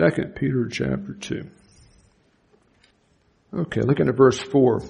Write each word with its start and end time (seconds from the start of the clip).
Second 0.00 0.34
Peter 0.34 0.66
chapter 0.66 1.12
2. 1.12 1.42
Okay, 3.52 3.82
looking 3.82 4.08
at 4.08 4.16
verse 4.16 4.40
4. 4.40 4.80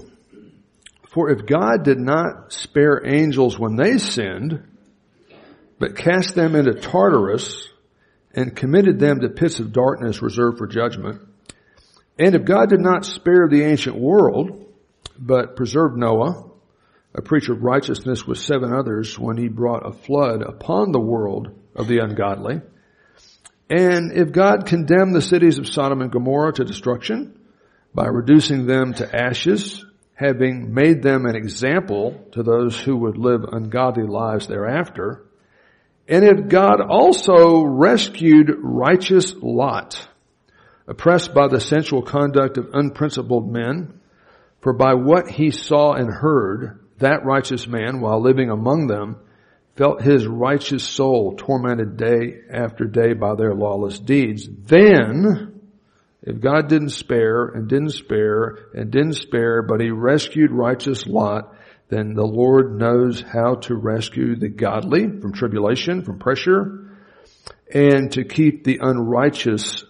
For 1.08 1.30
if 1.30 1.46
God 1.46 1.82
did 1.82 1.98
not 1.98 2.52
spare 2.52 3.04
angels 3.04 3.58
when 3.58 3.74
they 3.74 3.98
sinned, 3.98 4.62
but 5.80 5.96
cast 5.96 6.36
them 6.36 6.54
into 6.54 6.74
Tartarus 6.74 7.68
and 8.34 8.54
committed 8.54 9.00
them 9.00 9.18
to 9.18 9.30
pits 9.30 9.58
of 9.58 9.72
darkness 9.72 10.22
reserved 10.22 10.58
for 10.58 10.68
judgment, 10.68 11.22
and 12.16 12.36
if 12.36 12.44
God 12.44 12.68
did 12.68 12.80
not 12.80 13.04
spare 13.04 13.48
the 13.50 13.64
ancient 13.64 13.98
world, 13.98 14.64
but 15.18 15.56
preserved 15.56 15.96
Noah, 15.96 16.52
a 17.16 17.22
preacher 17.22 17.54
of 17.54 17.64
righteousness 17.64 18.28
with 18.28 18.38
seven 18.38 18.72
others 18.72 19.18
when 19.18 19.36
he 19.36 19.48
brought 19.48 19.84
a 19.84 19.92
flood 19.92 20.42
upon 20.42 20.92
the 20.92 21.00
world 21.00 21.50
of 21.74 21.88
the 21.88 21.98
ungodly, 21.98 22.60
and 23.70 24.12
if 24.12 24.32
God 24.32 24.66
condemned 24.66 25.14
the 25.14 25.22
cities 25.22 25.58
of 25.58 25.68
Sodom 25.68 26.02
and 26.02 26.10
Gomorrah 26.10 26.52
to 26.54 26.64
destruction 26.64 27.38
by 27.94 28.06
reducing 28.06 28.66
them 28.66 28.92
to 28.94 29.16
ashes, 29.16 29.84
having 30.14 30.74
made 30.74 31.02
them 31.02 31.24
an 31.24 31.36
example 31.36 32.26
to 32.32 32.42
those 32.42 32.78
who 32.78 32.96
would 32.96 33.16
live 33.16 33.44
ungodly 33.44 34.02
lives 34.02 34.48
thereafter, 34.48 35.24
and 36.08 36.24
if 36.24 36.48
God 36.48 36.80
also 36.80 37.62
rescued 37.62 38.50
righteous 38.58 39.32
Lot, 39.40 40.04
oppressed 40.88 41.32
by 41.32 41.46
the 41.46 41.60
sensual 41.60 42.02
conduct 42.02 42.58
of 42.58 42.70
unprincipled 42.72 43.50
men, 43.50 44.00
for 44.60 44.72
by 44.72 44.94
what 44.94 45.30
he 45.30 45.52
saw 45.52 45.92
and 45.92 46.12
heard, 46.12 46.80
that 46.98 47.24
righteous 47.24 47.68
man, 47.68 48.00
while 48.00 48.20
living 48.20 48.50
among 48.50 48.88
them, 48.88 49.16
felt 49.80 50.02
his 50.02 50.26
righteous 50.26 50.86
soul 50.86 51.34
tormented 51.38 51.96
day 51.96 52.34
after 52.52 52.84
day 52.84 53.14
by 53.14 53.34
their 53.34 53.54
lawless 53.54 53.98
deeds. 53.98 54.46
Then, 54.46 55.58
if 56.22 56.38
God 56.38 56.68
didn't 56.68 56.90
spare 56.90 57.46
and 57.46 57.66
didn't 57.66 57.92
spare 57.92 58.58
and 58.74 58.90
didn't 58.90 59.14
spare, 59.14 59.62
but 59.62 59.80
he 59.80 59.88
rescued 59.88 60.50
righteous 60.50 61.06
Lot, 61.06 61.54
then 61.88 62.12
the 62.12 62.26
Lord 62.26 62.78
knows 62.78 63.22
how 63.22 63.54
to 63.54 63.74
rescue 63.74 64.36
the 64.36 64.50
godly 64.50 65.04
from 65.18 65.32
tribulation, 65.32 66.04
from 66.04 66.18
pressure, 66.18 66.98
and 67.72 68.12
to 68.12 68.24
keep 68.24 68.64
the 68.64 68.80
unrighteous 68.82 69.82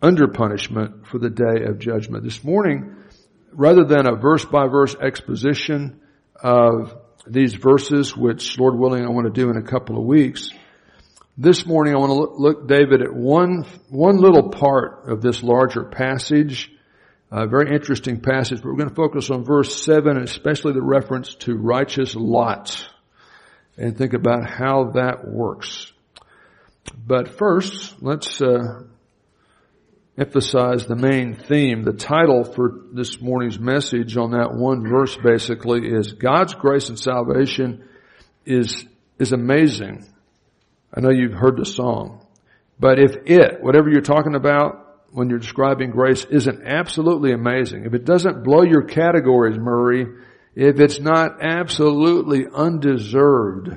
under 0.00 0.26
punishment 0.28 1.06
for 1.06 1.18
the 1.18 1.28
day 1.28 1.64
of 1.66 1.78
judgment. 1.78 2.24
This 2.24 2.42
morning, 2.42 2.96
rather 3.52 3.84
than 3.84 4.06
a 4.06 4.16
verse 4.16 4.46
by 4.46 4.68
verse 4.68 4.96
exposition 4.98 6.00
of 6.42 6.96
these 7.26 7.54
verses, 7.54 8.16
which 8.16 8.58
Lord 8.58 8.76
willing 8.76 9.04
I 9.04 9.10
want 9.10 9.26
to 9.26 9.40
do 9.40 9.50
in 9.50 9.56
a 9.56 9.62
couple 9.62 9.96
of 9.96 10.04
weeks, 10.04 10.50
this 11.38 11.64
morning 11.66 11.94
I 11.94 11.98
want 11.98 12.10
to 12.10 12.42
look, 12.42 12.68
David 12.68 13.02
at 13.02 13.14
one, 13.14 13.64
one 13.88 14.18
little 14.18 14.50
part 14.50 15.08
of 15.08 15.22
this 15.22 15.42
larger 15.42 15.84
passage 15.84 16.70
a 17.32 17.46
very 17.46 17.74
interesting 17.74 18.20
passage, 18.20 18.60
but 18.60 18.68
we're 18.68 18.76
going 18.76 18.90
to 18.90 18.94
focus 18.94 19.30
on 19.30 19.42
verse 19.42 19.82
7 19.82 20.16
and 20.18 20.28
especially 20.28 20.74
the 20.74 20.82
reference 20.82 21.34
to 21.36 21.56
righteous 21.56 22.14
Lot 22.14 22.86
and 23.78 23.96
think 23.96 24.12
about 24.12 24.48
how 24.48 24.90
that 24.92 25.26
works. 25.26 25.90
But 26.94 27.38
first, 27.38 28.02
let's 28.02 28.42
uh, 28.42 28.82
emphasize 30.18 30.86
the 30.86 30.96
main 30.96 31.34
theme. 31.34 31.82
The 31.82 31.92
title 31.92 32.44
for 32.44 32.82
this 32.92 33.20
morning's 33.20 33.58
message 33.58 34.16
on 34.16 34.32
that 34.32 34.54
one 34.54 34.88
verse 34.88 35.16
basically 35.16 35.88
is 35.88 36.12
God's 36.12 36.54
grace 36.54 36.88
and 36.88 36.98
salvation 36.98 37.88
is, 38.44 38.84
is 39.18 39.32
amazing. 39.32 40.06
I 40.94 41.00
know 41.00 41.10
you've 41.10 41.32
heard 41.32 41.56
the 41.56 41.64
song, 41.64 42.26
but 42.78 42.98
if 42.98 43.16
it, 43.26 43.62
whatever 43.62 43.90
you're 43.90 44.02
talking 44.02 44.34
about, 44.34 44.80
when 45.12 45.28
you're 45.28 45.38
describing 45.38 45.90
grace 45.90 46.24
isn't 46.24 46.66
absolutely 46.66 47.32
amazing, 47.32 47.84
if 47.84 47.94
it 47.94 48.04
doesn't 48.04 48.44
blow 48.44 48.62
your 48.62 48.82
categories, 48.82 49.58
Murray, 49.58 50.06
if 50.54 50.80
it's 50.80 51.00
not 51.00 51.42
absolutely 51.42 52.46
undeserved, 52.52 53.70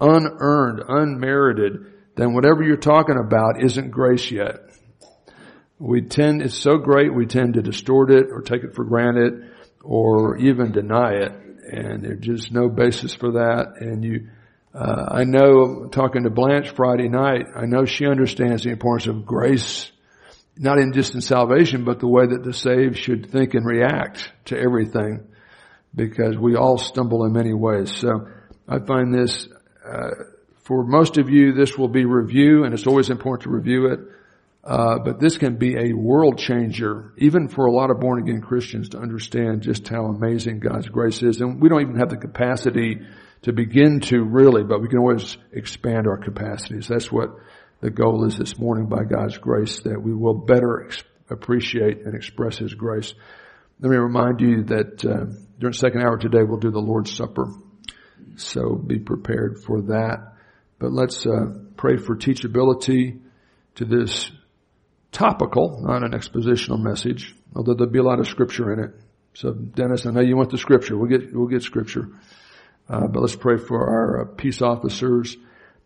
unearned, 0.00 0.82
unmerited, 0.86 1.92
then 2.16 2.34
whatever 2.34 2.62
you're 2.62 2.76
talking 2.76 3.16
about 3.16 3.62
isn't 3.62 3.90
grace 3.90 4.30
yet. 4.30 4.71
We 5.82 6.02
tend, 6.02 6.42
it's 6.42 6.56
so 6.56 6.78
great, 6.78 7.12
we 7.12 7.26
tend 7.26 7.54
to 7.54 7.62
distort 7.62 8.12
it 8.12 8.26
or 8.30 8.40
take 8.40 8.62
it 8.62 8.76
for 8.76 8.84
granted 8.84 9.50
or 9.82 10.36
even 10.36 10.70
deny 10.70 11.14
it. 11.14 11.32
And 11.32 12.04
there's 12.04 12.20
just 12.20 12.52
no 12.52 12.68
basis 12.68 13.14
for 13.16 13.32
that. 13.32 13.80
And 13.80 14.04
you, 14.04 14.28
uh, 14.72 15.06
I 15.08 15.24
know 15.24 15.88
talking 15.90 16.22
to 16.22 16.30
Blanche 16.30 16.70
Friday 16.70 17.08
night, 17.08 17.46
I 17.56 17.66
know 17.66 17.84
she 17.84 18.06
understands 18.06 18.62
the 18.62 18.70
importance 18.70 19.08
of 19.08 19.26
grace 19.26 19.90
not 20.56 20.78
in 20.78 20.92
just 20.92 21.14
in 21.14 21.20
salvation, 21.20 21.84
but 21.84 21.98
the 21.98 22.06
way 22.06 22.26
that 22.26 22.44
the 22.44 22.52
saved 22.52 22.98
should 22.98 23.30
think 23.30 23.54
and 23.54 23.66
react 23.66 24.30
to 24.44 24.58
everything 24.58 25.26
because 25.94 26.36
we 26.36 26.56
all 26.56 26.78
stumble 26.78 27.24
in 27.24 27.32
many 27.32 27.54
ways. 27.54 27.90
So 27.96 28.28
I 28.68 28.78
find 28.78 29.14
this, 29.14 29.48
uh, 29.84 30.10
for 30.64 30.84
most 30.84 31.18
of 31.18 31.28
you, 31.30 31.54
this 31.54 31.76
will 31.76 31.88
be 31.88 32.04
review 32.04 32.64
and 32.64 32.74
it's 32.74 32.86
always 32.86 33.10
important 33.10 33.44
to 33.44 33.50
review 33.50 33.86
it. 33.86 34.00
Uh, 34.64 34.98
but 35.00 35.18
this 35.18 35.38
can 35.38 35.56
be 35.56 35.76
a 35.76 35.92
world 35.92 36.38
changer, 36.38 37.12
even 37.18 37.48
for 37.48 37.66
a 37.66 37.72
lot 37.72 37.90
of 37.90 37.98
born 37.98 38.22
again 38.22 38.40
Christians 38.40 38.90
to 38.90 38.98
understand 38.98 39.62
just 39.62 39.88
how 39.88 40.04
amazing 40.04 40.60
God's 40.60 40.88
grace 40.88 41.20
is. 41.22 41.40
And 41.40 41.60
we 41.60 41.68
don't 41.68 41.80
even 41.80 41.98
have 41.98 42.10
the 42.10 42.16
capacity 42.16 43.00
to 43.42 43.52
begin 43.52 44.00
to 44.00 44.22
really, 44.22 44.62
but 44.62 44.80
we 44.80 44.88
can 44.88 44.98
always 44.98 45.36
expand 45.52 46.06
our 46.06 46.16
capacities. 46.16 46.86
That's 46.86 47.10
what 47.10 47.30
the 47.80 47.90
goal 47.90 48.24
is 48.24 48.38
this 48.38 48.56
morning 48.56 48.86
by 48.86 49.02
God's 49.02 49.36
grace 49.36 49.80
that 49.80 50.00
we 50.00 50.14
will 50.14 50.34
better 50.34 50.84
ex- 50.84 51.02
appreciate 51.28 52.06
and 52.06 52.14
express 52.14 52.56
His 52.56 52.72
grace. 52.72 53.14
Let 53.80 53.90
me 53.90 53.96
remind 53.96 54.40
you 54.40 54.62
that 54.64 55.04
uh, 55.04 55.24
during 55.58 55.72
the 55.72 55.78
second 55.78 56.02
hour 56.02 56.18
today 56.18 56.44
we'll 56.44 56.60
do 56.60 56.70
the 56.70 56.78
Lord's 56.78 57.12
Supper. 57.12 57.48
So 58.36 58.76
be 58.76 59.00
prepared 59.00 59.58
for 59.64 59.82
that. 59.82 60.34
But 60.78 60.92
let's 60.92 61.26
uh, 61.26 61.46
pray 61.76 61.96
for 61.96 62.14
teachability 62.14 63.20
to 63.74 63.84
this 63.84 64.30
topical, 65.12 65.80
not 65.82 66.02
an 66.02 66.12
expositional 66.12 66.80
message, 66.80 67.34
although 67.54 67.74
there'll 67.74 67.92
be 67.92 67.98
a 67.98 68.02
lot 68.02 68.18
of 68.18 68.26
scripture 68.26 68.72
in 68.72 68.80
it. 68.80 68.90
So 69.34 69.52
Dennis, 69.52 70.06
I 70.06 70.10
know 70.10 70.20
you 70.20 70.36
want 70.36 70.50
the 70.50 70.58
scripture. 70.58 70.96
We'll 70.96 71.08
get, 71.08 71.34
we'll 71.34 71.48
get 71.48 71.62
scripture. 71.62 72.08
Uh, 72.88 73.06
but 73.06 73.20
let's 73.20 73.36
pray 73.36 73.58
for 73.58 73.78
our 73.78 74.22
uh, 74.22 74.34
peace 74.36 74.60
officers 74.60 75.36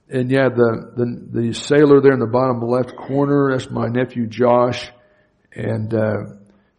and 0.09 0.31
yeah, 0.31 0.49
the, 0.49 0.93
the, 0.97 1.41
the 1.41 1.53
sailor 1.53 2.01
there 2.01 2.13
in 2.13 2.21
the 2.21 2.27
bottom 2.27 2.61
left 2.61 2.97
corner, 2.97 3.51
that's 3.51 3.71
my 3.71 3.89
nephew 3.89 4.27
Josh. 4.27 4.89
And, 5.53 5.93
uh, 5.93 6.37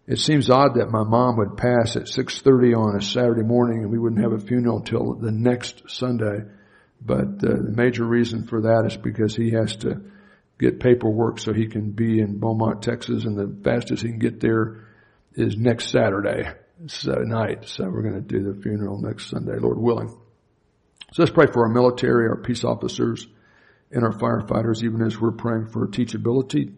it 0.08 0.20
seems 0.20 0.50
odd 0.50 0.76
that 0.76 0.90
my 0.90 1.04
mom 1.04 1.36
would 1.36 1.58
pass 1.58 1.98
at 1.98 2.04
6.30 2.04 2.78
on 2.78 2.96
a 2.96 3.02
Saturday 3.02 3.44
morning 3.44 3.84
and 3.84 3.92
we 3.92 4.00
wouldn't 4.00 4.22
have 4.22 4.32
a 4.32 4.40
funeral 4.40 4.78
until 4.78 5.16
the 5.16 5.32
next 5.32 5.90
Sunday. 5.90 6.46
But 7.02 7.44
uh, 7.44 7.60
the 7.60 7.74
major 7.76 8.06
reason 8.06 8.48
for 8.48 8.62
that 8.62 8.86
is 8.88 8.96
because 8.96 9.36
he 9.36 9.52
has 9.52 9.76
to 9.78 10.02
get 10.60 10.80
paperwork 10.80 11.40
so 11.40 11.54
he 11.54 11.68
can 11.68 11.92
be 11.92 12.20
in 12.20 12.40
Beaumont, 12.40 12.82
Texas, 12.82 13.26
and 13.26 13.38
the 13.38 13.64
fastest 13.64 14.04
he 14.04 14.10
can 14.10 14.20
get 14.20 14.40
there 14.40 14.88
is 15.34 15.56
next 15.56 15.90
Saturday 15.92 16.50
so 16.88 17.14
night. 17.14 17.68
So 17.68 17.86
we're 17.90 18.04
going 18.04 18.16
to 18.16 18.22
do 18.22 18.54
the 18.54 18.62
funeral 18.62 19.02
next 19.02 19.30
Sunday, 19.30 19.58
Lord 19.60 19.78
willing. 19.78 20.10
So 21.14 21.24
let's 21.24 21.32
pray 21.32 21.48
for 21.52 21.64
our 21.64 21.74
military, 21.74 22.28
our 22.28 22.38
peace 22.38 22.64
officers, 22.64 23.28
and 23.92 24.04
our 24.04 24.12
firefighters, 24.12 24.84
even 24.84 25.02
as 25.02 25.20
we're 25.20 25.32
praying 25.32 25.68
for 25.68 25.88
teachability, 25.88 26.74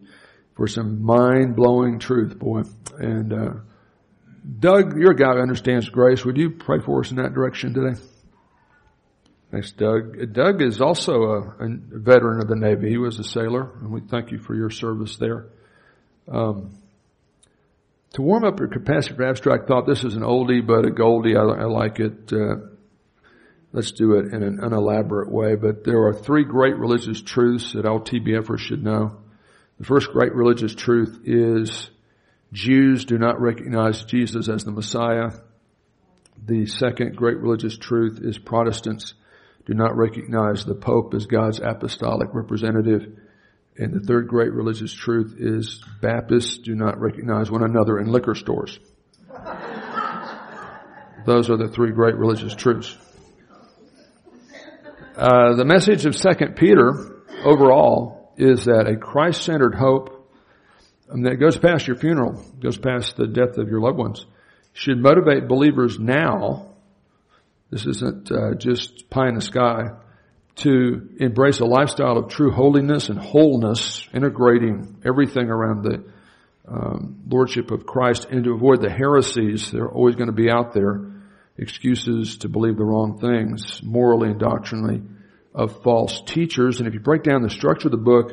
for 0.54 0.68
some 0.68 1.02
mind-blowing 1.02 1.98
truth, 1.98 2.38
boy. 2.38 2.62
And, 2.98 3.32
uh, 3.32 3.52
Doug, 4.58 4.96
you're 4.96 5.12
a 5.12 5.16
guy 5.16 5.34
who 5.34 5.40
understands 5.40 5.88
grace. 5.88 6.24
Would 6.24 6.36
you 6.36 6.50
pray 6.50 6.78
for 6.80 7.00
us 7.00 7.10
in 7.10 7.16
that 7.16 7.34
direction 7.34 7.74
today? 7.74 8.00
Thanks, 9.50 9.72
Doug. 9.72 10.32
Doug 10.32 10.62
is 10.62 10.80
also 10.80 11.22
a, 11.22 11.38
a 11.64 11.68
veteran 11.90 12.40
of 12.40 12.48
the 12.48 12.56
Navy. 12.56 12.88
He 12.90 12.98
was 12.98 13.18
a 13.18 13.24
sailor, 13.24 13.72
and 13.80 13.90
we 13.90 14.00
thank 14.00 14.30
you 14.30 14.38
for 14.38 14.54
your 14.54 14.70
service 14.70 15.16
there. 15.16 15.46
Um, 16.28 16.78
to 18.12 18.22
warm 18.22 18.44
up 18.44 18.60
your 18.60 18.68
capacity 18.68 19.16
for 19.16 19.28
abstract 19.28 19.66
thought, 19.66 19.86
this 19.86 20.04
is 20.04 20.14
an 20.14 20.22
oldie 20.22 20.64
but 20.64 20.84
a 20.84 20.90
goldie. 20.90 21.36
I, 21.36 21.42
I 21.42 21.64
like 21.64 21.98
it. 21.98 22.32
Uh, 22.32 22.70
Let's 23.72 23.92
do 23.92 24.14
it 24.14 24.32
in 24.32 24.42
an 24.42 24.58
unelaborate 24.60 25.30
way, 25.30 25.54
but 25.54 25.84
there 25.84 26.02
are 26.06 26.12
three 26.12 26.44
great 26.44 26.76
religious 26.76 27.22
truths 27.22 27.72
that 27.72 27.86
all 27.86 28.00
TBFers 28.00 28.58
should 28.58 28.82
know. 28.82 29.18
The 29.78 29.84
first 29.84 30.10
great 30.10 30.34
religious 30.34 30.74
truth 30.74 31.20
is 31.24 31.88
Jews 32.52 33.04
do 33.04 33.16
not 33.16 33.40
recognize 33.40 34.04
Jesus 34.04 34.48
as 34.48 34.64
the 34.64 34.72
Messiah. 34.72 35.30
The 36.44 36.66
second 36.66 37.14
great 37.14 37.38
religious 37.38 37.78
truth 37.78 38.18
is 38.20 38.38
Protestants 38.38 39.14
do 39.66 39.74
not 39.74 39.96
recognize 39.96 40.64
the 40.64 40.74
Pope 40.74 41.14
as 41.14 41.26
God's 41.26 41.60
apostolic 41.60 42.28
representative. 42.32 43.18
And 43.76 43.94
the 43.94 44.00
third 44.00 44.28
great 44.28 44.52
religious 44.52 44.92
truth 44.92 45.36
is 45.38 45.82
Baptists 46.02 46.58
do 46.58 46.74
not 46.74 47.00
recognize 47.00 47.50
one 47.50 47.62
another 47.62 47.98
in 47.98 48.10
liquor 48.10 48.34
stores. 48.34 48.78
Those 51.26 51.50
are 51.50 51.56
the 51.56 51.68
three 51.68 51.92
great 51.92 52.16
religious 52.16 52.54
truths. 52.54 52.96
Uh, 55.16 55.54
the 55.54 55.64
message 55.64 56.06
of 56.06 56.16
Second 56.16 56.56
Peter 56.56 57.22
overall 57.44 58.32
is 58.36 58.64
that 58.64 58.86
a 58.86 58.96
Christ-centered 58.96 59.74
hope 59.74 60.20
I 61.12 61.20
that 61.22 61.36
goes 61.36 61.58
past 61.58 61.86
your 61.86 61.96
funeral, 61.96 62.42
goes 62.60 62.78
past 62.78 63.16
the 63.16 63.26
death 63.26 63.58
of 63.58 63.68
your 63.68 63.80
loved 63.80 63.98
ones, 63.98 64.24
should 64.72 64.98
motivate 64.98 65.48
believers 65.48 65.98
now. 65.98 66.69
This 67.70 67.86
isn't 67.86 68.32
uh, 68.32 68.54
just 68.54 69.08
pie 69.10 69.28
in 69.28 69.34
the 69.34 69.40
sky 69.40 69.90
to 70.56 71.08
embrace 71.18 71.60
a 71.60 71.64
lifestyle 71.64 72.18
of 72.18 72.28
true 72.28 72.50
holiness 72.50 73.08
and 73.08 73.18
wholeness, 73.18 74.06
integrating 74.12 75.00
everything 75.04 75.48
around 75.48 75.84
the 75.84 76.04
um, 76.68 77.22
lordship 77.28 77.70
of 77.70 77.86
Christ, 77.86 78.26
and 78.30 78.44
to 78.44 78.52
avoid 78.52 78.82
the 78.82 78.90
heresies 78.90 79.70
that 79.70 79.80
are 79.80 79.90
always 79.90 80.16
going 80.16 80.26
to 80.28 80.32
be 80.32 80.50
out 80.50 80.72
there, 80.72 81.00
excuses 81.56 82.38
to 82.38 82.48
believe 82.48 82.76
the 82.76 82.84
wrong 82.84 83.18
things, 83.18 83.80
morally 83.82 84.30
and 84.30 84.40
doctrinally, 84.40 85.02
of 85.54 85.82
false 85.82 86.22
teachers. 86.26 86.78
And 86.78 86.88
if 86.88 86.94
you 86.94 87.00
break 87.00 87.22
down 87.22 87.42
the 87.42 87.50
structure 87.50 87.88
of 87.88 87.92
the 87.92 87.98
book, 87.98 88.32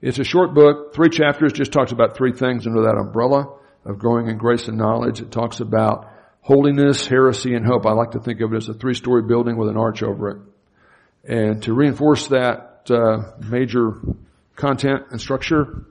it's 0.00 0.18
a 0.18 0.24
short 0.24 0.54
book, 0.54 0.94
three 0.94 1.08
chapters, 1.08 1.52
just 1.52 1.72
talks 1.72 1.92
about 1.92 2.16
three 2.16 2.32
things 2.32 2.66
under 2.66 2.82
that 2.82 2.96
umbrella 2.96 3.54
of 3.84 3.98
growing 3.98 4.28
in 4.28 4.38
grace 4.38 4.68
and 4.68 4.78
knowledge. 4.78 5.20
It 5.20 5.30
talks 5.30 5.60
about 5.60 6.10
holiness, 6.48 7.06
heresy, 7.06 7.54
and 7.54 7.66
hope. 7.66 7.84
I 7.84 7.92
like 7.92 8.12
to 8.12 8.20
think 8.20 8.40
of 8.40 8.54
it 8.54 8.56
as 8.56 8.70
a 8.70 8.72
three-story 8.72 9.24
building 9.24 9.58
with 9.58 9.68
an 9.68 9.76
arch 9.76 10.02
over 10.02 10.30
it. 10.30 10.38
And 11.22 11.62
to 11.64 11.74
reinforce 11.74 12.28
that 12.28 12.90
uh, 12.90 13.32
major 13.50 14.00
content 14.56 15.08
and 15.10 15.20
structure, 15.20 15.84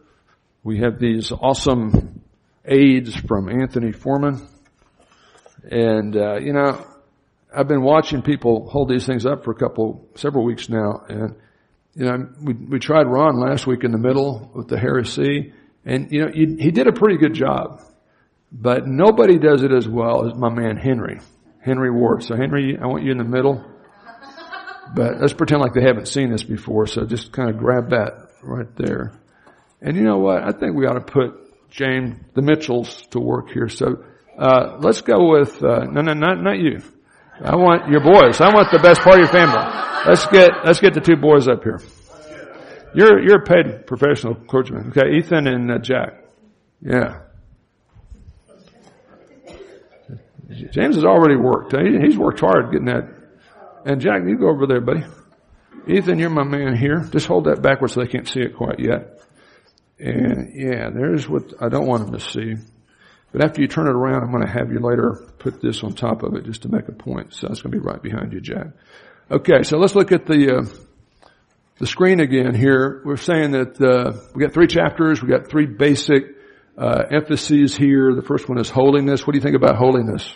we 0.64 0.80
have 0.80 0.98
these 0.98 1.32
awesome 1.32 2.24
aids 2.66 3.16
from 3.16 3.50
Anthony 3.50 3.92
Foreman. 3.92 4.48
And, 5.70 6.18
uh, 6.18 6.40
you 6.40 6.54
know, 6.54 6.84
I've 7.56 7.68
been 7.68 7.84
watching 7.84 8.24
people 8.24 8.68
hold 8.68 8.90
these 8.90 9.06
things 9.06 9.28
up 9.28 9.44
for 9.44 9.52
a 9.52 9.56
couple, 9.56 10.10
several 10.16 10.44
weeks 10.44 10.70
now. 10.70 11.04
And, 11.08 11.36
you 11.94 12.06
know, 12.06 12.30
we, 12.42 12.54
we 12.54 12.80
tried 12.80 13.04
Ron 13.04 13.40
last 13.40 13.68
week 13.68 13.84
in 13.84 13.92
the 13.92 14.00
middle 14.00 14.52
with 14.56 14.70
the 14.70 14.80
heresy. 14.80 15.54
And, 15.86 16.12
you 16.12 16.26
know, 16.26 16.32
he, 16.34 16.56
he 16.60 16.72
did 16.72 16.88
a 16.88 16.94
pretty 16.94 17.18
good 17.18 17.36
job. 17.36 17.84
But 18.52 18.88
nobody 18.88 19.38
does 19.38 19.64
it 19.64 19.72
as 19.72 19.88
well 19.88 20.26
as 20.26 20.36
my 20.36 20.50
man 20.50 20.78
Henry. 20.78 21.20
Henry 21.62 21.92
Ward. 21.92 22.24
So 22.24 22.36
Henry, 22.36 22.78
I 22.82 22.88
want 22.88 23.04
you 23.04 23.12
in 23.12 23.18
the 23.18 23.24
middle. 23.24 23.64
But 24.96 25.20
let's 25.20 25.34
pretend 25.34 25.62
like 25.62 25.74
they 25.74 25.84
haven't 25.84 26.08
seen 26.08 26.32
this 26.32 26.44
before. 26.44 26.88
So 26.88 27.06
just 27.06 27.32
kind 27.32 27.50
of 27.50 27.58
grab 27.58 27.90
that 27.90 28.30
right 28.42 28.74
there. 28.78 29.14
And 29.82 29.98
you 29.98 30.04
know 30.04 30.18
what? 30.18 30.44
I 30.44 30.52
think 30.52 30.76
we 30.76 30.86
ought 30.86 30.94
to 30.94 31.02
put 31.02 31.70
James, 31.70 32.16
the 32.34 32.42
Mitchells 32.42 33.06
to 33.12 33.20
work 33.20 33.50
here. 33.52 33.68
So, 33.68 34.04
uh, 34.38 34.78
let's 34.80 35.02
go 35.02 35.32
with, 35.32 35.62
uh, 35.64 35.86
no, 35.86 36.02
no, 36.02 36.14
not, 36.14 36.42
not 36.42 36.58
you. 36.58 36.82
I 37.40 37.56
want 37.56 37.90
your 37.92 38.02
boys. 38.02 38.42
I 38.42 38.54
want 38.54 38.72
the 38.72 38.80
best 38.80 39.02
part 39.02 39.16
of 39.16 39.26
your 39.26 39.32
family. 39.32 39.60
Let's 40.08 40.26
get, 40.28 40.50
let's 40.66 40.80
get 40.80 40.94
the 40.94 41.02
two 41.02 41.18
boys 41.18 41.48
up 41.48 41.64
here. 41.64 41.82
You're, 42.96 43.22
you're 43.22 43.42
a 43.42 43.46
paid 43.46 43.86
professional 43.86 44.36
clergyman. 44.36 44.90
Okay, 44.90 45.18
Ethan 45.18 45.48
and 45.48 45.72
uh, 45.72 45.78
Jack. 45.80 46.24
Yeah. 46.82 47.22
James 50.72 50.96
has 50.96 51.06
already 51.06 51.36
worked. 51.36 51.76
He's 51.76 52.18
worked 52.18 52.40
hard 52.40 52.72
getting 52.72 52.88
that. 52.88 53.10
And 53.86 54.02
Jack, 54.02 54.24
you 54.26 54.38
go 54.38 54.50
over 54.50 54.68
there, 54.68 54.82
buddy. 54.82 55.04
Ethan, 55.88 56.20
you're 56.20 56.30
my 56.30 56.44
man 56.44 56.76
here. 56.76 57.08
Just 57.12 57.28
hold 57.28 57.46
that 57.46 57.62
backwards 57.62 57.94
so 57.94 58.02
they 58.02 58.08
can't 58.08 58.28
see 58.28 58.42
it 58.42 58.56
quite 58.56 58.80
yet. 58.80 59.22
And 60.00 60.52
yeah, 60.54 60.90
there's 60.90 61.28
what 61.28 61.54
I 61.62 61.70
don't 61.70 61.88
want 61.88 62.06
them 62.06 62.20
to 62.20 62.20
see. 62.20 62.56
But 63.32 63.44
after 63.44 63.62
you 63.62 63.68
turn 63.68 63.88
it 63.88 63.96
around, 63.96 64.24
I'm 64.24 64.32
going 64.32 64.46
to 64.46 64.52
have 64.52 64.72
you 64.72 64.80
later 64.80 65.32
put 65.40 65.62
this 65.62 65.84
on 65.84 65.94
top 65.94 66.24
of 66.24 66.36
it 66.36 66.46
just 66.46 66.64
to 66.64 66.70
make 66.70 66.88
a 66.88 66.92
point. 66.92 67.34
So 67.34 67.48
that's 67.48 67.62
going 67.62 67.72
to 67.72 67.80
be 67.80 67.86
right 67.86 68.02
behind 68.02 68.34
you, 68.34 68.42
Jack. 68.42 68.68
Okay, 69.30 69.64
so 69.64 69.78
let's 69.78 69.96
look 69.96 70.12
at 70.12 70.26
the 70.26 70.58
uh, 70.58 70.66
the 71.80 71.88
screen 71.88 72.20
again 72.20 72.56
here. 72.56 73.02
We're 73.06 73.18
saying 73.18 73.52
that 73.52 73.82
uh, 73.82 74.20
we 74.34 74.44
got 74.44 74.54
three 74.54 74.68
chapters. 74.68 75.22
We 75.22 75.30
got 75.30 75.50
three 75.50 75.66
basic 75.66 76.24
uh, 76.78 77.04
emphases 77.12 77.76
here. 77.76 78.14
The 78.16 78.22
first 78.22 78.48
one 78.48 78.58
is 78.60 78.70
holiness. 78.70 79.26
What 79.26 79.34
do 79.34 79.38
you 79.38 79.44
think 79.44 79.56
about 79.56 79.76
holiness? 79.76 80.28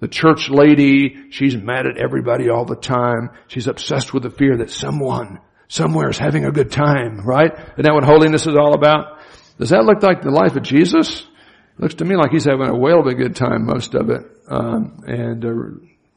The 0.00 0.08
church 0.08 0.50
lady, 0.50 1.30
she's 1.30 1.56
mad 1.56 1.86
at 1.86 1.98
everybody 1.98 2.50
all 2.50 2.64
the 2.64 2.76
time. 2.76 3.30
She's 3.46 3.68
obsessed 3.68 4.12
with 4.12 4.24
the 4.24 4.30
fear 4.30 4.58
that 4.58 4.70
someone, 4.70 5.40
somewhere 5.68 6.10
is 6.10 6.18
having 6.18 6.44
a 6.44 6.50
good 6.50 6.70
time, 6.70 7.20
right? 7.20 7.52
Isn't 7.52 7.82
that 7.84 7.94
what 7.94 8.04
holiness 8.04 8.46
is 8.46 8.56
all 8.56 8.74
about? 8.74 9.20
Does 9.58 9.70
that 9.70 9.84
look 9.84 10.02
like 10.02 10.22
the 10.22 10.30
life 10.30 10.56
of 10.56 10.62
Jesus? 10.62 11.20
It 11.20 11.80
looks 11.80 11.94
to 11.94 12.04
me 12.04 12.16
like 12.16 12.32
he's 12.32 12.44
having 12.44 12.68
a 12.68 12.76
whale 12.76 13.00
of 13.00 13.06
a 13.06 13.14
good 13.14 13.36
time, 13.36 13.66
most 13.66 13.94
of 13.94 14.10
it, 14.10 14.22
um, 14.48 15.04
and 15.06 15.44
uh, 15.44 15.48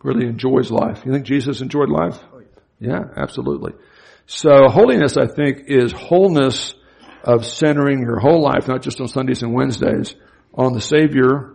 really 0.04 0.28
enjoys 0.28 0.72
life. 0.72 1.04
You 1.06 1.12
think 1.12 1.26
Jesus 1.26 1.62
enjoyed 1.62 1.90
life? 1.90 2.20
Yeah, 2.80 3.02
absolutely. 3.16 3.74
So 4.26 4.68
holiness, 4.68 5.18
I 5.18 5.28
think, 5.28 5.64
is 5.68 5.92
wholeness 5.92 6.74
of 7.24 7.46
centering 7.46 8.02
your 8.02 8.20
whole 8.20 8.42
life, 8.42 8.68
not 8.68 8.82
just 8.82 9.02
on 9.02 9.08
Sundays 9.08 9.42
and 9.42 9.54
Wednesdays, 9.54 10.16
on 10.54 10.74
the 10.74 10.82
Savior, 10.82 11.54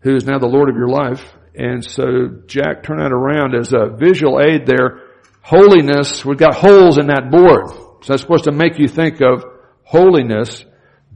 who 0.00 0.14
is 0.14 0.24
now 0.24 0.38
the 0.38 0.46
Lord 0.46 0.68
of 0.68 0.76
your 0.76 0.88
life. 0.88 1.24
And 1.54 1.84
so 1.84 2.42
Jack 2.46 2.82
turned 2.82 3.00
that 3.00 3.12
around 3.12 3.54
as 3.54 3.72
a 3.72 3.94
visual 3.96 4.40
aid 4.40 4.66
there. 4.66 5.02
Holiness, 5.42 6.24
we've 6.24 6.38
got 6.38 6.54
holes 6.54 6.98
in 6.98 7.08
that 7.08 7.30
board. 7.30 7.70
So 7.70 8.12
that's 8.12 8.22
supposed 8.22 8.44
to 8.44 8.52
make 8.52 8.78
you 8.78 8.88
think 8.88 9.20
of 9.20 9.44
holiness, 9.84 10.64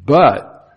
but 0.04 0.76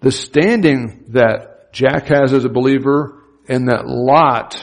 the 0.00 0.10
standing 0.10 1.04
that 1.08 1.72
Jack 1.72 2.08
has 2.08 2.32
as 2.32 2.44
a 2.44 2.48
believer 2.48 3.22
and 3.48 3.68
that 3.68 3.86
Lot, 3.86 4.60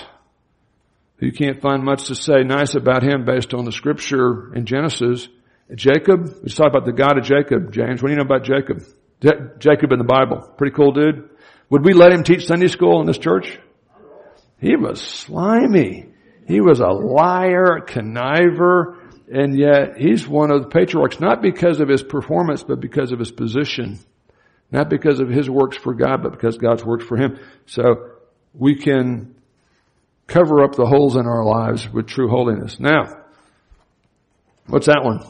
who 1.18 1.32
can't 1.32 1.62
find 1.62 1.84
much 1.84 2.08
to 2.08 2.16
say 2.16 2.44
nice 2.44 2.76
about 2.76 3.04
him 3.04 3.26
based 3.26 3.54
on 3.54 3.66
the 3.66 3.72
scripture 3.72 4.54
in 4.54 4.66
Genesis, 4.66 5.28
Jacob, 5.74 6.26
let's 6.44 6.56
talk 6.56 6.70
about 6.70 6.86
the 6.86 6.94
God 6.94 7.18
of 7.18 7.24
Jacob, 7.24 7.72
James. 7.72 8.02
What 8.02 8.10
do 8.10 8.14
you 8.14 8.18
know 8.18 8.26
about 8.26 8.44
Jacob? 8.44 8.84
Jacob 9.60 9.92
in 9.92 10.00
the 10.00 10.06
Bible. 10.06 10.48
Pretty 10.58 10.76
cool 10.76 10.92
dude. 10.92 11.30
Would 11.70 11.84
we 11.84 11.94
let 11.94 12.12
him 12.12 12.24
teach 12.24 12.46
Sunday 12.46 12.68
school 12.68 13.02
in 13.02 13.08
this 13.08 13.18
church? 13.18 13.60
He 14.60 14.76
was 14.76 15.02
slimy. 15.02 16.06
He 16.48 16.62
was 16.62 16.80
a 16.80 16.88
liar, 16.88 17.78
a 17.78 17.86
conniver, 17.86 18.98
and 19.32 19.58
yet 19.58 19.98
he's 19.98 20.28
one 20.28 20.52
of 20.52 20.64
the 20.64 20.70
patriarchs, 20.70 21.20
not 21.20 21.42
because 21.42 21.80
of 21.82 21.90
his 21.90 22.02
performance, 22.02 22.64
but 22.64 22.80
because 22.80 23.12
of 23.12 23.20
his 23.20 23.32
position. 23.32 24.00
Not 24.72 24.90
because 24.90 25.20
of 25.20 25.30
his 25.30 25.50
works 25.50 25.78
for 25.78 25.94
God, 25.94 26.24
but 26.24 26.32
because 26.32 26.58
God's 26.58 26.84
works 26.84 27.06
for 27.06 27.18
him. 27.18 27.40
So 27.66 28.12
we 28.54 28.76
can 28.76 29.36
cover 30.28 30.64
up 30.64 30.76
the 30.76 30.86
holes 30.86 31.16
in 31.16 31.26
our 31.26 31.44
lives 31.44 31.90
with 31.92 32.08
true 32.08 32.30
holiness. 32.30 32.80
Now, 32.80 33.24
what's 34.68 34.88
that 34.88 35.04
one? 35.04 35.26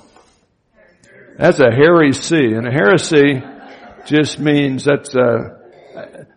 That's 1.37 1.59
a 1.59 1.71
heresy. 1.71 2.53
And 2.53 2.67
a 2.67 2.71
heresy 2.71 3.43
just 4.07 4.39
means 4.39 4.85
that's 4.85 5.13
a, 5.15 5.56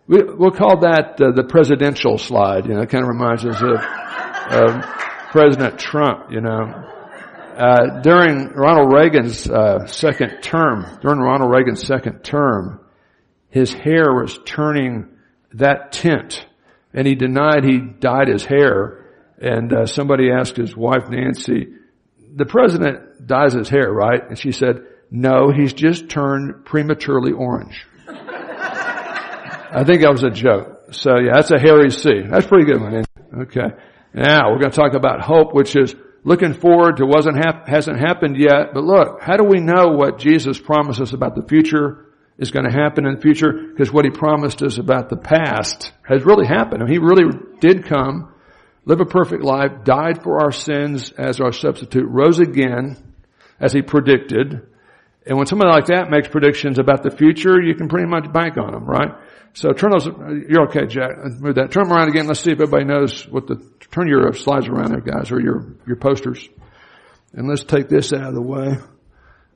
we, 0.07 0.23
will 0.23 0.51
call 0.51 0.81
that 0.81 1.19
uh, 1.21 1.31
the 1.31 1.43
presidential 1.43 2.17
slide. 2.17 2.65
You 2.65 2.73
know, 2.73 2.81
it 2.81 2.89
kind 2.89 3.03
of 3.03 3.09
reminds 3.09 3.45
us 3.45 3.61
of, 3.61 3.77
of 4.51 4.83
President 5.31 5.79
Trump, 5.79 6.31
you 6.31 6.41
know. 6.41 6.87
Uh, 7.57 8.01
during 8.01 8.47
Ronald 8.49 8.93
Reagan's 8.93 9.49
uh, 9.49 9.85
second 9.85 10.41
term, 10.41 10.99
during 11.01 11.19
Ronald 11.19 11.51
Reagan's 11.51 11.85
second 11.85 12.23
term, 12.23 12.79
his 13.49 13.73
hair 13.73 14.13
was 14.13 14.39
turning 14.45 15.09
that 15.53 15.91
tint, 15.91 16.45
and 16.93 17.05
he 17.05 17.15
denied 17.15 17.63
he 17.63 17.79
dyed 17.79 18.29
his 18.29 18.45
hair. 18.45 18.97
And 19.37 19.73
uh, 19.73 19.85
somebody 19.85 20.31
asked 20.31 20.55
his 20.55 20.75
wife 20.75 21.09
Nancy, 21.09 21.73
"The 22.35 22.45
president 22.45 23.27
dyes 23.27 23.53
his 23.53 23.69
hair, 23.69 23.91
right?" 23.91 24.21
And 24.27 24.39
she 24.39 24.51
said, 24.51 24.83
"No, 25.09 25.51
he's 25.51 25.73
just 25.73 26.09
turned 26.09 26.65
prematurely 26.65 27.33
orange." 27.33 27.85
I 29.71 29.83
think 29.83 30.01
that 30.01 30.11
was 30.11 30.23
a 30.23 30.29
joke. 30.29 30.93
So 30.93 31.17
yeah, 31.17 31.33
that's 31.35 31.51
a 31.51 31.59
hairy 31.59 31.89
C. 31.91 32.21
That's 32.29 32.45
pretty 32.45 32.65
good 32.65 32.81
one. 32.81 33.03
Okay. 33.43 33.75
Now 34.13 34.51
we're 34.51 34.59
going 34.59 34.71
to 34.71 34.77
talk 34.77 34.93
about 34.93 35.21
hope, 35.21 35.53
which 35.53 35.75
is 35.75 35.95
looking 36.23 36.53
forward 36.53 36.97
to 36.97 37.05
wasn't 37.05 37.37
hap- 37.37 37.67
hasn't 37.67 37.97
happened 37.97 38.37
yet. 38.37 38.73
But 38.73 38.83
look, 38.83 39.21
how 39.21 39.37
do 39.37 39.45
we 39.45 39.59
know 39.59 39.87
what 39.89 40.19
Jesus 40.19 40.59
promised 40.59 40.99
us 40.99 41.13
about 41.13 41.35
the 41.35 41.47
future? 41.47 42.07
is 42.41 42.49
going 42.49 42.65
to 42.65 42.71
happen 42.71 43.05
in 43.05 43.15
the 43.15 43.21
future 43.21 43.51
because 43.51 43.93
what 43.93 44.03
he 44.03 44.09
promised 44.09 44.63
us 44.63 44.79
about 44.79 45.09
the 45.09 45.15
past 45.15 45.93
has 46.01 46.25
really 46.25 46.47
happened. 46.47 46.81
I 46.81 46.85
mean, 46.85 46.93
he 46.93 46.97
really 46.97 47.25
did 47.59 47.85
come, 47.85 48.33
live 48.83 48.99
a 48.99 49.05
perfect 49.05 49.43
life, 49.43 49.83
died 49.83 50.23
for 50.23 50.41
our 50.41 50.51
sins 50.51 51.11
as 51.11 51.39
our 51.39 51.51
substitute, 51.51 52.07
rose 52.09 52.39
again 52.39 52.97
as 53.59 53.73
he 53.73 53.83
predicted. 53.83 54.67
And 55.27 55.37
when 55.37 55.45
somebody 55.45 55.69
like 55.71 55.85
that 55.87 56.09
makes 56.09 56.27
predictions 56.27 56.79
about 56.79 57.03
the 57.03 57.11
future, 57.11 57.61
you 57.61 57.75
can 57.75 57.87
pretty 57.87 58.07
much 58.07 58.33
bank 58.33 58.57
on 58.57 58.71
them, 58.71 58.85
right? 58.85 59.11
So 59.53 59.73
turn 59.73 59.91
those, 59.91 60.05
you're 60.05 60.67
okay, 60.69 60.85
Jack. 60.87 61.11
Move 61.39 61.55
that. 61.55 61.71
Turn 61.71 61.83
them 61.83 61.93
around 61.93 62.09
again. 62.09 62.27
Let's 62.27 62.39
see 62.39 62.51
if 62.51 62.61
everybody 62.61 62.85
knows 62.85 63.27
what 63.27 63.47
the, 63.47 63.57
turn 63.91 64.07
your 64.07 64.31
slides 64.33 64.67
around 64.67 64.91
there, 64.91 65.01
guys, 65.01 65.31
or 65.31 65.41
your, 65.41 65.75
your 65.85 65.97
posters. 65.97 66.47
And 67.33 67.47
let's 67.47 67.63
take 67.63 67.89
this 67.89 68.13
out 68.13 68.29
of 68.29 68.33
the 68.33 68.41
way. 68.41 68.77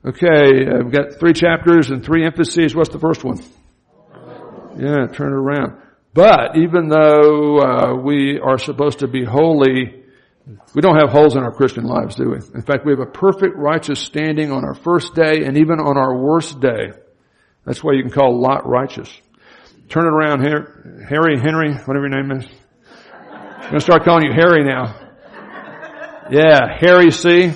Okay, 0.04 0.66
uh, 0.66 0.84
we've 0.84 0.92
got 0.92 1.18
three 1.18 1.32
chapters 1.32 1.90
and 1.90 2.04
three 2.04 2.24
emphases. 2.24 2.74
What's 2.74 2.90
the 2.90 2.98
first 2.98 3.24
one? 3.24 3.38
Yeah, 4.78 5.06
turn 5.12 5.32
it 5.32 5.36
around. 5.36 5.80
But 6.12 6.56
even 6.56 6.88
though 6.88 7.58
uh, 7.58 7.94
we 7.96 8.38
are 8.38 8.58
supposed 8.58 9.00
to 9.00 9.08
be 9.08 9.24
holy, 9.24 10.04
we 10.74 10.80
don't 10.80 10.96
have 10.96 11.10
holes 11.10 11.34
in 11.34 11.42
our 11.42 11.52
Christian 11.52 11.84
lives, 11.84 12.14
do 12.16 12.30
we? 12.30 12.36
In 12.54 12.62
fact, 12.62 12.86
we 12.86 12.92
have 12.92 13.00
a 13.00 13.10
perfect 13.10 13.56
righteous 13.56 13.98
standing 13.98 14.52
on 14.52 14.64
our 14.64 14.74
first 14.74 15.14
day 15.14 15.44
and 15.44 15.58
even 15.58 15.80
on 15.80 15.96
our 15.98 16.16
worst 16.16 16.60
day. 16.60 16.92
That's 17.64 17.82
why 17.82 17.94
you 17.94 18.02
can 18.02 18.12
call 18.12 18.40
Lot 18.40 18.66
righteous. 18.66 19.10
Turn 19.88 20.04
it 20.04 20.10
around. 20.10 20.40
Harry, 21.08 21.38
Henry, 21.38 21.74
whatever 21.74 22.08
your 22.08 22.22
name 22.22 22.32
is. 22.32 22.46
I'm 23.12 23.60
going 23.60 23.74
to 23.74 23.80
start 23.80 24.04
calling 24.04 24.24
you 24.24 24.32
Harry 24.32 24.64
now. 24.64 24.98
Yeah, 26.30 26.76
Harry 26.80 27.12
C. 27.12 27.52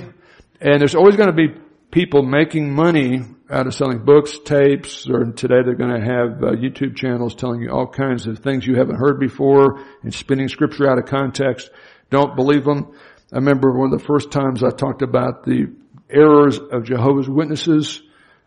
And 0.60 0.80
there's 0.80 0.94
always 0.94 1.16
going 1.16 1.30
to 1.30 1.34
be 1.34 1.60
people 1.90 2.22
making 2.22 2.72
money 2.72 3.20
out 3.50 3.66
of 3.66 3.74
selling 3.74 4.04
books, 4.04 4.38
tapes, 4.44 5.08
or 5.08 5.32
today 5.32 5.62
they're 5.64 5.74
going 5.74 6.00
to 6.00 6.06
have 6.06 6.42
uh, 6.42 6.52
YouTube 6.52 6.96
channels 6.96 7.34
telling 7.34 7.62
you 7.62 7.70
all 7.70 7.88
kinds 7.88 8.28
of 8.28 8.38
things 8.38 8.64
you 8.64 8.76
haven't 8.76 8.96
heard 8.96 9.18
before 9.18 9.80
and 10.02 10.14
spinning 10.14 10.46
scripture 10.46 10.88
out 10.88 10.98
of 10.98 11.06
context. 11.06 11.68
Don't 12.10 12.36
believe 12.36 12.64
them. 12.64 12.92
I 13.32 13.36
remember 13.36 13.72
one 13.76 13.92
of 13.92 13.98
the 13.98 14.06
first 14.06 14.30
times 14.30 14.62
I 14.62 14.70
talked 14.70 15.02
about 15.02 15.44
the 15.44 15.74
errors 16.08 16.58
of 16.58 16.84
Jehovah's 16.84 17.28
Witnesses 17.28 18.02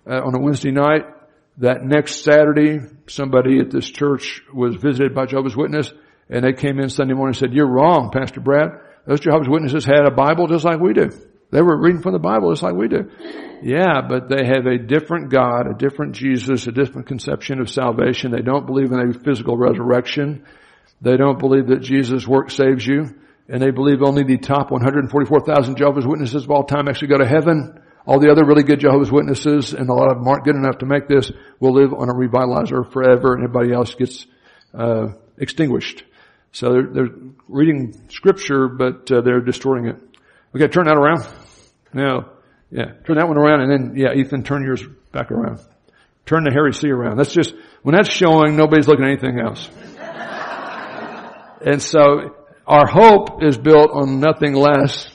uh, 0.09 0.21
on 0.23 0.35
a 0.35 0.39
Wednesday 0.39 0.71
night. 0.71 1.03
That 1.57 1.83
next 1.83 2.24
Saturday, 2.24 2.79
somebody 3.07 3.60
at 3.60 3.69
this 3.69 3.89
church 3.89 4.41
was 4.53 4.75
visited 4.75 5.13
by 5.13 5.25
Jehovah's 5.27 5.55
Witness 5.55 5.93
and 6.29 6.43
they 6.43 6.53
came 6.53 6.79
in 6.79 6.89
Sunday 6.89 7.13
morning 7.13 7.36
and 7.36 7.38
said, 7.38 7.53
you're 7.53 7.69
wrong, 7.69 8.10
Pastor 8.12 8.41
Brad. 8.41 8.69
Those 9.05 9.19
Jehovah's 9.19 9.50
Witnesses 9.50 9.86
had 9.86 10.05
a 10.05 10.12
Bible 10.12 10.48
just 10.48 10.65
like 10.65 10.79
we 10.79 10.93
do. 10.93 11.10
They 11.51 11.62
were 11.62 11.79
reading 11.79 12.01
from 12.01 12.13
the 12.13 12.19
Bible 12.19 12.51
just 12.51 12.63
like 12.63 12.74
we 12.74 12.88
do. 12.88 13.12
Yeah, 13.62 14.01
but 14.07 14.29
they 14.29 14.45
have 14.45 14.65
a 14.65 14.79
different 14.79 15.29
God, 15.29 15.67
a 15.67 15.77
different 15.77 16.15
Jesus, 16.15 16.65
a 16.65 16.72
different 16.72 17.07
conception 17.07 17.60
of 17.60 17.69
salvation. 17.69 18.31
They 18.31 18.41
don't 18.41 18.65
believe 18.65 18.91
in 18.91 19.00
a 19.00 19.13
physical 19.13 19.57
resurrection. 19.57 20.45
They 21.01 21.17
don't 21.17 21.38
believe 21.38 21.67
that 21.67 21.81
Jesus' 21.81 22.27
work 22.27 22.50
saves 22.50 22.88
you. 22.88 23.13
And 23.48 23.62
they 23.62 23.72
believe 23.72 24.01
only 24.01 24.24
the 24.24 24.38
top 24.38 24.72
144,000 24.72 25.77
Jehovah's 25.77 26.07
Witnesses 26.07 26.45
of 26.45 26.50
all 26.50 26.63
time 26.63 26.88
actually 26.88 27.10
go 27.10 27.17
to 27.19 27.27
heaven. 27.27 27.79
All 28.05 28.19
the 28.19 28.29
other 28.29 28.43
really 28.43 28.63
good 28.63 28.79
Jehovah's 28.79 29.12
Witnesses, 29.12 29.74
and 29.74 29.89
a 29.89 29.93
lot 29.93 30.12
of 30.12 30.17
them 30.17 30.27
aren't 30.27 30.43
good 30.43 30.55
enough 30.55 30.79
to 30.79 30.86
make 30.86 31.07
this, 31.07 31.31
will 31.60 31.74
live 31.74 31.93
on 31.93 32.10
a 32.10 32.13
revitalizer 32.13 32.91
forever, 32.91 33.33
and 33.33 33.43
everybody 33.43 33.74
else 33.74 33.95
gets 33.95 34.25
uh, 34.74 35.07
extinguished. 35.38 36.03
So 36.51 36.69
they're, 36.72 36.88
they're, 36.91 37.15
reading 37.48 37.93
scripture, 38.10 38.67
but 38.67 39.12
uh, 39.12 39.22
they're 39.22 39.41
distorting 39.41 39.88
it. 39.88 39.95
Okay, 40.55 40.67
turn 40.67 40.86
that 40.86 40.98
around. 40.98 41.25
Now, 41.93 42.31
yeah, 42.72 42.93
turn 43.05 43.17
that 43.17 43.27
one 43.27 43.38
around, 43.38 43.62
and 43.62 43.72
then 43.72 43.95
yeah, 43.95 44.13
Ethan, 44.13 44.43
turn 44.43 44.63
yours 44.63 44.83
back 45.12 45.31
around. 45.31 45.60
Turn 46.25 46.43
the 46.43 46.51
Harry 46.51 46.74
C 46.74 46.89
around. 46.89 47.17
That's 47.17 47.33
just 47.33 47.53
when 47.81 47.95
that's 47.95 48.10
showing, 48.10 48.55
nobody's 48.55 48.88
looking 48.88 49.05
at 49.05 49.12
anything 49.12 49.39
else. 49.39 49.69
and 51.65 51.81
so 51.81 52.36
our 52.65 52.88
hope 52.88 53.43
is 53.43 53.57
built 53.57 53.91
on 53.91 54.19
nothing 54.19 54.53
less. 54.53 55.07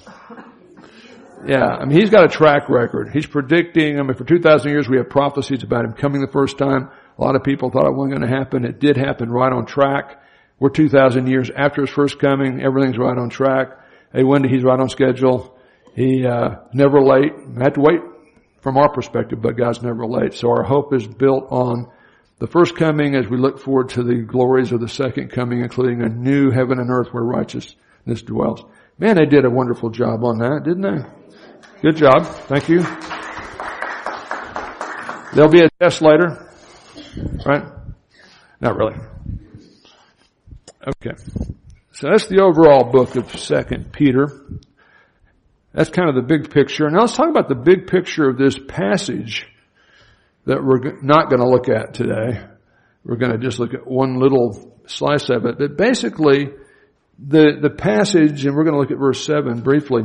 Yeah, 1.47 1.67
I 1.67 1.85
mean, 1.85 1.99
he's 1.99 2.11
got 2.11 2.25
a 2.25 2.29
track 2.29 2.69
record. 2.69 3.11
He's 3.13 3.27
predicting, 3.27 3.99
I 3.99 4.03
mean, 4.03 4.15
for 4.15 4.25
2,000 4.25 4.71
years 4.71 4.89
we 4.89 4.97
have 4.97 5.09
prophecies 5.09 5.63
about 5.63 5.85
him 5.85 5.93
coming 5.93 6.21
the 6.21 6.33
first 6.33 6.59
time. 6.59 6.91
A 7.19 7.25
lot 7.25 7.37
of 7.37 7.43
people 7.43 7.71
thought 7.71 7.87
it 7.87 7.95
wasn't 7.95 8.19
going 8.19 8.31
to 8.31 8.37
happen. 8.37 8.65
It 8.65 8.81
did 8.81 8.97
happen 8.97 9.31
right 9.31 9.53
on 9.53 9.67
track. 9.67 10.23
We're 10.59 10.71
2,000 10.71 11.27
years 11.27 11.51
after 11.55 11.83
his 11.83 11.91
first 11.91 12.19
coming. 12.19 12.61
Everything's 12.61 12.99
right 12.99 13.17
on 13.17 13.31
track. 13.31 13.79
Hey, 14.13 14.25
Wendy, 14.25 14.49
he's 14.49 14.65
right 14.65 14.79
on 14.79 14.89
schedule. 14.89 15.57
He, 15.95 16.27
uh, 16.27 16.57
never 16.73 17.01
late. 17.01 17.33
We 17.37 17.63
have 17.63 17.75
to 17.75 17.81
wait 17.81 18.01
from 18.61 18.77
our 18.77 18.91
perspective, 18.91 19.41
but 19.41 19.57
God's 19.57 19.83
never 19.83 20.07
late. 20.07 20.35
So 20.35 20.51
our 20.51 20.63
hope 20.63 20.93
is 20.93 21.07
built 21.07 21.47
on 21.51 21.91
the 22.39 22.47
first 22.47 22.77
coming 22.77 23.15
as 23.15 23.29
we 23.29 23.37
look 23.37 23.59
forward 23.59 23.91
to 23.91 24.03
the 24.03 24.23
glories 24.23 24.73
of 24.73 24.81
the 24.81 24.89
second 24.89 25.31
coming, 25.31 25.61
including 25.61 26.03
a 26.03 26.09
new 26.09 26.51
heaven 26.51 26.79
and 26.79 26.91
earth 26.91 27.09
where 27.13 27.23
righteousness 27.23 28.23
dwells. 28.25 28.63
Man, 28.99 29.17
they 29.17 29.27
did 29.27 29.45
a 29.45 29.51
wonderful 29.51 29.91
job 29.91 30.25
on 30.25 30.39
that, 30.39 30.63
didn't 30.65 30.83
they? 30.83 31.18
Good 31.81 31.97
job. 31.97 32.27
Thank 32.49 32.69
you. 32.69 32.81
There'll 35.33 35.51
be 35.51 35.63
a 35.63 35.71
test 35.81 36.03
later. 36.03 36.51
Right? 37.47 37.63
Not 38.61 38.77
really. 38.77 38.97
Okay. 40.85 41.17
So 41.93 42.09
that's 42.11 42.27
the 42.27 42.41
overall 42.41 42.91
book 42.91 43.15
of 43.15 43.31
Second 43.39 43.93
Peter. 43.93 44.27
That's 45.73 45.91
kind 45.91 46.09
of 46.09 46.17
the 46.17 46.23
big 46.23 46.51
picture. 46.51 46.91
Now 46.91 47.03
let's 47.03 47.17
talk 47.17 47.29
about 47.29 47.49
the 47.49 47.55
big 47.55 47.87
picture 47.87 48.29
of 48.29 48.39
this 48.39 48.59
passage 48.59 49.47
that 50.47 50.65
we're 50.65 51.01
not 51.01 51.29
going 51.31 51.41
to 51.41 51.49
look 51.49 51.69
at 51.69 51.95
today. 51.95 52.45
We're 53.05 53.19
going 53.19 53.33
to 53.33 53.39
just 53.39 53.61
look 53.61 53.75
at 53.75 53.87
one 53.87 54.19
little 54.19 54.77
slice 54.87 55.29
of 55.29 55.47
it. 55.47 55.59
But 55.59 55.77
basically, 55.77 56.49
the, 57.25 57.59
the 57.63 57.71
passage, 57.71 58.45
and 58.47 58.57
we're 58.57 58.65
going 58.65 58.75
to 58.75 58.81
look 58.81 58.91
at 58.91 58.99
verse 58.99 59.25
7 59.25 59.61
briefly. 59.61 60.03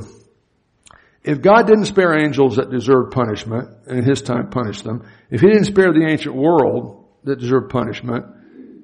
If 1.23 1.41
God 1.41 1.67
didn't 1.67 1.85
spare 1.85 2.17
angels 2.17 2.57
that 2.57 2.69
deserved 2.69 3.13
punishment, 3.13 3.69
and 3.87 3.99
in 3.99 4.05
His 4.05 4.21
time 4.21 4.49
punished 4.49 4.83
them, 4.83 5.07
if 5.29 5.39
He 5.39 5.47
didn't 5.47 5.65
spare 5.65 5.93
the 5.93 6.05
ancient 6.05 6.35
world 6.35 7.05
that 7.23 7.39
deserved 7.39 7.69
punishment, 7.69 8.25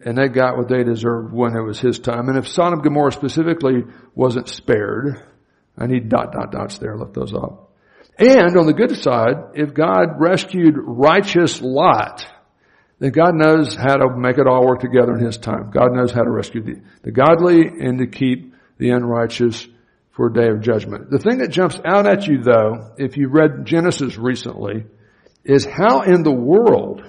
and 0.05 0.17
they 0.17 0.29
got 0.29 0.57
what 0.57 0.69
they 0.69 0.83
deserved 0.83 1.33
when 1.33 1.55
it 1.55 1.61
was 1.61 1.79
His 1.79 1.99
time, 1.99 2.29
and 2.29 2.37
if 2.37 2.47
Sodom 2.47 2.75
and 2.75 2.83
Gomorrah 2.83 3.11
specifically 3.11 3.83
wasn't 4.15 4.47
spared, 4.47 5.21
I 5.77 5.87
need 5.87 6.07
dot 6.07 6.31
dot 6.31 6.51
dots 6.51 6.77
there, 6.77 6.97
Lift 6.97 7.13
those 7.13 7.33
off. 7.33 7.59
And 8.17 8.57
on 8.57 8.65
the 8.65 8.73
good 8.73 8.95
side, 8.97 9.35
if 9.55 9.73
God 9.73 10.19
rescued 10.19 10.75
righteous 10.77 11.61
Lot, 11.61 12.25
then 12.99 13.11
God 13.11 13.33
knows 13.35 13.75
how 13.75 13.95
to 13.95 14.17
make 14.17 14.37
it 14.37 14.47
all 14.47 14.65
work 14.65 14.81
together 14.81 15.15
in 15.17 15.25
His 15.25 15.37
time. 15.37 15.71
God 15.71 15.93
knows 15.93 16.11
how 16.11 16.23
to 16.23 16.29
rescue 16.29 16.61
the, 16.61 16.81
the 17.03 17.11
godly 17.11 17.61
and 17.61 17.99
to 17.99 18.07
keep 18.07 18.53
the 18.77 18.89
unrighteous 18.89 19.67
for 20.19 20.27
a 20.27 20.33
day 20.33 20.49
of 20.49 20.59
judgment. 20.59 21.09
The 21.09 21.17
thing 21.17 21.37
that 21.37 21.47
jumps 21.47 21.79
out 21.85 22.05
at 22.05 22.27
you 22.27 22.43
though, 22.43 22.91
if 22.97 23.15
you 23.15 23.29
read 23.29 23.63
Genesis 23.63 24.17
recently, 24.17 24.83
is 25.45 25.63
how 25.63 26.01
in 26.01 26.23
the 26.23 26.33
world 26.33 27.03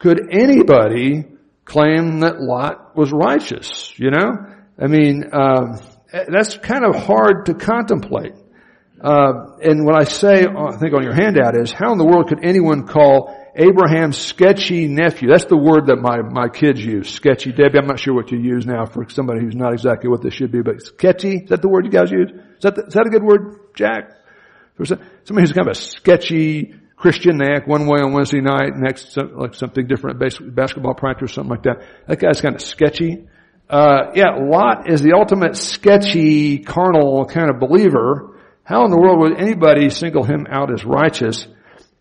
could 0.00 0.20
anybody 0.32 1.26
claim 1.64 2.18
that 2.20 2.40
Lot 2.40 2.96
was 2.96 3.12
righteous? 3.12 3.94
You 4.00 4.10
know? 4.10 4.46
I 4.76 4.88
mean, 4.88 5.26
um, 5.32 5.78
that's 6.10 6.58
kind 6.58 6.84
of 6.84 6.96
hard 6.96 7.46
to 7.46 7.54
contemplate. 7.54 8.34
Uh, 9.00 9.54
and 9.62 9.86
what 9.86 9.94
I 9.94 10.02
say, 10.02 10.44
uh, 10.44 10.72
I 10.72 10.76
think 10.76 10.92
on 10.92 11.04
your 11.04 11.14
handout 11.14 11.56
is, 11.56 11.70
how 11.70 11.92
in 11.92 11.98
the 11.98 12.04
world 12.04 12.30
could 12.30 12.44
anyone 12.44 12.88
call 12.88 13.43
Abraham's 13.56 14.18
sketchy 14.18 14.88
nephew? 14.88 15.28
That's 15.28 15.44
the 15.44 15.56
word 15.56 15.86
that 15.86 15.96
my, 15.96 16.22
my 16.22 16.48
kids 16.48 16.84
use. 16.84 17.08
Sketchy. 17.10 17.52
Debbie, 17.52 17.78
I'm 17.78 17.86
not 17.86 18.00
sure 18.00 18.14
what 18.14 18.30
you 18.32 18.38
use 18.38 18.66
now 18.66 18.86
for 18.86 19.08
somebody 19.08 19.40
who's 19.40 19.54
not 19.54 19.72
exactly 19.72 20.10
what 20.10 20.22
they 20.22 20.30
should 20.30 20.50
be, 20.50 20.62
but 20.62 20.82
sketchy? 20.82 21.36
Is 21.36 21.50
that 21.50 21.62
the 21.62 21.68
word 21.68 21.84
you 21.84 21.90
guys 21.90 22.10
use? 22.10 22.30
Is 22.30 22.62
that, 22.62 22.74
the, 22.74 22.86
is 22.86 22.94
that 22.94 23.06
a 23.06 23.10
good 23.10 23.22
word, 23.22 23.60
Jack? 23.74 24.10
Somebody 24.76 25.42
who's 25.42 25.52
kind 25.52 25.68
of 25.68 25.72
a 25.72 25.80
sketchy 25.80 26.74
Christian, 26.96 27.38
they 27.38 27.52
act 27.52 27.68
one 27.68 27.86
way 27.86 28.00
on 28.00 28.12
Wednesday 28.12 28.40
night, 28.40 28.72
next 28.76 29.16
like 29.16 29.54
something 29.54 29.86
different 29.86 30.18
basketball 30.18 30.94
practice 30.94 31.30
or 31.30 31.34
something 31.34 31.50
like 31.50 31.62
that. 31.64 31.86
That 32.08 32.18
guy's 32.18 32.40
kind 32.40 32.54
of 32.54 32.60
sketchy. 32.60 33.28
Uh, 33.70 34.10
yeah, 34.14 34.36
Lot 34.40 34.90
is 34.90 35.02
the 35.02 35.14
ultimate 35.16 35.56
sketchy, 35.56 36.58
carnal 36.58 37.24
kind 37.26 37.50
of 37.50 37.60
believer 37.60 38.34
how 38.64 38.86
in 38.86 38.90
the 38.90 38.98
world 38.98 39.18
would 39.20 39.38
anybody 39.38 39.90
single 39.90 40.24
him 40.24 40.46
out 40.50 40.72
as 40.72 40.84
righteous? 40.84 41.46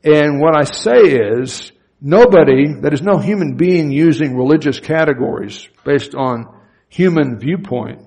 And 0.03 0.41
what 0.41 0.55
I 0.55 0.63
say 0.65 1.01
is, 1.01 1.71
nobody, 2.01 2.73
that 2.81 2.93
is 2.93 3.01
no 3.01 3.17
human 3.17 3.55
being 3.55 3.91
using 3.91 4.35
religious 4.35 4.79
categories 4.79 5.67
based 5.85 6.13
on 6.13 6.53
human 6.89 7.39
viewpoint, 7.39 8.01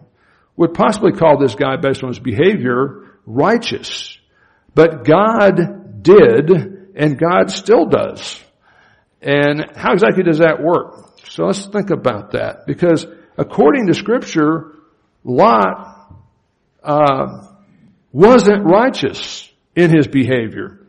would 0.57 0.75
possibly 0.75 1.13
call 1.13 1.39
this 1.39 1.55
guy 1.55 1.77
based 1.77 2.03
on 2.03 2.11
his 2.11 2.19
behavior 2.19 3.19
righteous. 3.25 4.19
But 4.75 5.05
God 5.05 6.03
did, 6.03 6.51
and 6.95 7.19
God 7.19 7.51
still 7.51 7.87
does. 7.87 8.41
And 9.23 9.73
how 9.75 9.93
exactly 9.93 10.23
does 10.23 10.39
that 10.39 10.63
work? 10.63 11.19
So 11.31 11.47
let's 11.47 11.67
think 11.67 11.91
about 11.91 12.33
that. 12.33 12.67
Because 12.67 13.07
according 13.37 13.87
to 13.89 13.95
scripture, 13.95 14.73
Lot, 15.25 16.15
uh, 16.83 17.49
wasn't 18.13 18.65
righteous 18.65 19.51
in 19.75 19.95
his 19.95 20.07
behavior. 20.07 20.86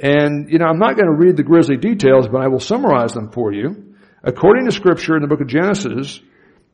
And, 0.00 0.50
you 0.50 0.58
know, 0.58 0.66
I'm 0.66 0.78
not 0.78 0.96
going 0.96 1.06
to 1.06 1.16
read 1.16 1.36
the 1.36 1.42
grisly 1.42 1.76
details, 1.76 2.28
but 2.28 2.42
I 2.42 2.48
will 2.48 2.60
summarize 2.60 3.12
them 3.12 3.30
for 3.30 3.52
you. 3.52 3.94
According 4.22 4.66
to 4.66 4.72
scripture 4.72 5.16
in 5.16 5.22
the 5.22 5.28
book 5.28 5.40
of 5.40 5.46
Genesis, 5.46 6.20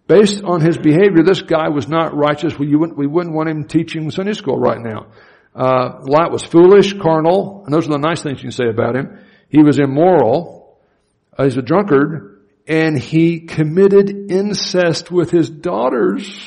based 0.09 0.43
on 0.43 0.61
his 0.61 0.77
behavior, 0.77 1.23
this 1.23 1.43
guy 1.43 1.69
was 1.69 1.87
not 1.89 2.17
righteous. 2.17 2.59
We 2.59 2.75
wouldn't, 2.75 2.99
we 2.99 3.07
wouldn't 3.07 3.35
want 3.35 3.49
him 3.49 3.69
teaching 3.69 4.11
Sunday 4.11 4.33
school 4.33 4.59
right 4.59 4.81
now. 4.81 5.13
Uh, 5.55 6.01
Lot 6.03 6.33
was 6.33 6.43
foolish, 6.43 6.95
carnal, 6.95 7.63
and 7.65 7.73
those 7.73 7.87
are 7.87 7.93
the 7.93 7.99
nice 7.99 8.23
things 8.23 8.39
you 8.39 8.45
can 8.45 8.53
say 8.53 8.69
about 8.69 8.97
him. 8.97 9.19
He 9.49 9.63
was 9.63 9.79
immoral. 9.79 10.79
Uh, 11.37 11.45
he's 11.45 11.59
a 11.59 11.63
drunkard, 11.63 12.43
and 12.67 12.99
he 12.99 13.41
committed 13.41 14.31
incest 14.31 15.11
with 15.11 15.31
his 15.31 15.51
daughters. 15.51 16.41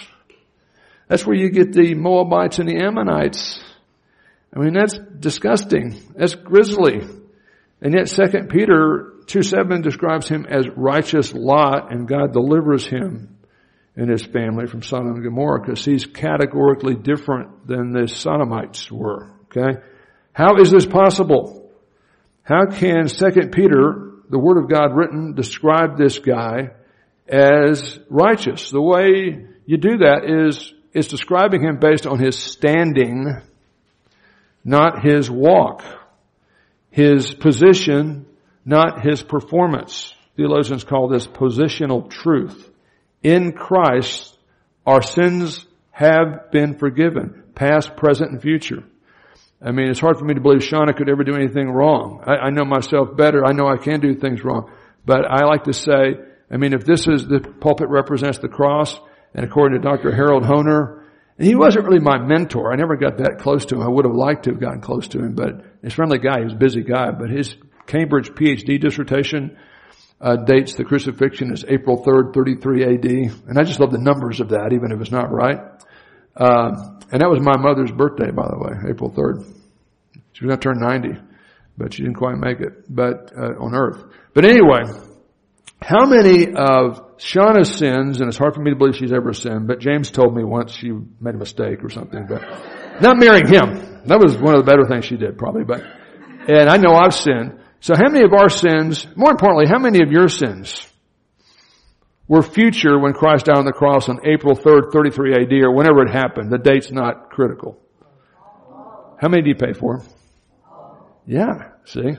That's 1.08 1.26
where 1.26 1.36
you 1.36 1.52
get 1.52 1.72
the 1.72 1.94
Moabites 1.94 2.58
and 2.58 2.68
the 2.68 2.78
Ammonites. 2.78 3.62
I 4.56 4.60
mean, 4.60 4.74
that's 4.74 4.98
disgusting. 5.20 6.02
That's 6.16 6.36
grisly. 6.36 7.02
And 7.82 7.94
yet 7.94 8.08
2 8.08 8.48
Peter 8.50 9.14
2 9.28 9.44
7 9.44 9.82
describes 9.82 10.30
him 10.30 10.46
as 10.50 10.68
righteous 10.76 11.34
Lot 11.34 11.92
and 11.92 12.08
God 12.08 12.32
delivers 12.32 12.86
him 12.86 13.38
and 13.96 14.10
his 14.10 14.24
family 14.24 14.68
from 14.68 14.82
Sodom 14.82 15.16
and 15.16 15.24
Gomorrah 15.24 15.62
because 15.62 15.84
he's 15.84 16.06
categorically 16.06 16.96
different 16.96 17.68
than 17.68 17.92
the 17.92 18.08
Sodomites 18.08 18.92
were. 18.92 19.32
Okay? 19.46 19.80
How 20.34 20.58
is 20.58 20.72
this 20.72 20.86
possible? 20.86 21.72
How 22.44 22.66
can 22.66 23.08
2 23.08 23.50
Peter 23.52 24.06
the 24.30 24.40
Word 24.40 24.58
of 24.58 24.70
God 24.70 24.96
written 24.96 25.34
describe 25.34 25.98
this 25.98 26.20
guy 26.20 26.72
as 27.28 28.00
righteous. 28.10 28.70
The 28.70 28.82
way 28.82 29.46
you 29.66 29.78
do 29.78 29.98
that 29.98 30.50
is, 30.50 30.74
is 30.94 31.08
describing 31.08 31.64
him 31.64 31.78
based 31.80 32.08
on 32.08 32.20
his 32.20 32.38
standing, 32.38 33.42
not 34.66 35.06
his 35.06 35.30
walk. 35.30 35.84
His 36.90 37.34
position, 37.34 38.26
not 38.66 39.06
his 39.06 39.22
performance. 39.22 40.14
Theologians 40.36 40.84
call 40.84 41.08
this 41.08 41.28
positional 41.28 42.10
truth. 42.10 42.70
In 43.22 43.54
Christ, 43.54 44.38
our 44.86 45.02
sins 45.02 45.66
have 45.92 46.52
been 46.52 46.78
forgiven, 46.78 47.44
past, 47.54 47.96
present, 47.96 48.32
and 48.32 48.42
future. 48.42 48.84
I 49.62 49.72
mean, 49.72 49.90
it's 49.90 50.00
hard 50.00 50.18
for 50.18 50.26
me 50.26 50.34
to 50.34 50.42
believe 50.42 50.62
Shauna 50.62 50.96
could 50.96 51.10
ever 51.10 51.24
do 51.24 51.36
anything 51.36 51.70
wrong. 51.70 52.22
I, 52.26 52.48
I 52.48 52.50
know 52.50 52.66
myself 52.66 53.16
better. 53.16 53.46
I 53.46 53.54
know 53.54 53.68
I 53.68 53.78
can 53.78 54.00
do 54.00 54.16
things 54.16 54.44
wrong. 54.44 54.72
But 55.06 55.26
I 55.30 55.46
like 55.46 55.64
to 55.66 55.74
say, 55.74 56.18
I 56.52 56.58
mean, 56.58 56.74
if 56.74 56.86
this 56.86 57.08
is 57.08 57.28
the 57.28 57.40
pulpit 57.40 57.90
represents 57.90 58.40
the 58.40 58.50
cross, 58.50 59.00
and 59.34 59.46
according 59.46 59.82
to 59.82 59.88
Dr. 59.88 60.14
Harold 60.14 60.44
Hoehner, 60.44 61.04
and 61.38 61.48
he 61.48 61.56
wasn't 61.56 61.86
really 61.86 62.00
my 62.00 62.18
mentor. 62.18 62.72
I 62.72 62.76
never 62.76 62.96
got 62.96 63.18
that 63.18 63.40
close 63.40 63.66
to 63.66 63.76
him. 63.76 63.82
I 63.82 63.90
would 63.90 64.06
have 64.06 64.16
liked 64.16 64.44
to 64.44 64.52
have 64.52 64.60
gotten 64.60 64.82
close 64.82 65.08
to 65.10 65.20
him, 65.20 65.34
but 65.36 65.66
he's 65.82 65.92
a 65.92 65.96
friendly 65.96 66.20
guy. 66.20 66.44
He's 66.44 66.54
a 66.54 66.58
busy 66.58 66.82
guy, 66.82 67.12
but 67.12 67.30
his 67.30 67.56
Cambridge 67.88 68.30
PhD 68.30 68.80
dissertation 68.80 69.58
uh, 70.22 70.38
dates 70.38 70.76
the 70.76 70.86
crucifixion 70.86 71.52
as 71.52 71.66
April 71.68 72.04
3rd, 72.04 72.34
33 72.34 72.84
AD. 72.84 73.06
And 73.48 73.60
I 73.60 73.64
just 73.64 73.80
love 73.80 73.92
the 73.92 73.98
numbers 73.98 74.40
of 74.40 74.50
that, 74.50 74.72
even 74.72 74.92
if 74.92 75.02
it's 75.02 75.12
not 75.12 75.32
right. 75.32 75.60
Uh, 76.36 76.72
and 77.12 77.22
that 77.22 77.30
was 77.30 77.42
my 77.42 77.58
mother's 77.58 77.92
birthday, 77.92 78.32
by 78.32 78.48
the 78.48 78.58
way, 78.58 78.90
April 78.90 79.12
3rd. 79.12 79.46
She 80.34 80.46
was 80.46 80.50
going 80.50 80.60
to 80.60 80.64
turn 80.64 80.80
90, 80.80 81.22
but 81.78 81.94
she 81.94 82.04
didn't 82.04 82.18
quite 82.18 82.38
make 82.38 82.60
it, 82.60 82.94
but, 82.94 83.34
uh, 83.38 83.62
on 83.62 83.76
earth. 83.76 84.04
But 84.34 84.46
anyway, 84.46 84.84
how 85.82 86.06
many 86.06 86.54
of 86.56 87.05
Shauna's 87.18 87.74
sins, 87.74 88.20
and 88.20 88.28
it's 88.28 88.38
hard 88.38 88.54
for 88.54 88.62
me 88.62 88.72
to 88.72 88.76
believe 88.76 88.96
she's 88.96 89.14
ever 89.14 89.34
sinned, 89.34 89.68
but 89.68 89.80
James 89.80 90.12
told 90.12 90.36
me 90.36 90.44
once 90.44 90.74
she 90.74 90.92
made 90.92 91.36
a 91.36 91.38
mistake 91.38 91.84
or 91.84 91.90
something, 91.90 92.26
but 92.28 92.42
not 93.02 93.18
marrying 93.18 93.48
him. 93.48 94.02
That 94.06 94.20
was 94.20 94.38
one 94.38 94.56
of 94.56 94.66
the 94.66 94.70
better 94.70 94.86
things 94.86 95.06
she 95.06 95.16
did 95.16 95.38
probably, 95.38 95.64
but, 95.64 95.82
and 96.48 96.70
I 96.70 96.78
know 96.78 96.94
I've 96.94 97.16
sinned. 97.16 97.60
So 97.80 97.96
how 97.96 98.10
many 98.10 98.26
of 98.26 98.34
our 98.34 98.50
sins, 98.50 99.08
more 99.16 99.32
importantly, 99.32 99.66
how 99.68 99.80
many 99.80 100.02
of 100.02 100.12
your 100.12 100.28
sins 100.28 100.88
were 102.28 102.42
future 102.42 103.00
when 103.00 103.14
Christ 103.14 103.46
died 103.46 103.58
on 103.58 103.66
the 103.66 103.72
cross 103.72 104.10
on 104.10 104.20
April 104.26 104.56
3rd, 104.56 104.92
33 104.92 105.34
AD 105.34 105.54
or 105.64 105.72
whenever 105.72 106.02
it 106.02 106.12
happened? 106.12 106.52
The 106.52 106.58
date's 106.58 106.92
not 106.92 107.30
critical. 107.30 107.80
How 109.22 109.30
many 109.30 109.44
do 109.44 109.50
you 109.50 109.56
pay 109.56 109.74
for? 109.74 110.04
Yeah, 111.26 111.70
see? 111.86 112.18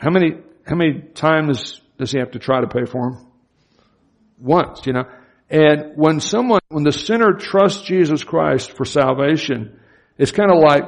How 0.00 0.10
many, 0.10 0.38
how 0.66 0.76
many 0.76 1.00
times 1.14 1.80
does 1.98 2.10
he 2.10 2.18
have 2.18 2.32
to 2.32 2.38
try 2.38 2.60
to 2.60 2.66
pay 2.66 2.86
for 2.86 3.10
them? 3.10 3.29
Once, 4.40 4.86
you 4.86 4.92
know. 4.92 5.04
And 5.48 5.92
when 5.96 6.20
someone, 6.20 6.60
when 6.68 6.84
the 6.84 6.92
sinner 6.92 7.32
trusts 7.32 7.82
Jesus 7.82 8.22
Christ 8.24 8.72
for 8.72 8.84
salvation, 8.84 9.80
it's 10.16 10.30
kind 10.32 10.50
of 10.50 10.58
like, 10.58 10.84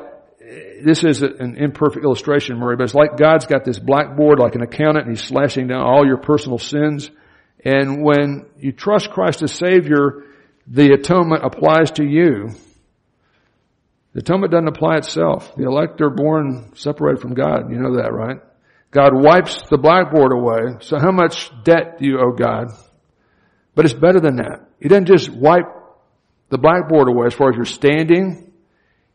this 0.85 1.05
is 1.05 1.23
an 1.23 1.57
imperfect 1.57 2.05
illustration, 2.05 2.59
Murray, 2.59 2.77
but 2.77 2.85
it's 2.85 2.95
like 2.95 3.17
God's 3.17 3.47
got 3.47 3.65
this 3.65 3.79
blackboard 3.79 4.39
like 4.39 4.55
an 4.55 4.63
accountant 4.63 5.07
and 5.07 5.17
he's 5.17 5.27
slashing 5.27 5.69
down 5.69 5.81
all 5.81 6.07
your 6.07 6.19
personal 6.19 6.59
sins. 6.59 7.11
And 7.65 8.03
when 8.03 8.47
you 8.59 8.73
trust 8.73 9.11
Christ 9.11 9.43
as 9.43 9.53
Savior, 9.53 10.25
the 10.67 10.93
atonement 10.93 11.45
applies 11.45 11.93
to 11.93 12.05
you. 12.05 12.51
The 14.13 14.21
atonement 14.21 14.53
doesn't 14.53 14.69
apply 14.69 14.99
itself. 14.99 15.55
The 15.57 15.65
elect 15.65 16.01
are 16.03 16.11
born 16.11 16.73
separated 16.75 17.23
from 17.23 17.35
God. 17.35 17.71
You 17.71 17.79
know 17.79 17.97
that, 17.97 18.13
right? 18.13 18.39
God 18.91 19.13
wipes 19.15 19.63
the 19.71 19.79
blackboard 19.79 20.33
away. 20.33 20.77
So 20.81 20.99
how 20.99 21.13
much 21.13 21.51
debt 21.65 21.99
do 21.99 22.07
you 22.07 22.19
owe 22.21 22.33
God? 22.33 22.69
But 23.75 23.85
it's 23.85 23.95
better 23.95 24.21
than 24.21 24.37
that. 24.37 24.69
He 24.81 24.89
doesn't 24.89 25.07
just 25.07 25.31
wipe 25.31 25.65
the 26.51 26.59
blackboard 26.59 27.09
away 27.09 27.27
as 27.27 27.35
far 27.35 27.51
as 27.51 27.57
your 27.57 27.65
standing. 27.65 28.53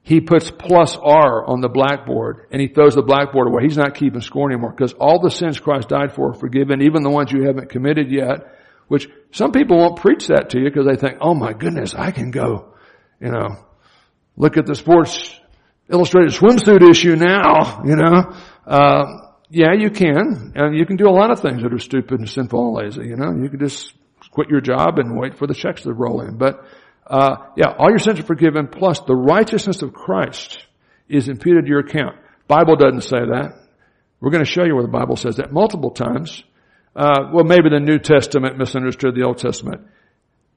He 0.01 0.21
puts 0.21 0.49
plus 0.49 0.95
R 0.95 1.45
on 1.45 1.61
the 1.61 1.69
blackboard 1.69 2.47
and 2.51 2.61
he 2.61 2.67
throws 2.67 2.95
the 2.95 3.01
blackboard 3.01 3.47
away. 3.47 3.63
He's 3.63 3.77
not 3.77 3.93
keeping 3.93 4.21
score 4.21 4.49
anymore 4.49 4.71
because 4.71 4.93
all 4.93 5.19
the 5.19 5.29
sins 5.29 5.59
Christ 5.59 5.89
died 5.89 6.13
for 6.13 6.29
are 6.29 6.33
forgiven, 6.33 6.81
even 6.81 7.03
the 7.03 7.09
ones 7.09 7.31
you 7.31 7.43
haven't 7.43 7.69
committed 7.69 8.09
yet, 8.09 8.55
which 8.87 9.09
some 9.31 9.51
people 9.51 9.77
won't 9.77 9.99
preach 9.99 10.27
that 10.27 10.51
to 10.51 10.59
you 10.59 10.65
because 10.65 10.87
they 10.87 10.95
think, 10.95 11.19
oh 11.21 11.33
my 11.33 11.53
goodness, 11.53 11.93
I 11.93 12.11
can 12.11 12.31
go, 12.31 12.73
you 13.19 13.31
know, 13.31 13.57
look 14.37 14.57
at 14.57 14.65
the 14.65 14.75
sports 14.75 15.37
illustrated 15.89 16.31
swimsuit 16.31 16.89
issue 16.89 17.15
now, 17.15 17.83
you 17.85 17.95
know. 17.95 18.33
Uh, 18.65 19.27
yeah, 19.49 19.73
you 19.77 19.89
can. 19.89 20.53
And 20.55 20.77
you 20.77 20.85
can 20.85 20.95
do 20.95 21.07
a 21.07 21.11
lot 21.11 21.31
of 21.31 21.41
things 21.41 21.61
that 21.61 21.73
are 21.73 21.79
stupid 21.79 22.19
and 22.19 22.29
sinful 22.29 22.67
and 22.67 22.85
lazy, 22.85 23.09
you 23.09 23.15
know. 23.15 23.31
You 23.31 23.49
can 23.49 23.59
just 23.59 23.93
quit 24.37 24.49
your 24.49 24.61
job 24.61 24.99
and 24.99 25.17
wait 25.17 25.35
for 25.35 25.47
the 25.47 25.55
checks 25.55 25.81
to 25.81 25.91
roll 25.91 26.21
in. 26.21 26.37
But, 26.37 26.63
uh, 27.07 27.37
yeah, 27.55 27.73
all 27.79 27.89
your 27.89 27.97
sins 27.97 28.19
are 28.19 28.23
forgiven 28.23 28.67
plus 28.67 28.99
the 28.99 29.15
righteousness 29.15 29.81
of 29.81 29.93
Christ 29.93 30.63
is 31.09 31.27
imputed 31.27 31.65
to 31.65 31.69
your 31.69 31.79
account. 31.79 32.17
Bible 32.47 32.75
doesn't 32.75 33.01
say 33.01 33.17
that. 33.17 33.53
We're 34.19 34.29
going 34.29 34.45
to 34.45 34.51
show 34.51 34.63
you 34.63 34.75
where 34.75 34.83
the 34.83 34.91
Bible 34.91 35.15
says 35.15 35.37
that 35.37 35.51
multiple 35.51 35.89
times. 35.89 36.43
Uh, 36.95 37.31
well, 37.33 37.45
maybe 37.45 37.69
the 37.69 37.79
New 37.79 37.97
Testament 37.97 38.59
misunderstood 38.59 39.15
the 39.15 39.23
Old 39.23 39.39
Testament. 39.39 39.87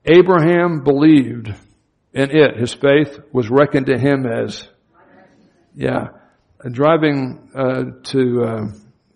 Abraham 0.04 0.84
believed 0.84 1.48
in 2.12 2.30
it. 2.30 2.58
His 2.58 2.74
faith 2.74 3.18
was 3.32 3.48
reckoned 3.48 3.86
to 3.86 3.98
him 3.98 4.26
as, 4.26 4.68
yeah 5.74 6.08
driving 6.68 7.50
uh, 7.54 7.84
to 8.02 8.42
uh, 8.42 8.66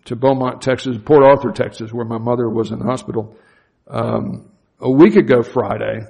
to 0.05 0.15
Beaumont, 0.15 0.61
Texas, 0.61 0.97
Port 1.03 1.23
Arthur, 1.23 1.51
Texas, 1.51 1.91
where 1.91 2.05
my 2.05 2.17
mother 2.17 2.49
was 2.49 2.71
in 2.71 2.79
the 2.79 2.85
hospital. 2.85 3.35
Um, 3.87 4.51
a 4.85 4.91
week 4.91 5.15
ago 5.15 5.41
Friday, 5.41 6.05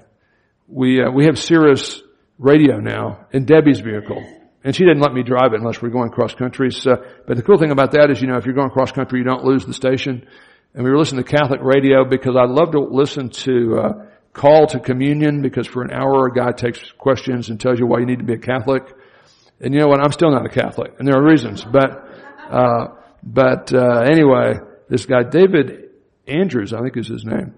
we 0.67 1.01
uh, 1.01 1.09
we 1.09 1.25
have 1.25 1.39
Sirius 1.39 2.01
radio 2.37 2.81
now 2.81 3.25
in 3.31 3.45
Debbie's 3.45 3.79
vehicle, 3.79 4.21
and 4.65 4.75
she 4.75 4.83
didn't 4.83 4.99
let 4.99 5.13
me 5.13 5.23
drive 5.23 5.53
it 5.53 5.61
unless 5.61 5.81
we're 5.81 5.91
going 5.91 6.11
cross 6.11 6.35
country. 6.35 6.71
So, 6.71 6.97
but 7.25 7.37
the 7.37 7.43
cool 7.43 7.57
thing 7.57 7.71
about 7.71 7.91
that 7.91 8.11
is, 8.11 8.21
you 8.21 8.27
know, 8.27 8.35
if 8.35 8.45
you're 8.45 8.53
going 8.53 8.71
cross 8.71 8.91
country, 8.91 9.19
you 9.19 9.25
don't 9.25 9.45
lose 9.45 9.65
the 9.65 9.73
station. 9.73 10.27
And 10.73 10.83
we 10.83 10.89
were 10.89 10.97
listening 10.97 11.23
to 11.23 11.37
Catholic 11.37 11.61
radio 11.63 12.03
because 12.03 12.35
I 12.37 12.43
love 12.43 12.71
to 12.71 12.81
listen 12.81 13.29
to 13.29 13.77
uh, 13.77 14.05
call 14.33 14.67
to 14.67 14.79
communion 14.81 15.41
because 15.41 15.67
for 15.67 15.81
an 15.81 15.91
hour 15.91 16.27
a 16.27 16.33
guy 16.33 16.51
takes 16.51 16.81
questions 16.97 17.49
and 17.49 17.61
tells 17.61 17.79
you 17.79 17.87
why 17.87 17.99
you 17.99 18.05
need 18.05 18.19
to 18.19 18.25
be 18.25 18.33
a 18.33 18.37
Catholic. 18.37 18.83
And 19.61 19.73
you 19.73 19.79
know 19.79 19.87
what? 19.87 20.01
I'm 20.01 20.11
still 20.11 20.31
not 20.31 20.45
a 20.45 20.49
Catholic, 20.49 20.95
and 20.99 21.07
there 21.07 21.15
are 21.15 21.23
reasons. 21.23 21.63
But, 21.63 22.09
uh, 22.51 22.87
but 23.23 23.73
uh, 23.73 24.01
anyway, 24.01 24.55
this 24.89 25.05
guy 25.05 25.23
David 25.23 25.91
Anders, 26.27 26.73
I 26.73 26.81
think 26.81 26.97
is 26.97 27.07
his 27.07 27.23
name. 27.23 27.53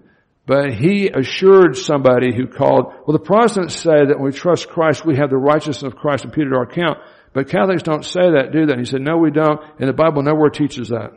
But 0.48 0.72
he 0.72 1.10
assured 1.14 1.76
somebody 1.76 2.34
who 2.34 2.46
called, 2.46 2.86
well, 3.06 3.12
the 3.12 3.22
Protestants 3.22 3.76
say 3.76 4.06
that 4.06 4.14
when 4.16 4.24
we 4.24 4.32
trust 4.32 4.70
Christ, 4.70 5.04
we 5.04 5.18
have 5.18 5.28
the 5.28 5.36
righteousness 5.36 5.82
of 5.82 5.94
Christ 5.94 6.24
imputed 6.24 6.54
to 6.54 6.56
our 6.56 6.62
account. 6.62 7.00
But 7.34 7.50
Catholics 7.50 7.82
don't 7.82 8.02
say 8.02 8.30
that, 8.32 8.50
do 8.50 8.64
they? 8.64 8.78
He 8.78 8.86
said, 8.86 9.02
no, 9.02 9.18
we 9.18 9.30
don't. 9.30 9.60
And 9.78 9.86
the 9.86 9.92
Bible 9.92 10.22
nowhere 10.22 10.48
teaches 10.48 10.88
that. 10.88 11.10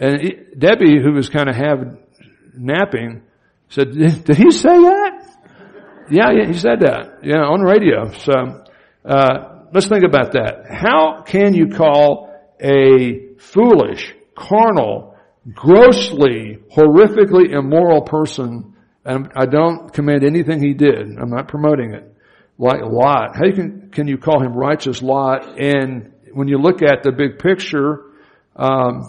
And 0.00 0.22
he, 0.22 0.36
Debbie, 0.56 1.02
who 1.02 1.12
was 1.12 1.28
kind 1.28 1.50
of 1.50 1.54
half 1.54 1.80
napping, 2.56 3.24
said, 3.68 3.92
did 4.24 4.36
he 4.38 4.50
say 4.50 4.70
that? 4.70 5.28
yeah, 6.10 6.30
yeah, 6.30 6.46
he 6.46 6.54
said 6.54 6.80
that. 6.80 7.18
Yeah, 7.22 7.40
on 7.40 7.60
radio. 7.60 8.10
So, 8.12 8.64
uh, 9.04 9.64
let's 9.74 9.86
think 9.86 10.02
about 10.02 10.32
that. 10.32 10.64
How 10.70 11.24
can 11.26 11.52
you 11.52 11.68
call 11.68 12.32
a 12.58 13.34
foolish, 13.36 14.14
carnal, 14.34 15.13
grossly, 15.52 16.58
horrifically 16.74 17.50
immoral 17.52 18.02
person, 18.02 18.74
and 19.04 19.30
I 19.36 19.46
don't 19.46 19.92
commend 19.92 20.24
anything 20.24 20.62
he 20.62 20.74
did, 20.74 20.98
I'm 21.18 21.30
not 21.30 21.48
promoting 21.48 21.94
it, 21.94 22.14
like 22.58 22.80
Lot. 22.82 23.36
How 23.36 23.50
can, 23.54 23.90
can 23.90 24.08
you 24.08 24.18
call 24.18 24.42
him 24.42 24.54
righteous 24.54 25.02
Lot? 25.02 25.60
And 25.60 26.12
when 26.32 26.48
you 26.48 26.58
look 26.58 26.82
at 26.82 27.02
the 27.02 27.12
big 27.12 27.38
picture, 27.38 28.02
um, 28.56 29.02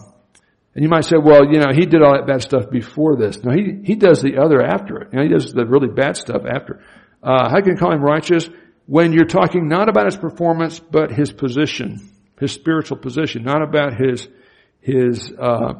and 0.74 0.84
you 0.84 0.89
might 0.89 1.06
say, 1.06 1.15
well, 1.17 1.45
you 1.45 1.60
know, 1.60 1.71
he 1.74 1.86
did 1.86 2.02
all 2.02 2.13
that 2.13 2.28
bad 2.28 2.41
stuff 2.41 2.69
before 2.69 3.15
this. 3.15 3.41
No, 3.43 3.52
he, 3.54 3.80
he 3.84 3.95
does 3.95 4.21
the 4.21 4.38
other 4.38 4.62
after 4.62 5.02
it. 5.02 5.13
You 5.13 5.19
know, 5.19 5.24
he 5.24 5.30
does 5.30 5.54
the 5.54 5.65
really 5.65 5.88
bad 5.88 6.17
stuff 6.17 6.41
after. 6.45 6.84
Uh, 7.24 7.50
how 7.50 7.62
can 7.62 7.71
you 7.71 7.78
call 7.78 7.93
him 7.93 8.02
righteous? 8.02 8.50
when 8.86 9.13
you're 9.13 9.26
talking 9.26 9.67
not 9.67 9.89
about 9.89 10.06
his 10.06 10.15
performance, 10.15 10.80
but 10.80 11.12
his 11.12 11.32
position, 11.32 12.10
his 12.39 12.52
spiritual 12.52 12.98
position, 12.98 13.43
not 13.43 13.62
about 13.62 14.00
his, 14.00 14.28
his, 14.82 15.32
uh, 15.32 15.74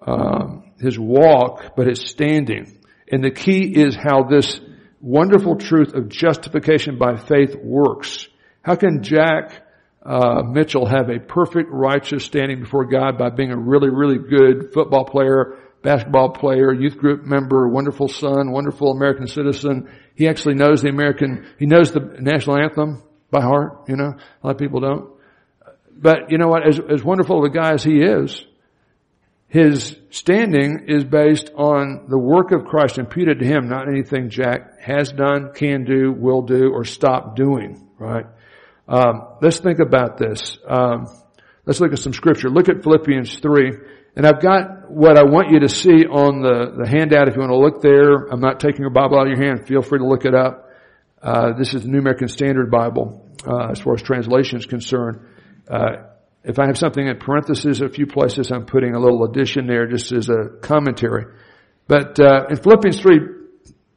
uh, 0.00 0.60
his 0.80 0.98
walk, 0.98 1.76
but 1.76 1.86
his 1.86 2.00
standing. 2.08 2.78
And 3.10 3.22
the 3.22 3.30
key 3.30 3.62
is 3.62 3.96
how 3.96 4.24
this 4.24 4.60
wonderful 5.00 5.56
truth 5.56 5.94
of 5.94 6.08
justification 6.08 6.98
by 6.98 7.16
faith 7.16 7.56
works. 7.56 8.28
How 8.62 8.74
can 8.74 9.02
Jack 9.02 9.62
uh, 10.04 10.42
Mitchell 10.42 10.86
have 10.86 11.08
a 11.08 11.18
perfect 11.18 11.70
righteous 11.70 12.24
standing 12.24 12.60
before 12.60 12.84
God 12.86 13.18
by 13.18 13.30
being 13.30 13.52
a 13.52 13.56
really, 13.56 13.90
really 13.90 14.18
good 14.18 14.72
football 14.72 15.04
player, 15.04 15.58
basketball 15.82 16.30
player, 16.30 16.72
youth 16.72 16.98
group 16.98 17.24
member, 17.24 17.68
wonderful 17.68 18.08
son, 18.08 18.50
wonderful 18.50 18.92
American 18.92 19.26
citizen, 19.26 19.88
he 20.14 20.28
actually 20.28 20.54
knows 20.54 20.82
the 20.82 20.88
American, 20.88 21.46
he 21.58 21.66
knows 21.66 21.92
the 21.92 22.00
national 22.20 22.58
anthem 22.58 23.02
by 23.30 23.40
heart, 23.40 23.84
you 23.88 23.96
know. 23.96 24.14
A 24.42 24.46
lot 24.46 24.52
of 24.52 24.58
people 24.58 24.80
don't. 24.80 25.10
But 25.96 26.30
you 26.30 26.38
know 26.38 26.48
what, 26.48 26.66
as, 26.66 26.80
as 26.90 27.04
wonderful 27.04 27.38
of 27.38 27.44
a 27.44 27.54
guy 27.54 27.72
as 27.72 27.84
he 27.84 28.00
is, 28.00 28.44
his 29.48 29.96
standing 30.10 30.84
is 30.88 31.04
based 31.04 31.50
on 31.56 32.06
the 32.08 32.18
work 32.18 32.52
of 32.52 32.66
Christ 32.66 32.98
imputed 32.98 33.38
to 33.38 33.46
him, 33.46 33.68
not 33.68 33.88
anything 33.88 34.28
Jack 34.28 34.78
has 34.80 35.10
done, 35.10 35.52
can 35.54 35.84
do, 35.84 36.12
will 36.12 36.42
do, 36.42 36.70
or 36.70 36.84
stop 36.84 37.34
doing, 37.34 37.88
right? 37.98 38.26
Um, 38.86 39.36
let's 39.40 39.58
think 39.58 39.78
about 39.78 40.18
this. 40.18 40.58
Um, 40.68 41.06
let's 41.64 41.80
look 41.80 41.92
at 41.92 41.98
some 41.98 42.12
scripture. 42.12 42.50
Look 42.50 42.68
at 42.68 42.82
Philippians 42.82 43.38
3. 43.38 43.72
And 44.16 44.26
I've 44.26 44.42
got 44.42 44.90
what 44.90 45.16
I 45.16 45.22
want 45.22 45.50
you 45.50 45.60
to 45.60 45.68
see 45.68 46.04
on 46.04 46.42
the, 46.42 46.84
the 46.84 46.88
handout 46.88 47.28
if 47.28 47.34
you 47.34 47.40
want 47.40 47.52
to 47.52 47.58
look 47.58 47.80
there. 47.80 48.26
I'm 48.30 48.40
not 48.40 48.60
taking 48.60 48.80
your 48.80 48.90
Bible 48.90 49.18
out 49.18 49.30
of 49.30 49.38
your 49.38 49.42
hand. 49.42 49.66
Feel 49.66 49.80
free 49.80 49.98
to 49.98 50.06
look 50.06 50.26
it 50.26 50.34
up. 50.34 50.68
Uh, 51.22 51.52
this 51.56 51.72
is 51.72 51.82
the 51.82 51.88
New 51.88 51.98
American 51.98 52.28
Standard 52.28 52.70
Bible, 52.70 53.26
uh, 53.46 53.70
as 53.70 53.80
far 53.80 53.94
as 53.94 54.02
translation 54.02 54.58
is 54.58 54.66
concerned. 54.66 55.20
Uh, 55.68 56.07
if 56.44 56.58
I 56.58 56.66
have 56.66 56.78
something 56.78 57.06
in 57.06 57.18
parentheses, 57.18 57.80
a 57.80 57.88
few 57.88 58.06
places 58.06 58.50
I'm 58.50 58.66
putting 58.66 58.94
a 58.94 59.00
little 59.00 59.24
addition 59.24 59.66
there 59.66 59.86
just 59.86 60.12
as 60.12 60.28
a 60.28 60.58
commentary. 60.60 61.26
But 61.86 62.18
uh, 62.20 62.46
in 62.50 62.56
Philippians 62.56 63.00
3, 63.00 63.18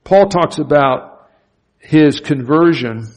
Paul 0.03 0.27
talks 0.27 0.57
about 0.57 1.29
his 1.79 2.19
conversion 2.19 3.07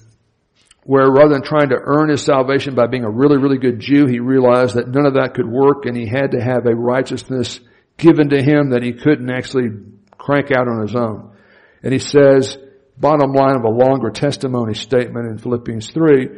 where 0.85 1.11
rather 1.11 1.33
than 1.33 1.43
trying 1.43 1.71
to 1.71 1.79
earn 1.83 2.11
his 2.11 2.23
salvation 2.23 2.75
by 2.75 2.87
being 2.87 3.05
a 3.05 3.11
really, 3.11 3.39
really 3.39 3.59
good 3.59 3.81
Jew, 3.81 4.07
he 4.07 4.21
realized 4.21 4.75
that 4.75 4.89
none 4.89 5.07
of 5.07 5.15
that 5.15 5.33
could 5.35 5.49
work 5.49 5.87
and 5.87 5.97
he 5.97 6.07
had 6.07 6.33
to 6.33 6.41
have 6.41 6.67
a 6.67 6.75
righteousness 6.75 7.59
given 7.97 8.29
to 8.31 8.43
him 8.43 8.71
that 8.71 8.83
he 8.83 8.93
couldn't 8.93 9.31
actually 9.31 9.71
crank 10.19 10.51
out 10.51 10.69
on 10.69 10.83
his 10.83 10.95
own. 10.95 11.35
And 11.83 11.93
he 11.93 11.99
says, 11.99 12.59
bottom 12.99 13.33
line 13.33 13.57
of 13.57 13.65
a 13.65 13.69
longer 13.69 14.11
testimony 14.11 14.75
statement 14.75 15.27
in 15.29 15.39
Philippians 15.39 15.91
3, 15.91 16.29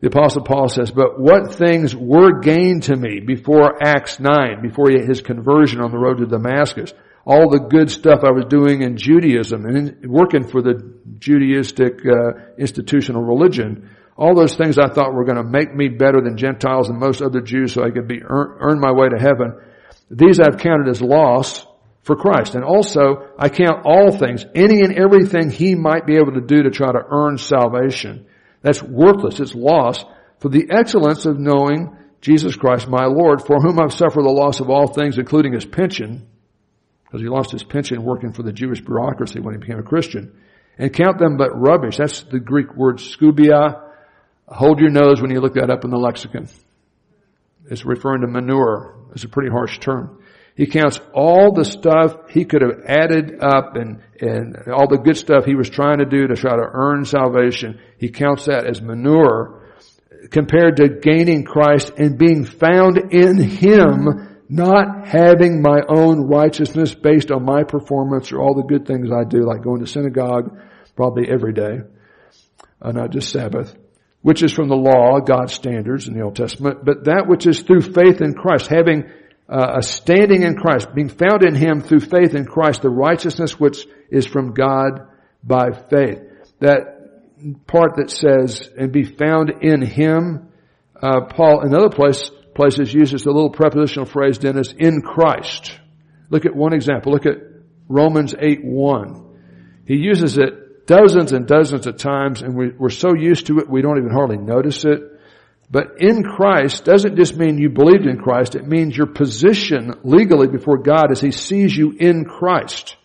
the 0.00 0.06
apostle 0.06 0.42
Paul 0.42 0.68
says, 0.68 0.90
but 0.90 1.20
what 1.20 1.54
things 1.54 1.94
were 1.94 2.40
gained 2.40 2.84
to 2.84 2.96
me 2.96 3.20
before 3.20 3.82
Acts 3.82 4.18
9, 4.18 4.62
before 4.62 4.90
his 4.90 5.20
conversion 5.20 5.80
on 5.80 5.90
the 5.90 5.98
road 5.98 6.18
to 6.18 6.26
Damascus? 6.26 6.94
All 7.26 7.50
the 7.50 7.60
good 7.60 7.90
stuff 7.90 8.20
I 8.24 8.30
was 8.30 8.46
doing 8.46 8.80
in 8.80 8.96
Judaism 8.96 9.66
and 9.66 10.10
working 10.10 10.48
for 10.48 10.62
the 10.62 10.94
Judaistic 11.18 12.00
uh, 12.06 12.54
institutional 12.56 13.22
religion. 13.22 13.90
All 14.16 14.34
those 14.34 14.56
things 14.56 14.78
I 14.78 14.88
thought 14.88 15.12
were 15.12 15.26
going 15.26 15.36
to 15.36 15.44
make 15.44 15.74
me 15.74 15.88
better 15.88 16.22
than 16.22 16.38
Gentiles 16.38 16.88
and 16.88 16.98
most 16.98 17.20
other 17.20 17.42
Jews 17.42 17.74
so 17.74 17.84
I 17.84 17.90
could 17.90 18.08
be 18.08 18.22
earn, 18.22 18.56
earn 18.58 18.80
my 18.80 18.92
way 18.92 19.10
to 19.10 19.18
heaven. 19.20 19.52
These 20.10 20.40
I've 20.40 20.56
counted 20.56 20.88
as 20.88 21.02
loss 21.02 21.66
for 22.04 22.16
Christ. 22.16 22.54
And 22.54 22.64
also, 22.64 23.28
I 23.38 23.50
count 23.50 23.84
all 23.84 24.16
things, 24.16 24.46
any 24.54 24.80
and 24.80 24.94
everything 24.94 25.50
he 25.50 25.74
might 25.74 26.06
be 26.06 26.16
able 26.16 26.32
to 26.32 26.40
do 26.40 26.62
to 26.62 26.70
try 26.70 26.90
to 26.90 27.04
earn 27.06 27.36
salvation 27.36 28.26
that's 28.62 28.82
worthless. 28.82 29.40
It's 29.40 29.54
loss 29.54 30.04
for 30.38 30.48
the 30.48 30.68
excellence 30.70 31.26
of 31.26 31.38
knowing 31.38 31.96
Jesus 32.20 32.54
Christ, 32.54 32.88
my 32.88 33.06
Lord, 33.06 33.42
for 33.42 33.60
whom 33.60 33.80
I've 33.80 33.94
suffered 33.94 34.24
the 34.24 34.30
loss 34.30 34.60
of 34.60 34.68
all 34.68 34.86
things, 34.86 35.18
including 35.18 35.54
his 35.54 35.64
pension, 35.64 36.26
because 37.04 37.22
he 37.22 37.28
lost 37.28 37.50
his 37.50 37.64
pension 37.64 38.02
working 38.04 38.32
for 38.32 38.42
the 38.42 38.52
Jewish 38.52 38.80
bureaucracy 38.80 39.40
when 39.40 39.54
he 39.54 39.60
became 39.60 39.78
a 39.78 39.82
Christian, 39.82 40.38
and 40.78 40.92
count 40.92 41.18
them 41.18 41.36
but 41.36 41.50
rubbish. 41.58 41.96
That's 41.96 42.22
the 42.22 42.40
Greek 42.40 42.74
word 42.76 42.98
skubia. 42.98 43.82
Hold 44.46 44.80
your 44.80 44.90
nose 44.90 45.20
when 45.20 45.30
you 45.30 45.40
look 45.40 45.54
that 45.54 45.70
up 45.70 45.84
in 45.84 45.90
the 45.90 45.96
lexicon. 45.96 46.48
It's 47.70 47.84
referring 47.84 48.22
to 48.22 48.26
manure. 48.26 48.96
It's 49.12 49.24
a 49.24 49.28
pretty 49.28 49.50
harsh 49.50 49.78
term. 49.78 50.22
He 50.56 50.66
counts 50.66 51.00
all 51.14 51.52
the 51.52 51.64
stuff 51.64 52.30
he 52.30 52.44
could 52.44 52.62
have 52.62 52.82
added 52.84 53.40
up 53.40 53.76
and, 53.76 54.02
and 54.20 54.56
all 54.68 54.88
the 54.88 54.98
good 54.98 55.16
stuff 55.16 55.44
he 55.44 55.54
was 55.54 55.70
trying 55.70 55.98
to 55.98 56.04
do 56.04 56.26
to 56.26 56.34
try 56.34 56.54
to 56.54 56.68
earn 56.72 57.04
salvation. 57.04 57.80
He 58.00 58.08
counts 58.08 58.46
that 58.46 58.66
as 58.66 58.80
manure 58.80 59.60
compared 60.30 60.76
to 60.76 60.88
gaining 60.88 61.44
Christ 61.44 61.92
and 61.98 62.18
being 62.18 62.46
found 62.46 62.96
in 63.12 63.36
Him, 63.36 64.38
not 64.48 65.06
having 65.06 65.60
my 65.60 65.80
own 65.86 66.26
righteousness 66.26 66.94
based 66.94 67.30
on 67.30 67.44
my 67.44 67.62
performance 67.62 68.32
or 68.32 68.40
all 68.40 68.54
the 68.54 68.66
good 68.66 68.86
things 68.86 69.10
I 69.12 69.24
do, 69.24 69.42
like 69.42 69.62
going 69.62 69.80
to 69.80 69.86
synagogue 69.86 70.58
probably 70.96 71.28
every 71.30 71.52
day, 71.52 71.80
uh, 72.80 72.92
not 72.92 73.10
just 73.10 73.30
Sabbath, 73.30 73.76
which 74.22 74.42
is 74.42 74.52
from 74.52 74.68
the 74.68 74.76
law, 74.76 75.20
God's 75.20 75.52
standards 75.52 76.08
in 76.08 76.14
the 76.14 76.22
Old 76.22 76.36
Testament, 76.36 76.82
but 76.82 77.04
that 77.04 77.26
which 77.28 77.46
is 77.46 77.60
through 77.60 77.82
faith 77.82 78.22
in 78.22 78.32
Christ, 78.32 78.68
having 78.68 79.10
uh, 79.46 79.76
a 79.76 79.82
standing 79.82 80.42
in 80.42 80.56
Christ, 80.56 80.94
being 80.94 81.10
found 81.10 81.44
in 81.44 81.54
Him 81.54 81.82
through 81.82 82.00
faith 82.00 82.34
in 82.34 82.46
Christ, 82.46 82.80
the 82.80 82.88
righteousness 82.88 83.60
which 83.60 83.86
is 84.10 84.26
from 84.26 84.54
God 84.54 85.06
by 85.44 85.72
faith. 85.90 86.22
That 86.60 86.99
part 87.66 87.96
that 87.96 88.10
says, 88.10 88.68
and 88.76 88.92
be 88.92 89.04
found 89.04 89.50
in 89.62 89.82
Him, 89.82 90.48
uh, 91.00 91.22
Paul 91.22 91.64
in 91.64 91.74
other 91.74 91.90
place, 91.90 92.30
places 92.54 92.92
uses 92.92 93.22
the 93.22 93.32
little 93.32 93.50
prepositional 93.50 94.06
phrase, 94.06 94.38
Dennis, 94.38 94.72
in 94.76 95.02
Christ. 95.02 95.78
Look 96.28 96.46
at 96.46 96.54
one 96.54 96.72
example. 96.72 97.12
Look 97.12 97.26
at 97.26 97.38
Romans 97.88 98.34
8 98.38 98.64
1. 98.64 99.26
He 99.86 99.96
uses 99.96 100.38
it 100.38 100.86
dozens 100.86 101.32
and 101.32 101.46
dozens 101.46 101.86
of 101.86 101.96
times 101.96 102.42
and 102.42 102.56
we, 102.56 102.70
we're 102.70 102.90
so 102.90 103.14
used 103.14 103.46
to 103.46 103.58
it 103.60 103.68
we 103.68 103.80
don't 103.80 103.98
even 103.98 104.10
hardly 104.10 104.36
notice 104.36 104.84
it. 104.84 105.00
But 105.70 106.00
in 106.00 106.24
Christ 106.24 106.84
doesn't 106.84 107.16
just 107.16 107.36
mean 107.36 107.58
you 107.58 107.70
believed 107.70 108.06
in 108.06 108.18
Christ, 108.18 108.56
it 108.56 108.66
means 108.66 108.96
your 108.96 109.06
position 109.06 109.94
legally 110.02 110.48
before 110.48 110.78
God 110.78 111.12
as 111.12 111.20
He 111.20 111.30
sees 111.30 111.76
you 111.76 111.92
in 111.92 112.24
Christ. 112.24 112.96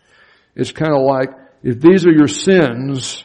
It's 0.56 0.72
kind 0.72 0.94
of 0.94 1.04
like, 1.04 1.30
if 1.62 1.80
these 1.80 2.08
are 2.08 2.12
your 2.12 2.28
sins, 2.28 3.24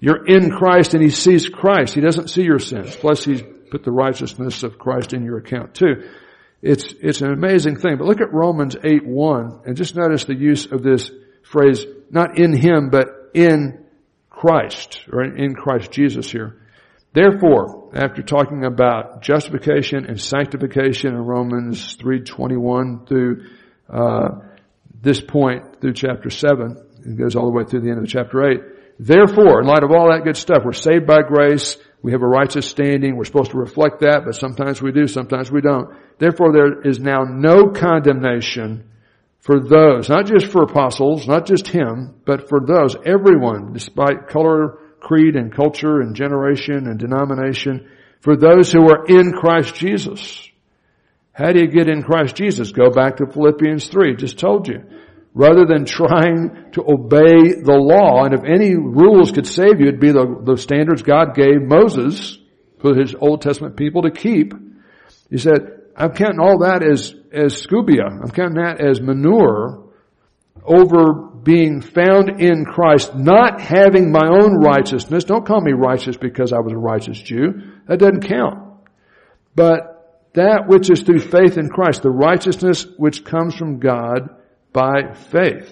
you're 0.00 0.26
in 0.26 0.50
Christ 0.50 0.94
and 0.94 1.02
He 1.02 1.10
sees 1.10 1.48
Christ. 1.48 1.94
He 1.94 2.00
doesn't 2.00 2.28
see 2.28 2.42
your 2.42 2.58
sins. 2.58 2.96
Plus 2.96 3.24
He's 3.24 3.42
put 3.70 3.84
the 3.84 3.92
righteousness 3.92 4.62
of 4.62 4.78
Christ 4.78 5.12
in 5.12 5.24
your 5.24 5.38
account 5.38 5.74
too. 5.74 6.08
It's, 6.62 6.92
it's 7.00 7.20
an 7.20 7.32
amazing 7.32 7.76
thing. 7.76 7.96
But 7.96 8.06
look 8.06 8.20
at 8.20 8.32
Romans 8.32 8.76
8 8.82 9.06
1 9.06 9.60
and 9.66 9.76
just 9.76 9.94
notice 9.94 10.24
the 10.24 10.34
use 10.34 10.66
of 10.66 10.82
this 10.82 11.10
phrase, 11.42 11.84
not 12.10 12.38
in 12.38 12.52
Him, 12.52 12.90
but 12.90 13.08
in 13.34 13.84
Christ, 14.28 15.04
or 15.12 15.22
in 15.22 15.54
Christ 15.54 15.92
Jesus 15.92 16.30
here. 16.30 16.56
Therefore, 17.12 17.90
after 17.94 18.22
talking 18.22 18.64
about 18.64 19.22
justification 19.22 20.06
and 20.06 20.20
sanctification 20.20 21.14
in 21.14 21.20
Romans 21.20 21.96
3.21 21.96 23.08
through 23.08 23.46
uh, 23.88 24.28
this 25.02 25.20
point 25.20 25.80
through 25.80 25.94
chapter 25.94 26.30
7, 26.30 26.76
it 27.04 27.18
goes 27.18 27.34
all 27.34 27.46
the 27.46 27.56
way 27.56 27.64
through 27.64 27.80
the 27.80 27.90
end 27.90 27.98
of 27.98 28.06
chapter 28.06 28.50
8. 28.50 28.60
Therefore, 29.02 29.62
in 29.62 29.66
light 29.66 29.82
of 29.82 29.92
all 29.92 30.10
that 30.10 30.24
good 30.24 30.36
stuff, 30.36 30.60
we're 30.62 30.74
saved 30.74 31.06
by 31.06 31.22
grace, 31.22 31.78
we 32.02 32.12
have 32.12 32.20
a 32.20 32.26
righteous 32.26 32.68
standing, 32.68 33.16
we're 33.16 33.24
supposed 33.24 33.52
to 33.52 33.56
reflect 33.56 34.00
that, 34.00 34.26
but 34.26 34.34
sometimes 34.34 34.82
we 34.82 34.92
do, 34.92 35.06
sometimes 35.06 35.50
we 35.50 35.62
don't. 35.62 35.88
Therefore, 36.18 36.52
there 36.52 36.82
is 36.82 37.00
now 37.00 37.22
no 37.22 37.68
condemnation 37.68 38.84
for 39.38 39.58
those, 39.58 40.10
not 40.10 40.26
just 40.26 40.48
for 40.48 40.64
apostles, 40.64 41.26
not 41.26 41.46
just 41.46 41.66
him, 41.66 42.14
but 42.26 42.50
for 42.50 42.60
those, 42.60 42.94
everyone, 43.06 43.72
despite 43.72 44.28
color, 44.28 44.76
creed 45.00 45.34
and 45.34 45.50
culture 45.50 46.02
and 46.02 46.14
generation 46.14 46.86
and 46.86 46.98
denomination 46.98 47.88
for 48.20 48.36
those 48.36 48.70
who 48.70 48.86
are 48.90 49.06
in 49.06 49.32
Christ 49.32 49.76
Jesus. 49.76 50.46
How 51.32 51.52
do 51.52 51.60
you 51.60 51.68
get 51.68 51.88
in 51.88 52.02
Christ 52.02 52.36
Jesus? 52.36 52.70
Go 52.70 52.90
back 52.90 53.16
to 53.16 53.32
Philippians 53.32 53.88
3, 53.88 54.16
just 54.16 54.38
told 54.38 54.68
you. 54.68 54.84
Rather 55.32 55.64
than 55.64 55.84
trying 55.84 56.72
to 56.72 56.82
obey 56.82 57.62
the 57.62 57.78
law, 57.78 58.24
and 58.24 58.34
if 58.34 58.42
any 58.44 58.74
rules 58.74 59.30
could 59.30 59.46
save 59.46 59.80
you, 59.80 59.86
it'd 59.86 60.00
be 60.00 60.10
the, 60.10 60.42
the 60.44 60.56
standards 60.56 61.02
God 61.02 61.36
gave 61.36 61.62
Moses 61.62 62.38
for 62.80 62.96
his 62.96 63.14
Old 63.14 63.40
Testament 63.40 63.76
people 63.76 64.02
to 64.02 64.10
keep. 64.10 64.54
He 65.30 65.38
said, 65.38 65.82
I'm 65.96 66.12
counting 66.12 66.40
all 66.40 66.58
that 66.60 66.82
as, 66.82 67.14
as 67.32 67.54
scubia. 67.54 68.06
I'm 68.10 68.30
counting 68.30 68.60
that 68.62 68.80
as 68.80 69.00
manure 69.00 69.84
over 70.64 71.30
being 71.42 71.80
found 71.80 72.40
in 72.40 72.64
Christ, 72.64 73.14
not 73.14 73.60
having 73.60 74.10
my 74.10 74.26
own 74.26 74.56
righteousness. 74.56 75.24
Don't 75.24 75.46
call 75.46 75.60
me 75.60 75.72
righteous 75.72 76.16
because 76.16 76.52
I 76.52 76.58
was 76.58 76.72
a 76.72 76.78
righteous 76.78 77.20
Jew. 77.20 77.72
That 77.86 77.98
doesn't 77.98 78.26
count. 78.26 78.58
But 79.54 80.28
that 80.34 80.66
which 80.66 80.90
is 80.90 81.02
through 81.02 81.20
faith 81.20 81.56
in 81.56 81.68
Christ, 81.68 82.02
the 82.02 82.10
righteousness 82.10 82.86
which 82.96 83.24
comes 83.24 83.54
from 83.54 83.78
God 83.78 84.28
by 84.72 85.14
faith. 85.14 85.68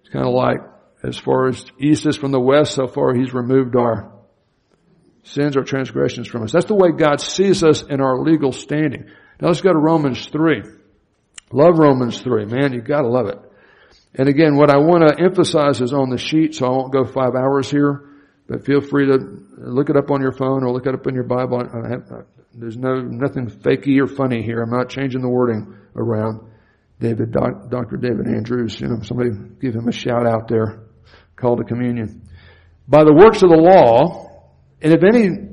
It's 0.00 0.08
kind 0.12 0.26
of 0.26 0.34
like 0.34 0.58
as 1.02 1.18
far 1.18 1.48
as 1.48 1.64
east 1.78 2.06
is 2.06 2.16
from 2.16 2.32
the 2.32 2.40
west, 2.40 2.74
so 2.74 2.86
far 2.86 3.14
he's 3.14 3.32
removed 3.32 3.76
our 3.76 4.12
sins 5.22 5.56
or 5.56 5.62
transgressions 5.62 6.28
from 6.28 6.42
us. 6.42 6.52
That's 6.52 6.66
the 6.66 6.74
way 6.74 6.90
God 6.96 7.20
sees 7.20 7.62
us 7.62 7.82
in 7.82 8.00
our 8.00 8.18
legal 8.18 8.52
standing. 8.52 9.06
Now 9.40 9.48
let's 9.48 9.60
go 9.60 9.72
to 9.72 9.78
Romans 9.78 10.26
3. 10.26 10.62
Love 11.52 11.78
Romans 11.78 12.20
3. 12.20 12.46
Man, 12.46 12.72
you 12.72 12.80
gotta 12.80 13.08
love 13.08 13.26
it. 13.26 13.38
And 14.14 14.28
again, 14.28 14.56
what 14.56 14.70
I 14.70 14.78
want 14.78 15.06
to 15.08 15.22
emphasize 15.22 15.80
is 15.80 15.92
on 15.92 16.10
the 16.10 16.18
sheet, 16.18 16.54
so 16.56 16.66
I 16.66 16.70
won't 16.70 16.92
go 16.92 17.04
five 17.04 17.34
hours 17.34 17.70
here, 17.70 18.02
but 18.48 18.64
feel 18.64 18.80
free 18.80 19.06
to 19.06 19.18
look 19.56 19.88
it 19.88 19.96
up 19.96 20.10
on 20.10 20.20
your 20.20 20.32
phone 20.32 20.64
or 20.64 20.72
look 20.72 20.86
it 20.86 20.94
up 20.94 21.06
in 21.06 21.14
your 21.14 21.24
Bible. 21.24 21.60
Have, 21.60 22.26
there's 22.52 22.76
no, 22.76 23.00
nothing 23.00 23.48
fakey 23.48 24.00
or 24.00 24.08
funny 24.08 24.42
here. 24.42 24.62
I'm 24.62 24.70
not 24.70 24.88
changing 24.88 25.20
the 25.20 25.28
wording 25.28 25.76
around. 25.94 26.49
David, 27.00 27.32
doc, 27.32 27.70
Dr. 27.70 27.96
David 27.96 28.26
Anders, 28.26 28.78
you 28.78 28.86
know, 28.86 29.00
somebody 29.02 29.30
give 29.60 29.74
him 29.74 29.88
a 29.88 29.92
shout 29.92 30.26
out 30.26 30.48
there, 30.48 30.82
call 31.34 31.56
to 31.56 31.64
communion. 31.64 32.28
By 32.86 33.04
the 33.04 33.14
works 33.14 33.42
of 33.42 33.48
the 33.48 33.56
law, 33.56 34.28
and 34.82 34.92
if 34.92 35.02
any 35.02 35.48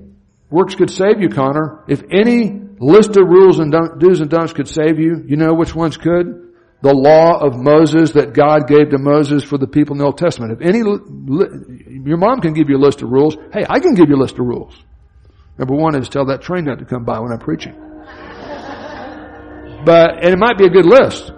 works 0.50 0.76
could 0.76 0.90
save 0.90 1.22
you, 1.22 1.30
Connor, 1.30 1.86
if 1.88 2.04
any 2.12 2.60
list 2.80 3.16
of 3.18 3.28
rules 3.28 3.60
and 3.60 3.72
do's 3.72 4.20
and 4.20 4.30
don'ts 4.30 4.54
could 4.54 4.68
save 4.68 5.00
you, 5.00 5.24
you 5.26 5.38
know 5.38 5.54
which 5.54 5.74
ones 5.74 5.96
could? 5.96 6.54
The 6.82 6.94
law 6.94 7.40
of 7.40 7.56
Moses 7.56 8.12
that 8.12 8.34
God 8.34 8.68
gave 8.68 8.90
to 8.90 9.00
Moses 9.00 9.44
for 9.44 9.58
the 9.58 9.68
people 9.68 9.96
in 9.96 10.00
the 10.00 10.06
Old 10.06 10.18
Testament. 10.18 10.52
If 10.52 10.62
any, 10.62 10.80
your 10.80 12.18
mom 12.18 12.42
can 12.42 12.54
give 12.54 12.70
you 12.70 12.78
a 12.78 12.84
list 12.84 13.02
of 13.02 13.10
rules. 13.10 13.36
Hey, 13.54 13.66
I 13.68 13.80
can 13.80 13.96
give 13.96 14.10
you 14.10 14.16
a 14.16 14.22
list 14.22 14.34
of 14.34 14.46
rules. 14.46 14.78
Number 15.58 15.74
one 15.74 15.96
is 15.96 16.08
tell 16.08 16.26
that 16.26 16.42
train 16.42 16.66
not 16.66 16.80
to 16.80 16.86
come 16.86 17.04
by 17.04 17.20
when 17.20 17.32
I'm 17.32 17.40
preaching. 17.40 17.74
But, 19.86 20.24
and 20.24 20.34
it 20.34 20.38
might 20.38 20.58
be 20.58 20.66
a 20.66 20.70
good 20.70 20.86
list. 20.86 21.32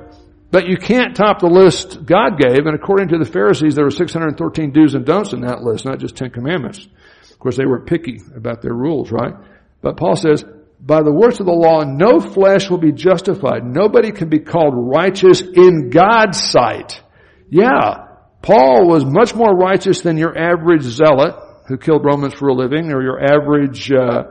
But 0.52 0.68
you 0.68 0.78
can't 0.78 1.16
top 1.16 1.40
the 1.40 1.48
list 1.48 2.06
God 2.06 2.40
gave, 2.40 2.66
and 2.66 2.76
according 2.76 3.10
to 3.10 3.18
the 3.18 3.26
Pharisees, 3.26 3.76
there 3.76 3.86
were 3.86 3.92
613 3.92 4.72
do's 4.72 4.96
and 4.96 5.06
don'ts 5.06 5.34
in 5.34 5.42
that 5.42 5.62
list, 5.62 5.86
not 5.86 6.00
just 6.00 6.16
10 6.16 6.32
commandments. 6.32 6.88
Of 7.32 7.40
course, 7.40 7.56
they 7.56 7.66
were 7.66 7.86
picky 7.86 8.20
about 8.36 8.62
their 8.62 8.74
rules, 8.74 9.12
right? 9.12 9.34
But 9.82 9.98
Paul 9.98 10.16
says, 10.16 10.44
by 10.80 11.04
the 11.04 11.12
works 11.12 11.40
of 11.40 11.46
the 11.46 11.52
law, 11.52 11.84
no 11.84 12.20
flesh 12.20 12.70
will 12.70 12.80
be 12.80 12.92
justified. 12.92 13.66
Nobody 13.66 14.12
can 14.12 14.30
be 14.30 14.40
called 14.40 14.74
righteous 14.76 15.42
in 15.42 15.90
God's 15.90 16.42
sight. 16.42 17.02
Yeah, 17.50 18.08
Paul 18.42 18.88
was 18.88 19.06
much 19.06 19.36
more 19.36 19.56
righteous 19.56 20.02
than 20.02 20.18
your 20.18 20.38
average 20.38 20.84
zealot 20.84 21.36
who 21.68 21.78
killed 21.78 22.04
Romans 22.04 22.34
for 22.34 22.48
a 22.48 22.54
living, 22.54 22.92
or 22.92 23.04
your 23.04 23.22
average, 23.22 23.92
uh, 23.92 24.24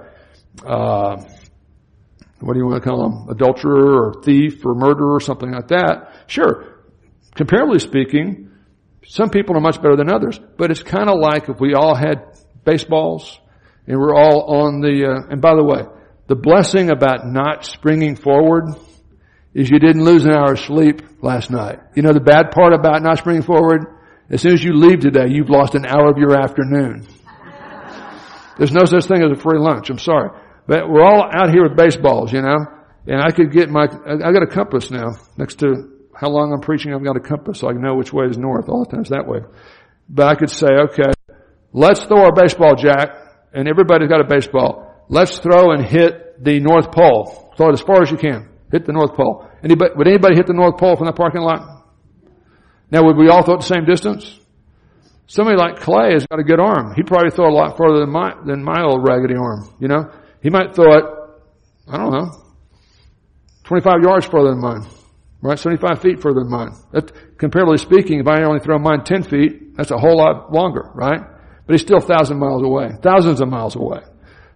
uh, 0.67 1.23
what 2.41 2.55
do 2.55 2.61
you 2.61 2.67
want 2.67 2.83
to 2.83 2.89
call 2.89 3.03
them, 3.03 3.29
adulterer 3.29 4.09
or 4.09 4.23
thief 4.23 4.65
or 4.65 4.75
murderer 4.75 5.15
or 5.15 5.21
something 5.21 5.51
like 5.51 5.69
that. 5.69 6.25
Sure, 6.27 6.83
comparatively 7.35 7.81
speaking, 7.81 8.51
some 9.07 9.31
people 9.31 9.57
are 9.57 9.61
much 9.61 9.77
better 9.77 9.97
than 9.97 10.11
others, 10.11 10.39
but 10.57 10.71
it's 10.71 10.83
kind 10.83 11.09
of 11.09 11.19
like 11.19 11.49
if 11.49 11.59
we 11.61 11.75
all 11.75 11.95
had 11.95 12.37
baseballs 12.65 13.39
and 13.87 13.99
we're 13.99 14.15
all 14.15 14.67
on 14.67 14.81
the, 14.81 15.07
uh, 15.07 15.33
and 15.33 15.41
by 15.41 15.55
the 15.55 15.65
way, 15.65 15.83
the 16.27 16.37
blessing 16.37 16.91
about 16.91 17.27
not 17.27 17.65
springing 17.65 18.15
forward 18.15 18.67
is 19.55 19.71
you 19.71 19.79
didn't 19.79 20.05
lose 20.05 20.25
an 20.27 20.33
hour's 20.33 20.61
sleep 20.61 21.01
last 21.23 21.51
night. 21.51 21.81
You 21.95 22.03
know 22.03 22.13
the 22.13 22.21
bad 22.21 22.51
part 22.51 22.75
about 22.75 23.03
not 23.03 23.19
springing 23.19 23.43
forward? 23.43 23.87
As 24.31 24.43
soon 24.43 24.53
as 24.53 24.63
you 24.63 24.75
leave 24.75 25.01
today, 25.01 25.29
you've 25.29 25.49
lost 25.49 25.75
an 25.75 25.87
hour 25.87 26.11
of 26.11 26.19
your 26.19 26.39
afternoon. 26.39 27.07
There's 28.59 28.73
no 28.73 28.85
such 28.85 29.07
thing 29.07 29.23
as 29.23 29.33
a 29.33 29.41
free 29.41 29.59
lunch. 29.59 29.89
I'm 29.89 29.99
sorry. 29.99 30.31
But 30.69 30.91
we're 30.91 31.03
all 31.03 31.25
out 31.33 31.49
here 31.49 31.63
with 31.63 31.79
baseballs, 31.79 32.31
you 32.31 32.43
know? 32.43 32.59
And 33.07 33.23
I 33.23 33.31
could 33.31 33.51
get 33.51 33.71
my, 33.71 33.85
I 33.85 34.33
got 34.33 34.43
a 34.43 34.47
compass 34.47 34.91
now. 34.91 35.17
Next 35.39 35.61
to 35.61 35.97
how 36.15 36.29
long 36.29 36.53
I'm 36.53 36.61
preaching, 36.61 36.93
I've 36.93 37.03
got 37.03 37.17
a 37.17 37.21
compass 37.21 37.61
so 37.61 37.69
I 37.69 37.73
can 37.73 37.81
know 37.81 37.95
which 37.95 38.13
way 38.13 38.27
is 38.27 38.37
north. 38.37 38.69
All 38.69 38.85
the 38.85 38.95
times 38.95 39.09
that 39.09 39.27
way. 39.27 39.39
But 40.11 40.27
I 40.27 40.35
could 40.35 40.51
say, 40.51 40.69
okay, 40.69 41.11
let's 41.73 42.05
throw 42.05 42.23
our 42.23 42.33
baseball 42.33 42.77
jack, 42.77 43.17
and 43.55 43.67
everybody's 43.67 44.11
got 44.11 44.21
a 44.21 44.29
baseball. 44.29 45.07
Let's 45.09 45.39
throw 45.39 45.73
and 45.73 45.83
hit 45.83 46.45
the 46.45 46.61
North 46.61 46.93
Pole. 46.93 47.55
Throw 47.57 47.71
it 47.71 47.73
as 47.73 47.81
far 47.81 48.03
as 48.03 48.11
you 48.11 48.19
can. 48.19 48.51
Hit 48.71 48.85
the 48.85 48.93
North 48.93 49.15
Pole. 49.15 49.49
Anybody, 49.65 49.93
would 49.97 50.07
anybody 50.07 50.37
hit 50.37 50.47
the 50.47 50.53
North 50.53 50.77
Pole 50.77 50.97
from 50.97 51.07
the 51.07 51.15
parking 51.15 51.41
lot? 51.41 51.87
Now, 52.91 53.05
would 53.05 53.17
we 53.17 53.31
all 53.31 53.43
throw 53.43 53.57
the 53.57 53.63
same 53.63 53.87
distance? 53.87 54.39
Somebody 55.27 55.57
like 55.57 55.81
Clay 55.81 56.13
has 56.13 56.27
got 56.27 56.41
a 56.41 56.45
good 56.45 56.61
arm. 56.61 56.95
He'd 56.95 57.07
probably 57.07 57.31
throw 57.31 57.49
a 57.49 57.57
lot 57.57 57.79
further 57.79 58.01
than 58.01 58.11
my, 58.11 58.35
than 58.45 58.63
my 58.63 58.83
old 58.83 59.07
raggedy 59.07 59.35
arm, 59.35 59.75
you 59.81 59.89
know? 59.89 60.11
He 60.43 60.51
might 60.51 60.75
throw 60.75 60.97
it, 60.97 61.05
I 61.89 61.97
don't 61.97 62.13
know, 62.13 62.31
25 63.65 64.03
yards 64.03 64.27
further 64.27 64.51
than 64.51 64.61
mine. 64.61 64.87
Right? 65.41 65.59
75 65.59 66.03
feet 66.03 66.21
further 66.21 66.41
than 66.41 66.51
mine. 66.51 66.73
That, 66.93 67.39
comparatively 67.39 67.79
speaking, 67.79 68.19
if 68.19 68.27
I 68.27 68.43
only 68.43 68.61
throw 68.61 68.79
mine 68.79 69.05
10 69.05 69.23
feet, 69.23 69.77
that's 69.77 69.93
a 69.93 69.99
whole 69.99 70.19
lot 70.19 70.53
longer, 70.53 70.91
right? 70.95 71.21
But 71.67 71.75
he's 71.75 71.83
still 71.83 71.99
a 71.99 72.07
thousand 72.07 72.39
miles 72.39 72.63
away, 72.63 72.91
thousands 73.03 73.41
of 73.41 73.49
miles 73.49 73.77
away. 73.77 74.01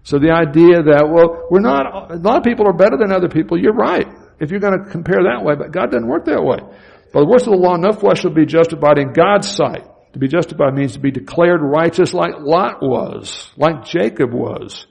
So 0.02 0.18
the 0.18 0.32
idea 0.32 0.82
that, 0.82 1.08
well, 1.08 1.46
we're 1.50 1.60
not, 1.60 2.10
a 2.10 2.16
lot 2.16 2.38
of 2.38 2.42
people 2.42 2.66
are 2.66 2.72
better 2.72 2.96
than 2.98 3.12
other 3.12 3.28
people, 3.28 3.60
you're 3.60 3.74
right. 3.74 4.06
If 4.40 4.50
you're 4.50 4.60
going 4.60 4.82
to 4.82 4.90
compare 4.90 5.22
that 5.22 5.44
way, 5.44 5.54
but 5.54 5.70
God 5.70 5.92
doesn't 5.92 6.08
work 6.08 6.24
that 6.24 6.42
way. 6.42 6.58
By 7.12 7.20
the 7.20 7.26
works 7.26 7.44
of 7.44 7.52
the 7.52 7.58
law, 7.58 7.76
no 7.76 7.92
flesh 7.92 8.24
will 8.24 8.34
be 8.34 8.46
justified 8.46 8.98
in 8.98 9.12
God's 9.12 9.48
sight. 9.48 9.86
To 10.14 10.18
be 10.18 10.26
justified 10.26 10.74
means 10.74 10.94
to 10.94 10.98
be 10.98 11.12
declared 11.12 11.60
righteous 11.62 12.12
like 12.12 12.40
Lot 12.40 12.82
was, 12.82 13.50
like 13.56 13.84
Jacob 13.84 14.32
was, 14.32 14.86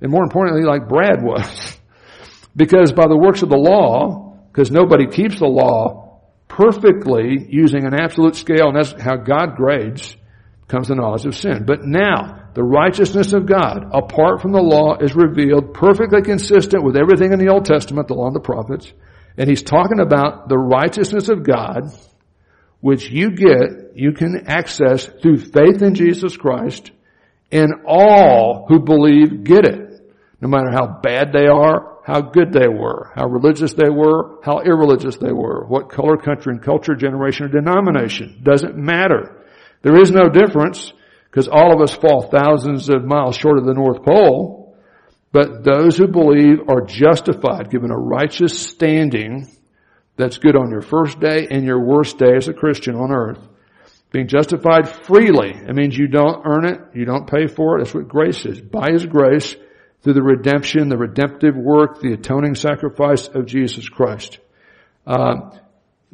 and 0.00 0.10
more 0.10 0.22
importantly, 0.22 0.62
like 0.62 0.88
Brad 0.88 1.22
was. 1.22 1.78
because 2.56 2.92
by 2.92 3.06
the 3.08 3.16
works 3.16 3.42
of 3.42 3.48
the 3.48 3.56
law, 3.56 4.36
because 4.50 4.70
nobody 4.70 5.06
keeps 5.06 5.38
the 5.38 5.46
law 5.46 6.20
perfectly 6.48 7.46
using 7.48 7.84
an 7.84 7.94
absolute 7.94 8.34
scale, 8.34 8.68
and 8.68 8.76
that's 8.76 9.00
how 9.00 9.16
God 9.16 9.54
grades, 9.56 10.16
comes 10.66 10.88
the 10.88 10.94
knowledge 10.94 11.24
of 11.24 11.36
sin. 11.36 11.64
But 11.64 11.84
now, 11.84 12.50
the 12.54 12.62
righteousness 12.62 13.32
of 13.32 13.46
God, 13.46 13.90
apart 13.92 14.42
from 14.42 14.52
the 14.52 14.60
law, 14.60 14.96
is 14.98 15.14
revealed 15.14 15.74
perfectly 15.74 16.22
consistent 16.22 16.82
with 16.84 16.96
everything 16.96 17.32
in 17.32 17.38
the 17.38 17.48
Old 17.48 17.64
Testament, 17.64 18.08
the 18.08 18.14
law 18.14 18.26
and 18.26 18.36
the 18.36 18.40
prophets. 18.40 18.92
And 19.36 19.48
he's 19.48 19.62
talking 19.62 20.00
about 20.00 20.48
the 20.48 20.58
righteousness 20.58 21.28
of 21.28 21.44
God, 21.44 21.92
which 22.80 23.10
you 23.10 23.30
get, 23.30 23.92
you 23.94 24.12
can 24.12 24.44
access 24.46 25.06
through 25.06 25.38
faith 25.38 25.80
in 25.82 25.94
Jesus 25.94 26.36
Christ, 26.36 26.90
and 27.50 27.70
all 27.86 28.66
who 28.68 28.80
believe 28.80 29.44
get 29.44 29.64
it. 29.64 29.87
No 30.40 30.48
matter 30.48 30.70
how 30.70 31.00
bad 31.02 31.32
they 31.32 31.46
are, 31.46 31.98
how 32.04 32.20
good 32.20 32.52
they 32.52 32.68
were, 32.68 33.12
how 33.14 33.26
religious 33.26 33.74
they 33.74 33.90
were, 33.90 34.38
how 34.44 34.60
irreligious 34.60 35.16
they 35.16 35.32
were, 35.32 35.66
what 35.66 35.90
color, 35.90 36.16
country, 36.16 36.52
and 36.52 36.62
culture, 36.62 36.94
generation, 36.94 37.46
or 37.46 37.48
denomination. 37.48 38.40
Doesn't 38.42 38.76
matter. 38.76 39.44
There 39.82 40.00
is 40.00 40.10
no 40.10 40.28
difference, 40.28 40.92
because 41.30 41.48
all 41.48 41.74
of 41.74 41.80
us 41.80 41.94
fall 41.94 42.30
thousands 42.30 42.88
of 42.88 43.04
miles 43.04 43.36
short 43.36 43.58
of 43.58 43.66
the 43.66 43.74
North 43.74 44.04
Pole, 44.04 44.76
but 45.32 45.64
those 45.64 45.96
who 45.96 46.06
believe 46.06 46.68
are 46.68 46.80
justified, 46.80 47.70
given 47.70 47.90
a 47.90 47.98
righteous 47.98 48.58
standing 48.58 49.46
that's 50.16 50.38
good 50.38 50.56
on 50.56 50.70
your 50.70 50.80
first 50.80 51.20
day 51.20 51.46
and 51.50 51.64
your 51.64 51.84
worst 51.84 52.18
day 52.18 52.34
as 52.36 52.48
a 52.48 52.54
Christian 52.54 52.94
on 52.94 53.12
earth. 53.12 53.38
Being 54.10 54.26
justified 54.26 54.88
freely. 54.88 55.50
It 55.50 55.74
means 55.74 55.96
you 55.96 56.08
don't 56.08 56.42
earn 56.46 56.64
it. 56.64 56.80
You 56.94 57.04
don't 57.04 57.28
pay 57.28 57.46
for 57.46 57.76
it. 57.76 57.84
That's 57.84 57.94
what 57.94 58.08
grace 58.08 58.46
is. 58.46 58.58
By 58.60 58.90
His 58.90 59.04
grace, 59.04 59.54
through 60.02 60.14
the 60.14 60.22
redemption, 60.22 60.88
the 60.88 60.96
redemptive 60.96 61.56
work, 61.56 62.00
the 62.00 62.12
atoning 62.12 62.54
sacrifice 62.54 63.28
of 63.28 63.46
Jesus 63.46 63.88
Christ. 63.88 64.38
Uh, 65.06 65.50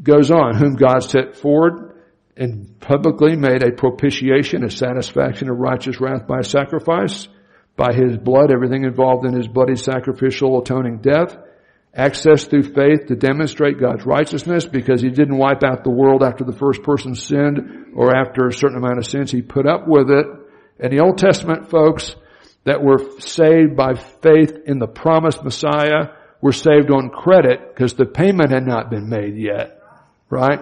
goes 0.02 0.30
on, 0.30 0.56
whom 0.56 0.74
God 0.74 1.00
set 1.00 1.36
forward 1.36 1.94
and 2.36 2.80
publicly 2.80 3.36
made 3.36 3.62
a 3.62 3.72
propitiation, 3.72 4.64
a 4.64 4.70
satisfaction 4.70 5.48
of 5.48 5.58
righteous 5.58 6.00
wrath 6.00 6.26
by 6.26 6.40
sacrifice, 6.40 7.28
by 7.76 7.92
His 7.92 8.16
blood, 8.16 8.50
everything 8.52 8.84
involved 8.84 9.24
in 9.24 9.34
His 9.34 9.48
bloody 9.48 9.76
sacrificial 9.76 10.60
atoning 10.60 10.98
death, 10.98 11.36
access 11.94 12.44
through 12.44 12.74
faith 12.74 13.06
to 13.06 13.14
demonstrate 13.14 13.80
God's 13.80 14.04
righteousness 14.04 14.66
because 14.66 15.00
He 15.00 15.10
didn't 15.10 15.38
wipe 15.38 15.62
out 15.62 15.84
the 15.84 15.90
world 15.90 16.22
after 16.24 16.44
the 16.44 16.52
first 16.52 16.82
person 16.82 17.14
sinned 17.14 17.92
or 17.94 18.16
after 18.16 18.46
a 18.46 18.52
certain 18.52 18.78
amount 18.78 18.98
of 18.98 19.06
sins. 19.06 19.30
He 19.30 19.42
put 19.42 19.66
up 19.66 19.86
with 19.86 20.10
it. 20.10 20.26
And 20.80 20.92
the 20.92 21.00
Old 21.00 21.18
Testament 21.18 21.70
folks 21.70 22.16
that 22.64 22.82
were 22.82 23.20
saved 23.20 23.76
by 23.76 23.94
faith 23.94 24.52
in 24.66 24.78
the 24.78 24.86
promised 24.86 25.44
Messiah 25.44 26.08
were 26.40 26.52
saved 26.52 26.90
on 26.90 27.10
credit 27.10 27.74
because 27.74 27.94
the 27.94 28.06
payment 28.06 28.50
had 28.50 28.66
not 28.66 28.90
been 28.90 29.08
made 29.08 29.36
yet. 29.36 29.80
Right? 30.30 30.60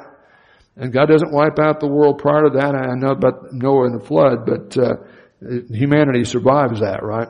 And 0.77 0.93
God 0.93 1.07
doesn't 1.07 1.33
wipe 1.33 1.59
out 1.59 1.81
the 1.81 1.89
world 1.89 2.19
prior 2.19 2.45
to 2.45 2.59
that. 2.59 2.75
I 2.75 2.95
know 2.95 3.13
about 3.13 3.53
Noah 3.53 3.87
and 3.87 4.01
the 4.01 4.05
flood, 4.05 4.47
but 4.47 4.77
uh, 4.79 4.95
humanity 5.71 6.25
survives 6.25 6.81
that, 6.81 7.03
right? 7.03 7.29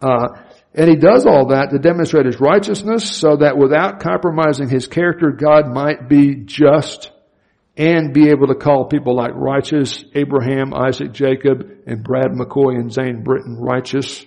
Uh, 0.00 0.28
and 0.74 0.90
he 0.90 0.96
does 0.96 1.24
all 1.24 1.48
that 1.48 1.70
to 1.70 1.78
demonstrate 1.78 2.26
his 2.26 2.40
righteousness 2.40 3.08
so 3.08 3.36
that 3.36 3.56
without 3.56 4.00
compromising 4.00 4.68
his 4.68 4.86
character, 4.86 5.30
God 5.30 5.68
might 5.68 6.08
be 6.08 6.34
just 6.44 7.10
and 7.76 8.14
be 8.14 8.30
able 8.30 8.46
to 8.46 8.54
call 8.54 8.84
people 8.84 9.16
like 9.16 9.32
righteous, 9.34 10.04
Abraham, 10.14 10.72
Isaac, 10.72 11.12
Jacob, 11.12 11.68
and 11.86 12.04
Brad 12.04 12.30
McCoy 12.30 12.76
and 12.76 12.92
Zane 12.92 13.22
Britton 13.24 13.56
righteous 13.56 14.24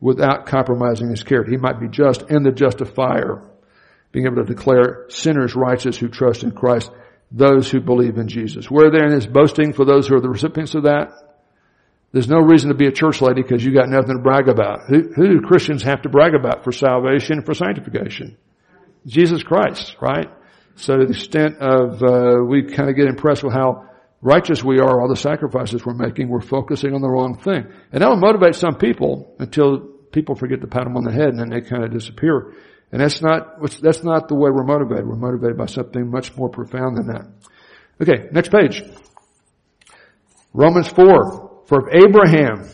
without 0.00 0.46
compromising 0.46 1.08
his 1.08 1.22
character. 1.22 1.50
He 1.50 1.56
might 1.56 1.80
be 1.80 1.88
just 1.88 2.22
and 2.22 2.44
the 2.44 2.52
justifier, 2.52 3.42
being 4.12 4.26
able 4.26 4.36
to 4.36 4.44
declare 4.44 5.06
sinners 5.08 5.54
righteous 5.54 5.96
who 5.96 6.08
trust 6.08 6.42
in 6.42 6.50
Christ, 6.50 6.90
those 7.32 7.70
who 7.70 7.80
believe 7.80 8.18
in 8.18 8.28
Jesus. 8.28 8.70
Where 8.70 8.90
there 8.90 9.06
is 9.06 9.26
boasting 9.26 9.72
for 9.72 9.86
those 9.86 10.06
who 10.06 10.16
are 10.16 10.20
the 10.20 10.28
recipients 10.28 10.74
of 10.74 10.82
that, 10.82 11.12
there's 12.12 12.28
no 12.28 12.38
reason 12.38 12.68
to 12.68 12.76
be 12.76 12.86
a 12.86 12.92
church 12.92 13.20
lady 13.22 13.42
because 13.42 13.64
you 13.64 13.74
got 13.74 13.88
nothing 13.88 14.14
to 14.14 14.22
brag 14.22 14.48
about. 14.48 14.82
Who, 14.88 15.10
who 15.16 15.28
do 15.28 15.40
Christians 15.40 15.82
have 15.82 16.02
to 16.02 16.08
brag 16.08 16.34
about 16.34 16.62
for 16.62 16.70
salvation, 16.70 17.42
for 17.42 17.54
sanctification? 17.54 18.36
Jesus 19.06 19.42
Christ, 19.42 19.96
right? 20.00 20.28
So 20.76 20.96
to 20.96 21.06
the 21.06 21.12
extent 21.12 21.58
of, 21.58 22.02
uh, 22.02 22.42
we 22.44 22.64
kind 22.64 22.90
of 22.90 22.96
get 22.96 23.06
impressed 23.06 23.44
with 23.44 23.52
how 23.52 23.88
righteous 24.20 24.64
we 24.64 24.80
are, 24.80 25.00
all 25.00 25.08
the 25.08 25.16
sacrifices 25.16 25.84
we're 25.84 25.94
making, 25.94 26.28
we're 26.28 26.40
focusing 26.40 26.94
on 26.94 27.00
the 27.00 27.08
wrong 27.08 27.38
thing. 27.38 27.66
And 27.92 28.02
that'll 28.02 28.16
motivate 28.16 28.56
some 28.56 28.76
people 28.76 29.34
until 29.38 29.78
people 30.12 30.34
forget 30.34 30.60
to 30.62 30.66
pat 30.66 30.84
them 30.84 30.96
on 30.96 31.04
the 31.04 31.12
head 31.12 31.28
and 31.28 31.38
then 31.38 31.50
they 31.50 31.60
kind 31.60 31.84
of 31.84 31.92
disappear. 31.92 32.54
And 32.90 33.00
that's 33.00 33.22
not, 33.22 33.60
that's 33.80 34.02
not 34.02 34.28
the 34.28 34.34
way 34.34 34.50
we're 34.50 34.64
motivated. 34.64 35.06
We're 35.06 35.16
motivated 35.16 35.56
by 35.56 35.66
something 35.66 36.10
much 36.10 36.36
more 36.36 36.48
profound 36.48 36.96
than 36.96 37.06
that. 37.08 37.26
Okay, 38.00 38.28
next 38.32 38.50
page. 38.50 38.82
Romans 40.52 40.88
4. 40.88 41.62
For 41.66 41.90
Abraham, 41.96 42.68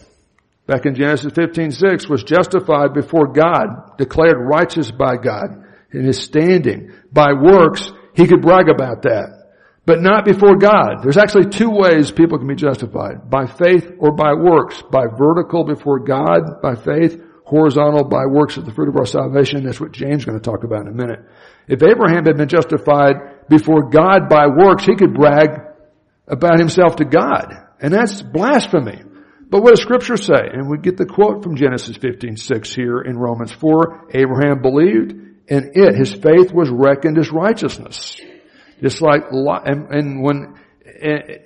back 0.67 0.85
in 0.85 0.95
Genesis 0.95 1.33
15, 1.35 1.71
6, 1.71 2.09
was 2.09 2.25
justified 2.25 2.93
before 2.93 3.33
God, 3.33 3.97
declared 3.99 4.37
righteous 4.39 4.91
by 4.91 5.17
God 5.17 5.65
in 5.93 6.05
his 6.05 6.23
standing. 6.23 6.93
By 7.13 7.33
works, 7.33 7.91
he 8.15 8.27
could 8.27 8.43
brag 8.43 8.69
about 8.69 9.03
that. 9.03 9.41
But 9.87 10.03
not 10.03 10.25
before 10.25 10.57
God. 10.57 11.03
There's 11.03 11.17
actually 11.17 11.51
two 11.51 11.71
ways 11.71 12.13
people 12.13 12.39
can 12.39 12.47
be 12.47 12.55
justified. 12.55 13.31
By 13.31 13.47
faith 13.47 13.91
or 13.99 14.13
by 14.13 14.35
works. 14.35 14.83
By 14.83 15.07
vertical 15.07 15.65
before 15.65 16.01
God, 16.01 16.61
by 16.63 16.75
faith, 16.75 17.21
horizontal 17.45 18.05
by 18.05 18.27
works 18.27 18.57
of 18.57 18.67
the 18.67 18.73
fruit 18.73 18.89
of 18.89 18.97
our 18.97 19.07
salvation. 19.07 19.65
That's 19.65 19.81
what 19.81 19.93
James 19.93 20.23
is 20.23 20.25
going 20.25 20.39
to 20.39 20.45
talk 20.45 20.65
about 20.65 20.83
in 20.83 20.89
a 20.89 20.95
minute. 20.95 21.21
If 21.67 21.83
Abraham 21.83 22.25
had 22.25 22.37
been 22.37 22.49
justified 22.49 23.49
before 23.49 23.91
God 23.91 24.29
by 24.29 24.47
works, 24.47 24.85
he 24.85 24.95
could 24.97 25.15
brag 25.15 25.51
about 26.29 26.59
himself 26.59 26.97
to 26.97 27.05
God. 27.05 27.53
And 27.81 27.93
that's 27.93 28.23
blasphemy. 28.23 29.03
But 29.49 29.63
what 29.63 29.71
does 29.71 29.83
scripture 29.83 30.17
say? 30.17 30.49
And 30.53 30.71
we 30.71 30.79
get 30.79 30.97
the 30.97 31.07
quote 31.07 31.43
from 31.43 31.57
Genesis 31.57 31.97
15, 31.97 32.37
6 32.37 32.75
here 32.75 33.01
in 33.01 33.19
Romans 33.19 33.51
4. 33.51 34.09
Abraham 34.15 34.63
believed 34.63 35.15
and 35.51 35.73
it, 35.75 35.97
his 35.97 36.13
faith 36.15 36.53
was 36.53 36.71
reckoned 36.71 37.19
as 37.19 37.31
righteousness. 37.31 38.21
Just 38.81 39.03
like, 39.03 39.25
and, 39.31 39.93
and 39.93 40.23
when, 40.23 40.55
eh, 40.87 41.39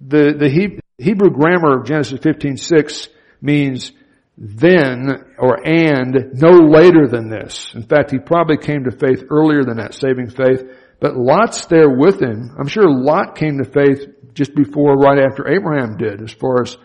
the, 0.00 0.34
the 0.38 0.78
Hebrew 0.98 1.30
grammar 1.30 1.78
of 1.78 1.86
Genesis 1.86 2.18
15, 2.20 2.56
6 2.56 3.08
means 3.40 3.92
then 4.36 5.08
or 5.38 5.66
and 5.66 6.32
no 6.34 6.50
later 6.50 7.06
than 7.06 7.30
this. 7.30 7.72
In 7.74 7.82
fact, 7.82 8.10
he 8.10 8.18
probably 8.18 8.56
came 8.56 8.84
to 8.84 8.90
faith 8.90 9.24
earlier 9.30 9.62
than 9.62 9.76
that, 9.76 9.94
saving 9.94 10.30
faith. 10.30 10.64
But 11.00 11.16
Lot's 11.16 11.66
there 11.66 11.90
with 11.90 12.20
him. 12.20 12.54
I'm 12.58 12.68
sure 12.68 12.90
Lot 12.90 13.36
came 13.36 13.58
to 13.58 13.64
faith 13.64 14.06
just 14.34 14.54
before, 14.54 14.96
right 14.96 15.18
after 15.18 15.48
Abraham 15.48 15.96
did, 15.96 16.22
as 16.22 16.32
far 16.32 16.62
as 16.62 16.76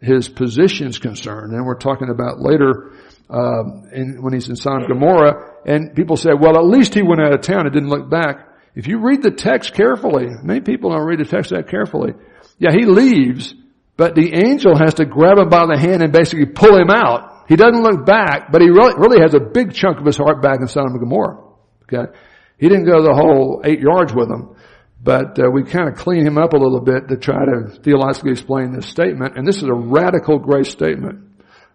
his 0.00 0.28
position 0.28 0.88
is 0.88 0.98
concerned. 0.98 1.52
And 1.52 1.66
we're 1.66 1.78
talking 1.78 2.08
about 2.08 2.40
later, 2.40 2.92
um, 3.28 3.88
in, 3.92 4.22
when 4.22 4.32
he's 4.32 4.48
in 4.48 4.56
Sodom 4.56 4.84
and 4.84 4.88
Gomorrah. 4.88 5.53
And 5.66 5.94
people 5.94 6.16
say, 6.16 6.30
well, 6.38 6.56
at 6.58 6.66
least 6.66 6.94
he 6.94 7.02
went 7.02 7.20
out 7.20 7.34
of 7.34 7.40
town 7.40 7.66
and 7.66 7.72
didn't 7.72 7.88
look 7.88 8.10
back. 8.10 8.48
If 8.74 8.86
you 8.86 8.98
read 8.98 9.22
the 9.22 9.30
text 9.30 9.72
carefully, 9.74 10.26
many 10.42 10.60
people 10.60 10.90
don't 10.90 11.06
read 11.06 11.20
the 11.20 11.24
text 11.24 11.50
that 11.50 11.68
carefully. 11.68 12.12
Yeah, 12.58 12.70
he 12.72 12.84
leaves, 12.84 13.54
but 13.96 14.14
the 14.14 14.34
angel 14.34 14.76
has 14.76 14.94
to 14.94 15.04
grab 15.04 15.38
him 15.38 15.48
by 15.48 15.66
the 15.66 15.78
hand 15.78 16.02
and 16.02 16.12
basically 16.12 16.46
pull 16.46 16.76
him 16.76 16.90
out. 16.90 17.44
He 17.48 17.56
doesn't 17.56 17.82
look 17.82 18.04
back, 18.04 18.50
but 18.50 18.62
he 18.62 18.68
really, 18.68 18.94
really 18.96 19.20
has 19.20 19.34
a 19.34 19.40
big 19.40 19.74
chunk 19.74 19.98
of 19.98 20.06
his 20.06 20.16
heart 20.16 20.42
back 20.42 20.60
in 20.60 20.66
Sodom 20.66 20.92
and 20.92 21.00
Gomorrah. 21.00 21.38
Okay? 21.84 22.12
He 22.58 22.68
didn't 22.68 22.86
go 22.86 23.02
the 23.02 23.14
whole 23.14 23.62
eight 23.64 23.80
yards 23.80 24.14
with 24.14 24.30
him, 24.30 24.56
but 25.02 25.38
uh, 25.38 25.50
we 25.52 25.64
kind 25.64 25.88
of 25.88 25.96
clean 25.96 26.26
him 26.26 26.38
up 26.38 26.52
a 26.52 26.56
little 26.56 26.80
bit 26.80 27.08
to 27.08 27.16
try 27.16 27.44
to 27.44 27.78
theologically 27.82 28.32
explain 28.32 28.72
this 28.72 28.86
statement. 28.86 29.36
And 29.36 29.46
this 29.46 29.58
is 29.58 29.64
a 29.64 29.74
radical 29.74 30.38
grace 30.38 30.70
statement 30.70 31.20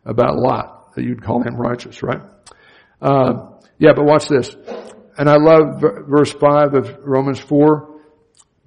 about 0.05 0.37
Lot, 0.37 0.95
that 0.95 1.03
you'd 1.03 1.23
call 1.23 1.43
him 1.43 1.55
righteous, 1.55 2.01
right? 2.01 2.21
Uh, 3.01 3.51
yeah, 3.79 3.93
but 3.95 4.05
watch 4.05 4.27
this. 4.27 4.55
And 5.17 5.29
I 5.29 5.37
love 5.37 5.81
verse 5.81 6.31
5 6.31 6.73
of 6.75 6.97
Romans 7.03 7.39
4. 7.39 7.89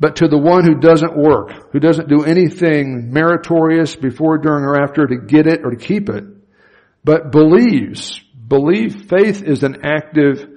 But 0.01 0.17
to 0.17 0.27
the 0.27 0.39
one 0.39 0.65
who 0.65 0.75
doesn't 0.75 1.17
work, 1.17 1.73
who 1.73 1.79
doesn't 1.79 2.09
do 2.09 2.25
anything 2.25 3.13
meritorious 3.13 3.95
before, 3.95 4.39
during, 4.39 4.65
or 4.65 4.83
after 4.83 5.07
to 5.07 5.17
get 5.17 5.47
it 5.47 5.61
or 5.65 5.71
to 5.71 5.77
keep 5.77 6.09
it, 6.09 6.25
but 7.05 7.31
believes, 7.31 8.21
believe, 8.49 9.09
faith 9.09 9.43
is 9.43 9.63
an 9.63 9.85
active, 9.85 10.49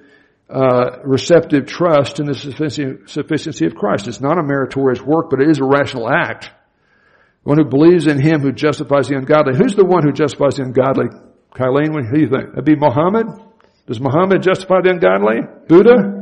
uh, 0.50 0.98
receptive 1.04 1.66
trust 1.66 2.18
in 2.18 2.26
the 2.26 2.34
sufficiency 3.06 3.66
of 3.66 3.74
Christ. 3.76 4.08
It's 4.08 4.20
not 4.20 4.38
a 4.38 4.42
meritorious 4.42 5.00
work, 5.00 5.30
but 5.30 5.40
it 5.40 5.48
is 5.48 5.60
a 5.60 5.64
rational 5.64 6.10
act. 6.10 6.50
One 7.44 7.58
who 7.58 7.64
believes 7.64 8.08
in 8.08 8.20
Him 8.20 8.40
who 8.40 8.52
justifies 8.52 9.06
the 9.08 9.16
ungodly. 9.16 9.56
Who's 9.56 9.76
the 9.76 9.84
one 9.84 10.02
who 10.02 10.12
justifies 10.12 10.56
the 10.56 10.64
ungodly? 10.64 11.06
Kylene, 11.54 11.92
what 11.92 12.12
do 12.12 12.20
you 12.20 12.28
think? 12.28 12.50
That'd 12.50 12.64
be 12.64 12.74
Muhammad? 12.74 13.26
Does 13.86 14.00
Muhammad 14.00 14.42
justify 14.42 14.80
the 14.82 14.90
ungodly? 14.90 15.40
Buddha? 15.68 16.16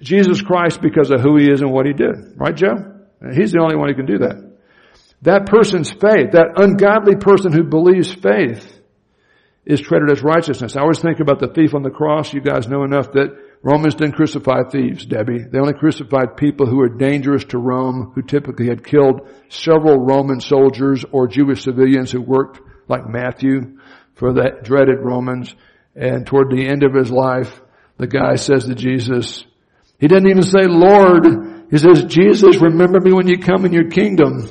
Jesus 0.00 0.42
Christ 0.42 0.80
because 0.82 1.10
of 1.10 1.20
who 1.20 1.36
he 1.36 1.50
is 1.50 1.60
and 1.60 1.72
what 1.72 1.86
he 1.86 1.92
did. 1.92 2.34
Right, 2.36 2.54
Joe? 2.54 2.74
He's 3.34 3.52
the 3.52 3.60
only 3.60 3.76
one 3.76 3.88
who 3.88 3.94
can 3.94 4.06
do 4.06 4.18
that. 4.18 4.50
That 5.22 5.46
person's 5.46 5.90
faith, 5.90 6.32
that 6.32 6.54
ungodly 6.56 7.14
person 7.14 7.52
who 7.52 7.62
believes 7.62 8.12
faith, 8.12 8.80
is 9.64 9.80
treated 9.80 10.10
as 10.10 10.22
righteousness. 10.22 10.76
I 10.76 10.80
always 10.80 10.98
think 10.98 11.20
about 11.20 11.38
the 11.38 11.46
thief 11.46 11.74
on 11.74 11.84
the 11.84 11.90
cross. 11.90 12.34
You 12.34 12.40
guys 12.40 12.66
know 12.66 12.82
enough 12.82 13.12
that 13.12 13.38
Romans 13.62 13.94
didn't 13.94 14.16
crucify 14.16 14.64
thieves, 14.70 15.06
Debbie. 15.06 15.44
They 15.44 15.58
only 15.60 15.74
crucified 15.74 16.36
people 16.36 16.66
who 16.66 16.78
were 16.78 16.88
dangerous 16.88 17.44
to 17.46 17.58
Rome, 17.58 18.10
who 18.12 18.22
typically 18.22 18.66
had 18.66 18.84
killed 18.84 19.28
several 19.48 20.00
Roman 20.00 20.40
soldiers 20.40 21.04
or 21.12 21.28
Jewish 21.28 21.62
civilians 21.62 22.10
who 22.10 22.20
worked 22.20 22.60
like 22.88 23.08
Matthew 23.08 23.78
for 24.14 24.32
the 24.32 24.58
dreaded 24.64 24.98
Romans. 25.00 25.54
And 25.94 26.26
toward 26.26 26.50
the 26.50 26.66
end 26.66 26.82
of 26.82 26.94
his 26.94 27.10
life, 27.10 27.60
the 27.98 28.06
guy 28.06 28.36
says 28.36 28.66
to 28.66 28.74
Jesus, 28.74 29.44
he 29.98 30.08
doesn't 30.08 30.28
even 30.28 30.42
say 30.42 30.64
Lord. 30.66 31.68
He 31.70 31.78
says, 31.78 32.04
Jesus, 32.04 32.60
remember 32.60 33.00
me 33.00 33.12
when 33.12 33.28
you 33.28 33.38
come 33.38 33.64
in 33.64 33.72
your 33.72 33.88
kingdom. 33.88 34.48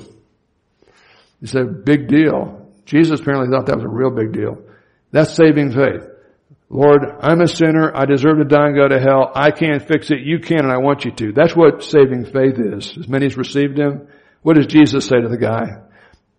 He 1.40 1.48
said, 1.48 1.84
big 1.84 2.08
deal. 2.08 2.70
Jesus 2.86 3.20
apparently 3.20 3.50
thought 3.50 3.66
that 3.66 3.76
was 3.76 3.86
a 3.86 3.90
real 3.90 4.12
big 4.12 4.32
deal. 4.32 4.62
That's 5.12 5.36
saving 5.36 5.72
faith. 5.72 6.08
Lord, 6.70 7.02
I'm 7.20 7.42
a 7.42 7.48
sinner. 7.48 7.92
I 7.94 8.06
deserve 8.06 8.38
to 8.38 8.46
die 8.46 8.68
and 8.68 8.76
go 8.76 8.88
to 8.88 9.00
hell. 9.00 9.30
I 9.36 9.52
can't 9.52 9.86
fix 9.86 10.10
it. 10.10 10.20
You 10.22 10.40
can 10.40 10.60
and 10.60 10.72
I 10.72 10.78
want 10.78 11.04
you 11.04 11.12
to. 11.12 11.34
That's 11.34 11.54
what 11.54 11.84
saving 11.84 12.26
faith 12.26 12.58
is. 12.58 12.98
As 12.98 13.10
many 13.10 13.26
as 13.26 13.36
received 13.36 13.78
him. 13.78 14.08
What 14.42 14.56
does 14.56 14.68
Jesus 14.68 15.06
say 15.06 15.20
to 15.20 15.28
the 15.28 15.38
guy? 15.38 15.82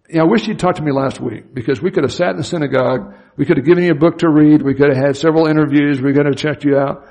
know, 0.09 0.23
I 0.23 0.27
wish 0.27 0.47
you'd 0.47 0.59
talked 0.59 0.79
to 0.79 0.83
me 0.83 0.93
last 0.93 1.21
week 1.21 1.53
because 1.53 1.83
we 1.83 1.91
could 1.91 2.05
have 2.05 2.13
sat 2.13 2.31
in 2.31 2.37
the 2.39 2.45
synagogue. 2.45 3.15
We 3.37 3.47
could 3.47 3.57
have 3.57 3.67
given 3.67 3.85
you 3.85 3.93
a 3.93 3.97
book 3.97 4.19
to 4.19 4.29
read. 4.29 4.63
We 4.63 4.75
could 4.75 4.89
have 4.95 5.05
had 5.05 5.17
several 5.17 5.47
interviews. 5.47 6.01
We 6.01 6.13
could 6.13 6.27
have 6.27 6.37
checked 6.37 6.65
you 6.65 6.77
out. 6.77 7.07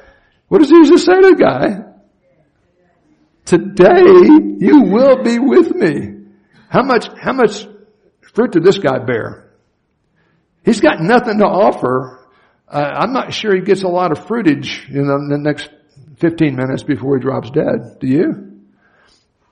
What 0.48 0.60
does 0.60 0.70
Jesus 0.70 1.06
say 1.06 1.14
to 1.14 1.30
the 1.30 1.36
guy? 1.36 1.92
Today 3.46 4.66
you 4.66 4.84
will 4.84 5.24
be 5.24 5.40
with 5.40 5.74
me. 5.74 6.26
How 6.70 6.84
much, 6.84 7.08
how 7.20 7.34
much 7.34 7.68
fruit 8.34 8.52
did 8.52 8.64
this 8.64 8.78
guy 8.78 9.00
bear? 9.00 9.52
He's 10.64 10.80
got 10.80 11.02
nothing 11.02 11.40
to 11.40 11.46
offer. 11.46 12.28
Uh, 12.68 12.78
I'm 12.78 13.14
not 13.14 13.34
sure 13.34 13.56
he 13.56 13.62
gets 13.62 13.84
a 13.84 13.88
lot 13.88 14.12
of 14.12 14.26
fruitage 14.26 14.90
in 14.90 15.08
the, 15.08 15.16
in 15.16 15.30
the 15.30 15.38
next 15.38 15.70
15 16.20 16.56
minutes 16.56 16.84
before 16.84 17.18
he 17.18 17.22
drops 17.22 17.50
dead. 17.50 18.00
Do 18.00 18.08
you? 18.08 18.62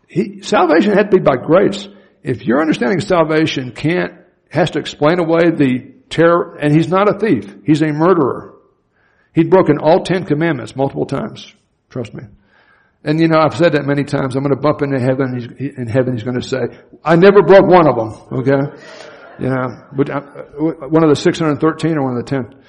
He, 0.08 0.42
salvation 0.44 0.94
had 0.94 1.12
to 1.12 1.18
be 1.18 1.24
by 1.24 1.36
grace 1.36 1.88
if 2.24 2.44
your 2.44 2.62
understanding 2.62 3.00
of 3.00 3.04
salvation 3.04 3.72
can't, 3.72 4.14
has 4.50 4.72
to 4.72 4.80
explain 4.80 5.20
away 5.20 5.52
the 5.52 5.94
terror, 6.10 6.58
and 6.60 6.74
he's 6.74 6.88
not 6.90 7.08
a 7.08 7.20
thief. 7.20 7.56
He's 7.66 7.82
a 7.82 7.88
murderer. 7.88 8.56
He'd 9.34 9.50
broken 9.50 9.78
all 9.78 10.04
ten 10.04 10.26
commandments 10.26 10.76
multiple 10.76 11.06
times. 11.06 11.54
Trust 11.90 12.14
me. 12.14 12.24
And 13.04 13.20
you 13.20 13.28
know, 13.28 13.40
I've 13.40 13.56
said 13.56 13.74
that 13.74 13.86
many 13.86 14.04
times. 14.04 14.36
I'm 14.36 14.44
going 14.44 14.56
to 14.56 14.62
bump 14.62 14.82
into 14.82 15.00
heaven. 15.00 15.40
He's, 15.40 15.78
in 15.78 15.88
heaven, 15.88 16.14
he's 16.14 16.24
going 16.24 16.40
to 16.40 16.46
say, 16.46 16.60
I 17.04 17.16
never 17.16 17.42
broke 17.42 17.66
one 17.66 17.88
of 17.88 17.96
them. 17.96 18.40
Okay. 18.40 18.84
You 19.40 19.50
know, 19.50 19.86
but 19.96 20.10
uh, 20.10 20.20
one 20.90 21.04
of 21.04 21.10
the 21.10 21.16
613 21.16 21.98
or 21.98 22.04
one 22.04 22.18
of 22.18 22.26
the 22.26 22.30
10. 22.30 22.62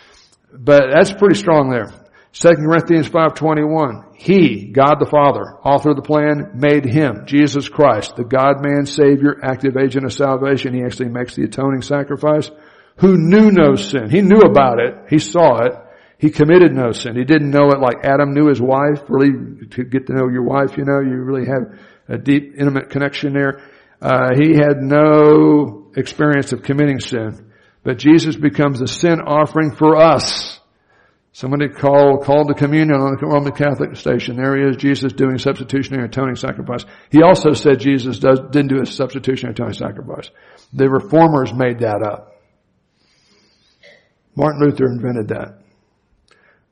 But 0.53 0.85
that's 0.93 1.13
pretty 1.13 1.35
strong 1.35 1.71
there. 1.71 1.93
2 2.33 2.49
Corinthians 2.49 3.09
5.21. 3.09 4.15
He, 4.17 4.67
God 4.67 4.97
the 5.01 5.09
Father, 5.11 5.57
author 5.65 5.91
of 5.91 5.97
the 5.97 6.03
plan, 6.03 6.53
made 6.55 6.85
Him, 6.85 7.25
Jesus 7.27 7.69
Christ, 7.69 8.15
the 8.17 8.25
God-man 8.25 8.87
Savior, 8.87 9.37
active 9.43 9.77
agent 9.77 10.05
of 10.05 10.13
salvation. 10.13 10.75
He 10.75 10.85
actually 10.85 11.09
makes 11.09 11.35
the 11.35 11.45
atoning 11.45 11.83
sacrifice. 11.83 12.51
Who 12.99 13.17
knew 13.17 13.51
no 13.51 13.75
sin. 13.75 14.11
He 14.11 14.21
knew 14.21 14.41
about 14.41 14.79
it. 14.79 14.95
He 15.09 15.19
saw 15.19 15.65
it. 15.65 15.73
He 16.19 16.31
committed 16.31 16.73
no 16.73 16.93
sin. 16.93 17.17
He 17.17 17.25
didn't 17.25 17.51
know 17.51 17.71
it 17.71 17.81
like 17.81 18.05
Adam 18.05 18.35
knew 18.35 18.49
his 18.49 18.61
wife. 18.61 19.03
Really, 19.09 19.67
to 19.71 19.85
get 19.85 20.07
to 20.07 20.13
know 20.13 20.29
your 20.29 20.45
wife, 20.45 20.77
you 20.77 20.85
know, 20.85 21.01
you 21.01 21.17
really 21.17 21.47
have 21.47 21.81
a 22.09 22.19
deep, 22.19 22.55
intimate 22.59 22.91
connection 22.91 23.33
there. 23.33 23.61
Uh, 24.03 24.29
he 24.39 24.55
had 24.55 24.83
no 24.83 25.91
experience 25.97 26.53
of 26.53 26.63
committing 26.63 27.01
sin. 27.01 27.51
But 27.83 27.99
Jesus 27.99 28.37
becomes 28.37 28.83
a 28.83 28.87
sin 28.87 29.21
offering 29.21 29.75
for 29.75 29.97
us. 29.97 30.60
Somebody 31.33 31.69
called, 31.69 32.25
called 32.25 32.49
the 32.49 32.55
communion 32.55 33.01
on 33.01 33.17
the 33.17 33.27
Roman 33.27 33.53
Catholic 33.53 33.95
station. 33.97 34.37
There 34.37 34.57
he 34.57 34.65
is, 34.69 34.77
Jesus 34.77 35.13
doing 35.13 35.39
substitutionary 35.39 36.07
atoning 36.07 36.35
sacrifice. 36.35 36.85
He 37.11 37.23
also 37.23 37.53
said 37.53 37.79
Jesus 37.79 38.19
does, 38.19 38.41
didn't 38.51 38.69
do 38.69 38.83
a 38.83 38.87
substitutionary 38.87 39.53
atoning 39.53 39.75
sacrifice. 39.75 40.29
The 40.73 40.91
reformers 40.91 41.55
made 41.55 41.81
that 41.81 42.03
up. 42.03 42.35
Martin 44.35 44.61
Luther 44.61 44.87
invented 44.87 45.29
that. 45.29 45.61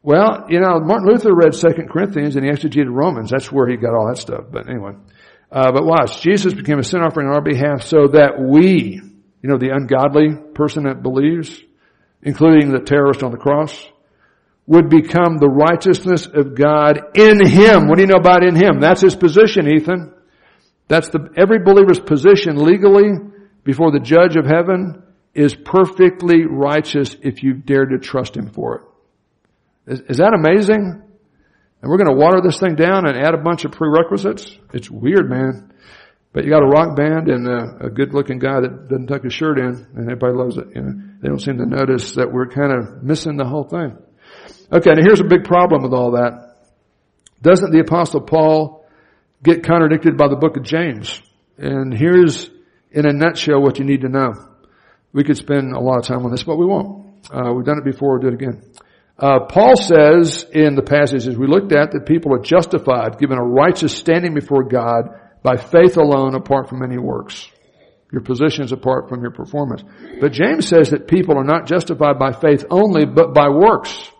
Well, 0.03 0.47
you 0.49 0.61
know, 0.61 0.81
Martin 0.81 1.07
Luther 1.07 1.35
read 1.35 1.53
2 1.53 1.85
Corinthians 1.91 2.35
and 2.35 2.45
he 2.45 2.51
exegeted 2.51 2.91
Romans. 2.91 3.31
That's 3.31 3.53
where 3.53 3.69
he 3.69 3.77
got 3.77 3.95
all 3.95 4.09
that 4.09 4.19
stuff. 4.19 4.47
But 4.51 4.69
anyway. 4.69 4.93
Uh, 5.53 5.71
but 5.73 5.85
watch. 5.85 6.21
Jesus 6.21 6.53
became 6.53 6.79
a 6.79 6.85
sin 6.85 7.01
offering 7.01 7.29
on 7.29 7.35
our 7.35 7.43
behalf 7.43 7.83
so 7.83 8.09
that 8.09 8.41
we, 8.41 9.01
you 9.43 9.49
know, 9.49 9.59
the 9.59 9.71
ungodly 9.71 10.35
person 10.55 10.85
that 10.85 11.03
believes, 11.03 11.61
including 12.23 12.73
the 12.73 12.81
terrorist 12.81 13.23
on 13.23 13.31
the 13.31 13.39
cross, 13.39 13.89
would 14.69 14.91
become 14.91 15.39
the 15.39 15.49
righteousness 15.49 16.27
of 16.27 16.55
God 16.55 17.01
in 17.15 17.45
Him. 17.45 17.89
What 17.89 17.97
do 17.97 18.03
you 18.03 18.07
know 18.07 18.21
about 18.21 18.45
in 18.45 18.55
Him? 18.55 18.81
That's 18.81 19.01
His 19.01 19.17
position, 19.17 19.67
Ethan. 19.67 20.13
That's 20.89 21.09
the, 21.09 21.31
every 21.39 21.59
believer's 21.59 21.99
position 21.99 22.63
legally 22.63 23.15
before 23.65 23.91
the 23.91 23.99
judge 23.99 24.37
of 24.37 24.45
heaven 24.45 25.03
is 25.35 25.55
perfectly 25.55 26.45
righteous 26.45 27.17
if 27.23 27.43
you 27.43 27.55
dare 27.55 27.87
to 27.87 27.99
trust 27.99 28.37
Him 28.37 28.51
for 28.51 28.77
it. 29.87 29.93
Is, 29.93 30.01
is 30.01 30.17
that 30.19 30.35
amazing? 30.35 31.03
And 31.81 31.91
we're 31.91 31.97
going 31.97 32.15
to 32.15 32.23
water 32.23 32.43
this 32.43 32.61
thing 32.61 32.75
down 32.75 33.09
and 33.09 33.17
add 33.17 33.33
a 33.35 33.43
bunch 33.43 33.65
of 33.65 33.73
prerequisites? 33.73 34.55
It's 34.75 34.91
weird, 34.91 35.31
man. 35.31 35.73
But 36.35 36.45
you 36.45 36.51
got 36.51 36.63
a 36.63 36.67
rock 36.67 36.95
band 36.95 37.29
and 37.29 37.49
a, 37.49 37.87
a 37.87 37.91
good 37.91 38.13
looking 38.13 38.39
guy 38.39 38.61
that 38.61 38.89
doesn't 38.91 39.07
tuck 39.07 39.23
his 39.23 39.33
shirt 39.33 39.59
in 39.59 39.87
and 39.95 40.11
everybody 40.11 40.35
loves 40.35 40.59
it. 40.59 40.67
You 40.75 40.83
know, 40.83 40.93
they 41.23 41.29
don't 41.29 41.41
seem 41.41 41.57
to 41.57 41.65
notice 41.65 42.17
that 42.17 42.31
we're 42.31 42.49
kind 42.49 42.71
of 42.71 43.03
missing 43.03 43.39
the 43.39 43.47
whole 43.47 43.65
thing. 43.65 43.97
Okay, 44.71 44.91
now 44.91 45.03
here's 45.03 45.21
a 45.21 45.25
big 45.25 45.45
problem 45.45 45.83
with 45.83 45.95
all 45.95 46.11
that. 46.13 46.57
Doesn't 47.41 47.71
the 47.71 47.81
apostle 47.81 48.21
Paul 48.21 48.85
get 49.43 49.65
contradicted 49.65 50.19
by 50.19 50.29
the 50.29 50.37
book 50.37 50.59
of 50.59 50.63
James? 50.63 51.23
And 51.57 51.97
here's 51.97 52.51
in 52.91 53.07
a 53.07 53.13
nutshell 53.13 53.63
what 53.63 53.79
you 53.79 53.87
need 53.87 54.03
to 54.03 54.11
know. 54.11 54.35
We 55.15 55.25
could 55.25 55.39
spend 55.39 55.73
a 55.73 55.81
lot 55.81 55.99
of 55.99 56.05
time 56.05 56.23
on 56.27 56.31
this, 56.31 56.43
but 56.43 56.57
we 56.57 56.67
won't. 56.67 57.07
Uh, 57.33 57.55
we've 57.55 57.65
done 57.65 57.79
it 57.79 57.85
before, 57.85 58.19
we'll 58.19 58.21
do 58.21 58.29
it 58.29 58.35
again. 58.35 58.63
Uh, 59.19 59.47
Paul 59.49 59.75
says 59.77 60.45
in 60.53 60.75
the 60.75 60.83
passages 60.83 61.37
we 61.37 61.47
looked 61.47 61.73
at 61.73 61.93
that 61.93 62.05
people 62.07 62.35
are 62.35 62.43
justified, 62.43 63.19
given 63.19 63.39
a 63.39 63.43
righteous 63.43 63.97
standing 63.97 64.35
before 64.35 64.65
God 64.65 65.09
by 65.43 65.57
faith 65.57 65.97
alone 65.97 66.35
apart 66.35 66.69
from 66.69 66.83
any 66.83 66.99
works. 66.99 67.49
Your 68.13 68.21
position 68.21 68.65
is 68.65 68.73
apart 68.73 69.09
from 69.09 69.23
your 69.23 69.31
performance. 69.31 69.83
But 70.21 70.33
James 70.33 70.69
says 70.69 70.91
that 70.91 71.09
people 71.09 71.39
are 71.39 71.45
not 71.45 71.67
justified 71.67 72.19
by 72.19 72.33
faith 72.33 72.67
only, 72.71 73.07
but 73.07 73.33
by 73.33 73.49
works. 73.49 74.11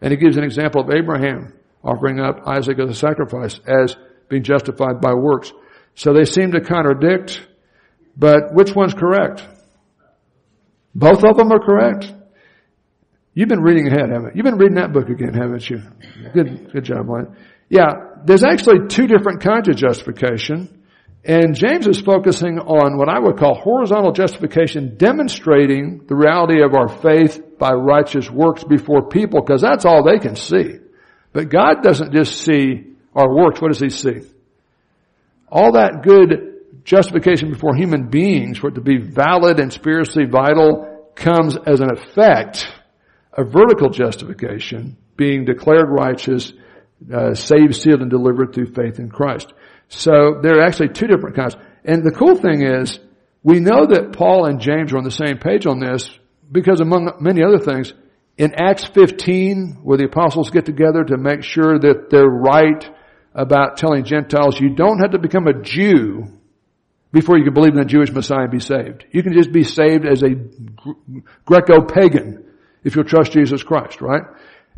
And 0.00 0.10
he 0.10 0.16
gives 0.16 0.36
an 0.36 0.44
example 0.44 0.82
of 0.82 0.90
Abraham 0.90 1.52
offering 1.82 2.20
up 2.20 2.46
Isaac 2.46 2.78
as 2.78 2.90
a 2.90 2.94
sacrifice 2.94 3.58
as 3.66 3.96
being 4.28 4.42
justified 4.42 5.00
by 5.00 5.14
works. 5.14 5.52
So 5.94 6.12
they 6.12 6.24
seem 6.24 6.52
to 6.52 6.60
contradict, 6.60 7.40
but 8.16 8.52
which 8.52 8.74
one's 8.74 8.94
correct? 8.94 9.42
Both 10.94 11.24
of 11.24 11.36
them 11.36 11.52
are 11.52 11.60
correct. 11.60 12.12
You've 13.34 13.48
been 13.48 13.62
reading 13.62 13.86
ahead, 13.86 14.10
haven't 14.10 14.28
you? 14.28 14.32
You've 14.36 14.44
been 14.44 14.56
reading 14.56 14.76
that 14.76 14.92
book 14.92 15.08
again, 15.08 15.34
haven't 15.34 15.68
you? 15.68 15.82
Good, 16.32 16.72
good 16.72 16.84
job, 16.84 17.08
Lynn. 17.08 17.36
Yeah, 17.68 17.92
there's 18.24 18.44
actually 18.44 18.88
two 18.88 19.06
different 19.06 19.42
kinds 19.42 19.68
of 19.68 19.76
justification. 19.76 20.84
And 21.24 21.54
James 21.54 21.86
is 21.86 22.00
focusing 22.00 22.58
on 22.58 22.96
what 22.96 23.08
I 23.08 23.18
would 23.18 23.36
call 23.36 23.54
horizontal 23.54 24.12
justification, 24.12 24.96
demonstrating 24.96 26.06
the 26.06 26.14
reality 26.14 26.62
of 26.62 26.74
our 26.74 26.88
faith 26.88 27.42
by 27.58 27.72
righteous 27.72 28.30
works 28.30 28.64
before 28.64 29.08
people, 29.08 29.40
because 29.40 29.62
that's 29.62 29.84
all 29.84 30.04
they 30.04 30.18
can 30.18 30.36
see. 30.36 30.78
But 31.32 31.48
God 31.48 31.82
doesn't 31.82 32.12
just 32.12 32.40
see 32.40 32.92
our 33.14 33.34
works. 33.34 33.60
What 33.60 33.68
does 33.68 33.80
He 33.80 33.90
see? 33.90 34.22
All 35.48 35.72
that 35.72 36.02
good 36.02 36.84
justification 36.84 37.50
before 37.50 37.74
human 37.74 38.08
beings 38.08 38.58
for 38.58 38.68
it 38.68 38.74
to 38.76 38.80
be 38.80 38.98
valid 38.98 39.60
and 39.60 39.72
spiritually 39.72 40.28
vital 40.28 41.10
comes 41.14 41.56
as 41.66 41.80
an 41.80 41.90
effect 41.90 42.66
of 43.32 43.50
vertical 43.50 43.90
justification, 43.90 44.96
being 45.16 45.44
declared 45.44 45.88
righteous, 45.88 46.52
uh, 47.12 47.34
saved, 47.34 47.74
sealed, 47.74 48.00
and 48.00 48.10
delivered 48.10 48.54
through 48.54 48.72
faith 48.72 48.98
in 48.98 49.08
Christ. 49.10 49.52
So 49.88 50.40
there 50.42 50.58
are 50.58 50.62
actually 50.62 50.88
two 50.88 51.06
different 51.06 51.36
kinds. 51.36 51.56
And 51.84 52.02
the 52.02 52.12
cool 52.12 52.36
thing 52.36 52.62
is, 52.62 52.98
we 53.42 53.60
know 53.60 53.86
that 53.86 54.12
Paul 54.12 54.46
and 54.46 54.60
James 54.60 54.92
are 54.92 54.98
on 54.98 55.04
the 55.04 55.10
same 55.10 55.38
page 55.38 55.66
on 55.66 55.78
this 55.78 56.10
because 56.50 56.80
among 56.80 57.12
many 57.20 57.42
other 57.42 57.58
things, 57.58 57.92
in 58.38 58.54
Acts 58.54 58.84
15, 58.84 59.80
where 59.82 59.96
the 59.96 60.04
apostles 60.04 60.50
get 60.50 60.66
together 60.66 61.04
to 61.04 61.16
make 61.16 61.42
sure 61.42 61.78
that 61.78 62.10
they're 62.10 62.26
right 62.26 62.84
about 63.34 63.76
telling 63.78 64.04
Gentiles, 64.04 64.60
you 64.60 64.74
don't 64.74 65.00
have 65.00 65.12
to 65.12 65.18
become 65.18 65.46
a 65.46 65.62
Jew 65.62 66.24
before 67.12 67.38
you 67.38 67.44
can 67.44 67.54
believe 67.54 67.72
in 67.72 67.78
the 67.78 67.84
Jewish 67.84 68.10
Messiah 68.10 68.42
and 68.42 68.50
be 68.50 68.60
saved. 68.60 69.04
You 69.10 69.22
can 69.22 69.32
just 69.32 69.52
be 69.52 69.64
saved 69.64 70.04
as 70.06 70.22
a 70.22 70.34
Greco-pagan 71.44 72.44
if 72.84 72.94
you'll 72.94 73.04
trust 73.04 73.32
Jesus 73.32 73.62
Christ, 73.62 74.00
right? 74.00 74.22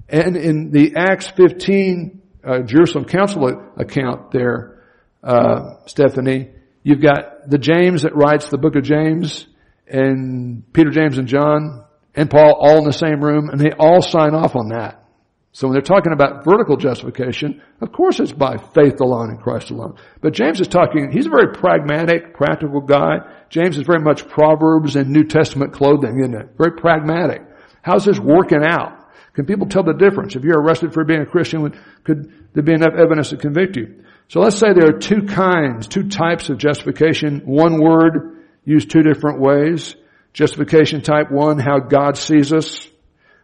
And 0.09 0.37
in 0.37 0.71
the 0.71 0.95
Acts 0.97 1.29
15 1.29 2.23
uh, 2.45 2.61
Jerusalem 2.61 3.05
Council 3.05 3.73
account 3.77 4.31
there, 4.31 4.85
uh, 5.23 5.75
Stephanie, 5.87 6.51
you've 6.83 7.03
got 7.03 7.51
the 7.51 7.59
James 7.59 8.03
that 8.03 8.14
writes 8.14 8.49
the 8.49 8.59
book 8.59 8.77
of 8.77 8.85
James, 8.85 9.47
and 9.91 10.72
Peter, 10.72 10.91
James, 10.91 11.18
and 11.18 11.28
John, 11.28 11.84
and 12.14 12.30
Paul 12.30 12.57
all 12.59 12.78
in 12.78 12.84
the 12.84 12.93
same 12.93 13.22
room, 13.22 13.49
and 13.51 13.61
they 13.61 13.72
all 13.78 14.03
sign 14.03 14.34
off 14.34 14.57
on 14.57 14.68
that. 14.68 15.05
So 15.53 15.66
when 15.66 15.72
they're 15.72 15.82
talking 15.82 16.12
about 16.12 16.45
vertical 16.45 16.76
justification, 16.76 17.62
of 17.80 17.91
course 17.91 18.20
it's 18.20 18.32
by 18.32 18.59
faith 18.59 19.01
alone 19.01 19.30
in 19.30 19.39
Christ 19.39 19.70
alone. 19.70 19.97
But 20.20 20.34
James 20.34 20.61
is 20.61 20.68
talking, 20.68 21.11
he's 21.11 21.26
a 21.26 21.30
very 21.30 21.53
pragmatic, 21.53 22.34
practical 22.34 22.80
guy. 22.80 23.18
James 23.49 23.78
is 23.78 23.84
very 23.84 24.01
much 24.01 24.28
Proverbs 24.28 24.95
and 24.95 25.11
New 25.11 25.24
Testament 25.24 25.72
clothing, 25.72 26.20
isn't 26.20 26.34
it? 26.34 26.51
Very 26.59 26.76
pragmatic. 26.76 27.43
How's 27.82 28.05
this 28.05 28.20
working 28.20 28.62
out? 28.62 29.11
Can 29.32 29.47
people 29.47 29.66
tell 29.66 29.82
the 29.82 29.95
difference? 29.95 30.36
If 30.36 30.45
you're 30.45 30.61
arrested 30.61 30.93
for 30.93 31.05
being 31.05 31.22
a 31.22 31.26
Christian, 31.26 31.72
could 32.05 32.32
there 32.53 32.62
be 32.62 32.74
enough 32.74 32.95
evidence 32.97 33.30
to 33.30 33.36
convict 33.36 33.76
you? 33.76 34.05
So 34.28 34.41
let's 34.41 34.57
say 34.57 34.72
there 34.74 34.89
are 34.89 34.99
two 34.99 35.22
kinds, 35.22 35.89
two 35.89 36.09
types 36.09 36.51
of 36.51 36.59
justification. 36.59 37.41
One 37.47 37.80
word 37.82 38.38
used 38.69 38.91
two 38.91 39.03
different 39.03 39.41
ways. 39.41 39.97
Justification 40.35 41.01
type 41.01 41.31
one, 41.31 41.59
how 41.59 41.79
God 41.79 42.19
sees 42.19 42.53
us, 42.53 42.87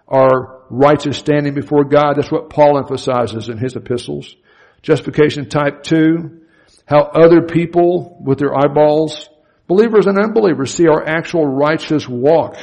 our 0.07 0.63
righteous 0.69 1.17
standing 1.17 1.55
before 1.55 1.85
God. 1.85 2.15
That's 2.15 2.31
what 2.31 2.51
Paul 2.51 2.79
emphasizes 2.79 3.49
in 3.49 3.57
his 3.57 3.75
epistles. 3.75 4.37
Justification 4.83 5.49
type 5.49 5.83
two, 5.83 6.43
how 6.85 7.01
other 7.01 7.41
people 7.43 8.19
with 8.23 8.39
their 8.39 8.55
eyeballs, 8.55 9.31
believers 9.67 10.07
and 10.07 10.19
unbelievers, 10.19 10.75
see 10.75 10.87
our 10.87 11.03
actual 11.03 11.47
righteous 11.47 12.07
walk 12.07 12.57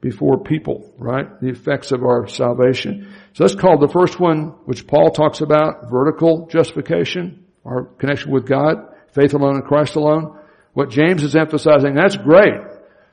before 0.00 0.42
people, 0.42 0.90
right? 0.98 1.38
The 1.40 1.48
effects 1.50 1.92
of 1.92 2.02
our 2.02 2.26
salvation. 2.26 3.12
So 3.34 3.44
that's 3.44 3.54
called 3.54 3.82
the 3.82 3.92
first 3.92 4.18
one, 4.18 4.54
which 4.64 4.86
Paul 4.86 5.10
talks 5.10 5.42
about, 5.42 5.90
vertical 5.90 6.46
justification, 6.46 7.44
our 7.64 7.84
connection 7.84 8.32
with 8.32 8.46
God, 8.46 8.76
faith 9.12 9.34
alone 9.34 9.56
in 9.56 9.62
Christ 9.62 9.96
alone. 9.96 10.38
What 10.74 10.90
James 10.90 11.22
is 11.22 11.34
emphasizing, 11.34 11.94
that's 11.94 12.16
great. 12.16 12.60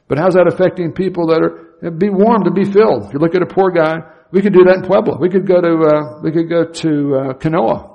But 0.08 0.18
how's 0.18 0.34
that 0.34 0.48
affecting 0.48 0.92
people 0.92 1.28
that 1.28 1.42
are, 1.42 1.92
be 1.92 2.10
warm 2.10 2.44
to 2.44 2.52
be 2.52 2.66
filled? 2.66 3.06
If 3.06 3.14
you 3.14 3.20
look 3.20 3.34
at 3.34 3.42
a 3.42 3.46
poor 3.46 3.72
guy, 3.72 4.00
we 4.32 4.42
could 4.42 4.54
do 4.54 4.66
that 4.66 4.78
in 4.78 4.84
Pueblo. 4.84 5.18
We 5.20 5.30
could 5.30 5.48
go 5.48 5.62
to, 5.62 5.74
uh, 5.86 6.22
we 6.22 6.32
could 6.32 6.50
go 6.50 6.66
to, 6.66 7.16
uh, 7.16 7.34
Kanoa 7.36 7.92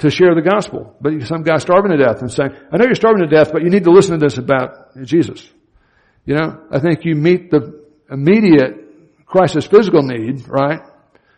to 0.00 0.10
share 0.10 0.34
the 0.34 0.42
gospel. 0.42 0.96
But 1.00 1.22
some 1.22 1.42
guy 1.42 1.58
starving 1.58 1.92
to 1.92 1.96
death 1.96 2.20
and 2.20 2.30
saying, 2.32 2.50
I 2.72 2.76
know 2.76 2.84
you're 2.84 2.94
starving 2.94 3.22
to 3.22 3.28
death, 3.28 3.52
but 3.52 3.62
you 3.62 3.70
need 3.70 3.84
to 3.84 3.90
listen 3.90 4.18
to 4.18 4.24
this 4.24 4.38
about 4.38 4.96
Jesus. 5.04 5.48
You 6.24 6.34
know, 6.34 6.60
I 6.70 6.80
think 6.80 7.04
you 7.04 7.14
meet 7.14 7.50
the 7.50 7.84
immediate 8.10 9.26
crisis 9.26 9.66
physical 9.66 10.02
need, 10.02 10.48
right? 10.48 10.80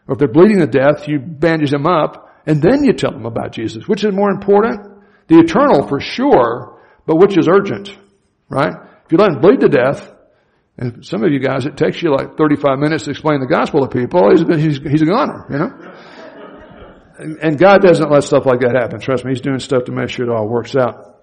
Or 0.07 0.15
if 0.15 0.19
they're 0.19 0.29
bleeding 0.29 0.59
to 0.59 0.67
death, 0.67 1.07
you 1.07 1.19
bandage 1.19 1.71
them 1.71 1.87
up 1.87 2.31
and 2.47 2.63
then 2.63 2.85
you 2.85 2.93
tell 2.93 3.13
them 3.13 3.27
about 3.27 3.53
Jesus. 3.53 3.87
Which 3.87 4.05
is 4.05 4.13
more 4.15 4.31
important? 4.31 4.81
The 5.29 5.39
eternal 5.39 5.87
for 5.87 6.01
sure, 6.01 6.81
but 7.07 7.17
which 7.17 7.37
is 7.37 7.49
urgent, 7.49 7.97
right? 8.49 8.73
If 9.05 9.13
you 9.13 9.19
let 9.19 9.33
them 9.33 9.41
bleed 9.41 9.61
to 9.61 9.69
death, 9.69 10.11
and 10.79 11.05
some 11.05 11.23
of 11.23 11.33
you 11.33 11.39
guys, 11.39 11.67
it 11.67 11.77
takes 11.77 12.03
you 12.03 12.11
like 12.11 12.37
35 12.37 12.79
minutes 12.79 13.05
to 13.05 13.11
explain 13.11 13.41
the 13.41 13.47
gospel 13.47 13.87
to 13.87 13.89
people, 13.89 14.31
he's, 14.31 14.41
he's, 14.63 14.79
he's 14.91 15.03
a 15.03 15.07
goner, 15.07 15.47
you 15.51 15.59
know? 15.59 17.39
And 17.43 17.59
God 17.59 17.83
doesn't 17.83 18.11
let 18.11 18.25
stuff 18.25 18.47
like 18.47 18.61
that 18.61 18.75
happen. 18.75 18.99
Trust 18.99 19.25
me, 19.25 19.31
He's 19.33 19.43
doing 19.43 19.61
stuff 19.61 19.85
to 19.85 19.93
make 19.93 20.09
sure 20.09 20.27
it 20.27 20.33
all 20.33 20.49
works 20.49 20.75
out. 20.75 21.21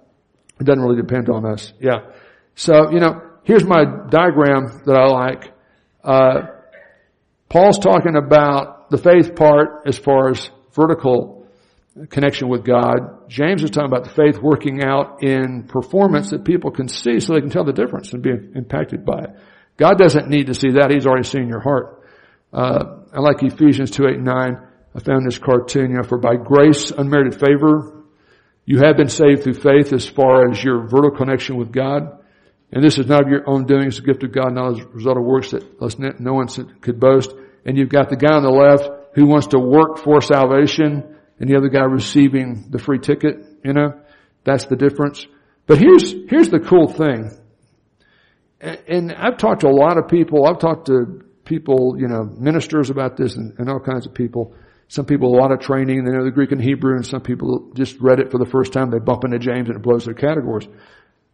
It 0.59 0.63
doesn't 0.63 0.81
really 0.81 1.01
depend 1.01 1.29
on 1.29 1.45
us. 1.45 1.73
Yeah. 1.79 2.11
So, 2.55 2.91
you 2.91 2.99
know, 2.99 3.29
Here's 3.49 3.65
my 3.65 3.83
diagram 4.11 4.83
that 4.85 4.95
I 4.95 5.07
like. 5.07 5.51
Uh, 6.03 6.41
Paul's 7.49 7.79
talking 7.79 8.15
about 8.15 8.91
the 8.91 8.99
faith 8.99 9.35
part 9.35 9.87
as 9.87 9.97
far 9.97 10.29
as 10.29 10.51
vertical 10.75 11.38
connection 12.07 12.49
with 12.49 12.63
God. 12.63 13.29
James 13.29 13.63
is 13.63 13.71
talking 13.71 13.91
about 13.91 14.05
the 14.05 14.11
faith 14.11 14.41
working 14.41 14.83
out 14.83 15.23
in 15.23 15.63
performance 15.63 16.29
that 16.31 16.45
people 16.45 16.71
can 16.71 16.87
see 16.87 17.19
so 17.19 17.33
they 17.33 17.41
can 17.41 17.49
tell 17.49 17.65
the 17.65 17.73
difference 17.73 18.13
and 18.13 18.23
be 18.23 18.31
impacted 18.55 19.05
by 19.05 19.19
it. 19.19 19.29
God 19.77 19.97
doesn't 19.97 20.29
need 20.29 20.47
to 20.47 20.53
see 20.53 20.71
that. 20.71 20.91
He's 20.91 21.05
already 21.05 21.27
seen 21.27 21.47
your 21.47 21.61
heart. 21.61 22.03
Uh, 22.51 23.01
I 23.13 23.19
like 23.19 23.41
Ephesians 23.41 23.91
2, 23.91 24.07
8, 24.07 24.19
9. 24.19 24.57
I 24.95 24.99
found 24.99 25.25
this 25.25 25.37
cartoon, 25.37 25.91
you 25.91 25.97
know, 25.97 26.03
for 26.03 26.17
by 26.17 26.35
grace, 26.35 26.91
unmerited 26.91 27.39
favor, 27.39 27.99
you 28.65 28.79
have 28.79 28.97
been 28.97 29.09
saved 29.09 29.43
through 29.43 29.55
faith 29.55 29.93
as 29.93 30.05
far 30.05 30.49
as 30.49 30.63
your 30.63 30.87
vertical 30.87 31.17
connection 31.17 31.57
with 31.57 31.71
God. 31.71 32.19
And 32.71 32.83
this 32.83 32.99
is 32.99 33.07
not 33.07 33.23
of 33.23 33.29
your 33.29 33.49
own 33.49 33.65
doing, 33.65 33.87
it's 33.87 33.97
a 33.97 34.03
gift 34.03 34.23
of 34.23 34.31
God, 34.31 34.53
not 34.53 34.73
as 34.73 34.85
a 34.85 34.87
result 34.89 35.17
of 35.17 35.23
works 35.23 35.51
that 35.51 36.19
no 36.19 36.33
one 36.33 36.47
could 36.81 36.99
boast. 36.99 37.33
And 37.65 37.77
you've 37.77 37.89
got 37.89 38.09
the 38.09 38.15
guy 38.15 38.35
on 38.35 38.43
the 38.43 38.51
left 38.51 38.89
who 39.15 39.25
wants 39.25 39.47
to 39.47 39.59
work 39.59 39.97
for 39.97 40.21
salvation 40.21 41.15
and 41.39 41.49
the 41.49 41.57
other 41.57 41.69
guy 41.69 41.83
receiving 41.83 42.65
the 42.69 42.79
free 42.79 42.99
ticket, 42.99 43.37
you 43.63 43.73
know? 43.73 43.99
That's 44.43 44.65
the 44.65 44.75
difference. 44.75 45.25
But 45.67 45.77
here's, 45.77 46.11
here's 46.29 46.49
the 46.49 46.59
cool 46.59 46.87
thing. 46.87 47.37
And 48.61 49.13
I've 49.13 49.37
talked 49.37 49.61
to 49.61 49.67
a 49.67 49.69
lot 49.69 49.97
of 49.97 50.07
people, 50.09 50.45
I've 50.45 50.59
talked 50.59 50.87
to 50.87 51.23
people, 51.45 51.95
you 51.97 52.07
know, 52.07 52.23
ministers 52.23 52.89
about 52.89 53.17
this 53.17 53.35
and, 53.35 53.57
and 53.57 53.69
all 53.69 53.79
kinds 53.79 54.05
of 54.05 54.13
people. 54.13 54.53
Some 54.87 55.05
people 55.05 55.33
a 55.33 55.37
lot 55.39 55.51
of 55.51 55.59
training, 55.59 56.03
they 56.03 56.11
know 56.11 56.25
the 56.25 56.31
Greek 56.31 56.51
and 56.51 56.61
Hebrew, 56.61 56.95
and 56.95 57.05
some 57.05 57.21
people 57.21 57.71
just 57.75 57.99
read 58.01 58.19
it 58.19 58.31
for 58.31 58.37
the 58.37 58.49
first 58.49 58.73
time, 58.73 58.89
they 58.89 58.99
bump 58.99 59.23
into 59.23 59.39
James 59.39 59.69
and 59.69 59.77
it 59.77 59.83
blows 59.83 60.05
their 60.05 60.13
categories. 60.13 60.67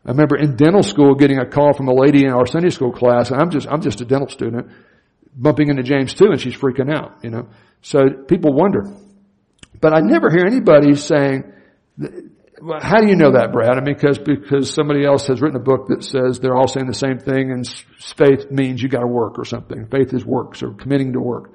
I 0.05 0.11
remember 0.11 0.37
in 0.37 0.55
dental 0.55 0.83
school 0.83 1.15
getting 1.15 1.39
a 1.39 1.45
call 1.45 1.73
from 1.73 1.87
a 1.87 1.93
lady 1.93 2.25
in 2.25 2.31
our 2.31 2.45
Sunday 2.45 2.69
school 2.69 2.91
class, 2.91 3.31
and 3.31 3.41
I'm 3.41 3.49
just, 3.49 3.67
I'm 3.67 3.81
just 3.81 4.01
a 4.01 4.05
dental 4.05 4.27
student, 4.27 4.69
bumping 5.35 5.69
into 5.69 5.83
James 5.83 6.13
too, 6.13 6.27
and 6.27 6.39
she's 6.39 6.55
freaking 6.55 6.93
out, 6.93 7.23
you 7.23 7.31
know. 7.31 7.47
So 7.81 8.09
people 8.27 8.53
wonder. 8.53 8.83
But 9.81 9.93
I 9.93 10.01
never 10.01 10.29
hear 10.29 10.45
anybody 10.45 10.95
saying, 10.95 11.51
well, 12.61 12.79
how 12.81 13.01
do 13.01 13.07
you 13.07 13.15
know 13.15 13.33
that, 13.33 13.51
Brad? 13.51 13.77
I 13.77 13.81
mean, 13.81 13.95
because, 13.95 14.17
because 14.17 14.73
somebody 14.73 15.05
else 15.05 15.27
has 15.27 15.41
written 15.41 15.59
a 15.59 15.63
book 15.63 15.87
that 15.87 16.03
says 16.03 16.39
they're 16.39 16.55
all 16.55 16.67
saying 16.67 16.87
the 16.87 16.93
same 16.93 17.19
thing 17.19 17.51
and 17.51 17.67
faith 17.99 18.49
means 18.49 18.81
you 18.81 18.89
gotta 18.89 19.07
work 19.07 19.37
or 19.37 19.45
something. 19.45 19.87
Faith 19.87 20.13
is 20.13 20.25
works 20.25 20.63
or 20.63 20.71
committing 20.71 21.13
to 21.13 21.19
work. 21.19 21.51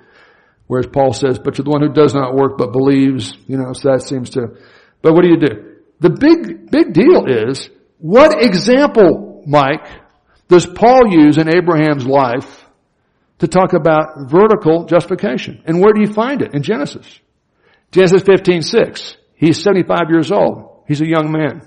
Whereas 0.67 0.87
Paul 0.87 1.13
says, 1.13 1.39
but 1.39 1.59
you're 1.59 1.65
the 1.65 1.71
one 1.71 1.83
who 1.83 1.93
does 1.93 2.15
not 2.15 2.35
work 2.35 2.57
but 2.57 2.73
believes, 2.73 3.35
you 3.47 3.57
know, 3.57 3.73
so 3.73 3.91
that 3.91 4.03
seems 4.03 4.31
to, 4.31 4.57
but 5.03 5.15
what 5.15 5.23
do 5.23 5.29
you 5.29 5.39
do? 5.39 5.77
The 5.99 6.11
big, 6.11 6.71
big 6.71 6.93
deal 6.93 7.27
is, 7.27 7.69
what 7.99 8.43
example, 8.43 9.43
Mike, 9.47 9.87
does 10.49 10.67
Paul 10.67 11.09
use 11.09 11.39
in 11.39 11.55
Abraham's 11.55 12.07
life 12.07 12.65
to 13.39 13.49
talk 13.49 13.73
about 13.73 14.31
vertical 14.31 14.85
justification? 14.85 15.63
And 15.67 15.81
where 15.81 15.93
do 15.93 16.01
you 16.01 16.13
find 16.13 16.43
it? 16.43 16.55
In 16.55 16.63
Genesis. 16.63 17.21
Genesis 17.93 18.23
15, 18.23 18.63
6. 18.63 19.17
He's 19.35 19.63
75 19.63 20.11
years 20.11 20.31
old. 20.31 20.85
He's 20.87 21.01
a 21.01 21.07
young 21.07 21.33
man. 21.33 21.63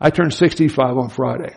I 0.00 0.10
turned 0.10 0.34
65 0.34 0.96
on 0.96 1.08
Friday. 1.08 1.54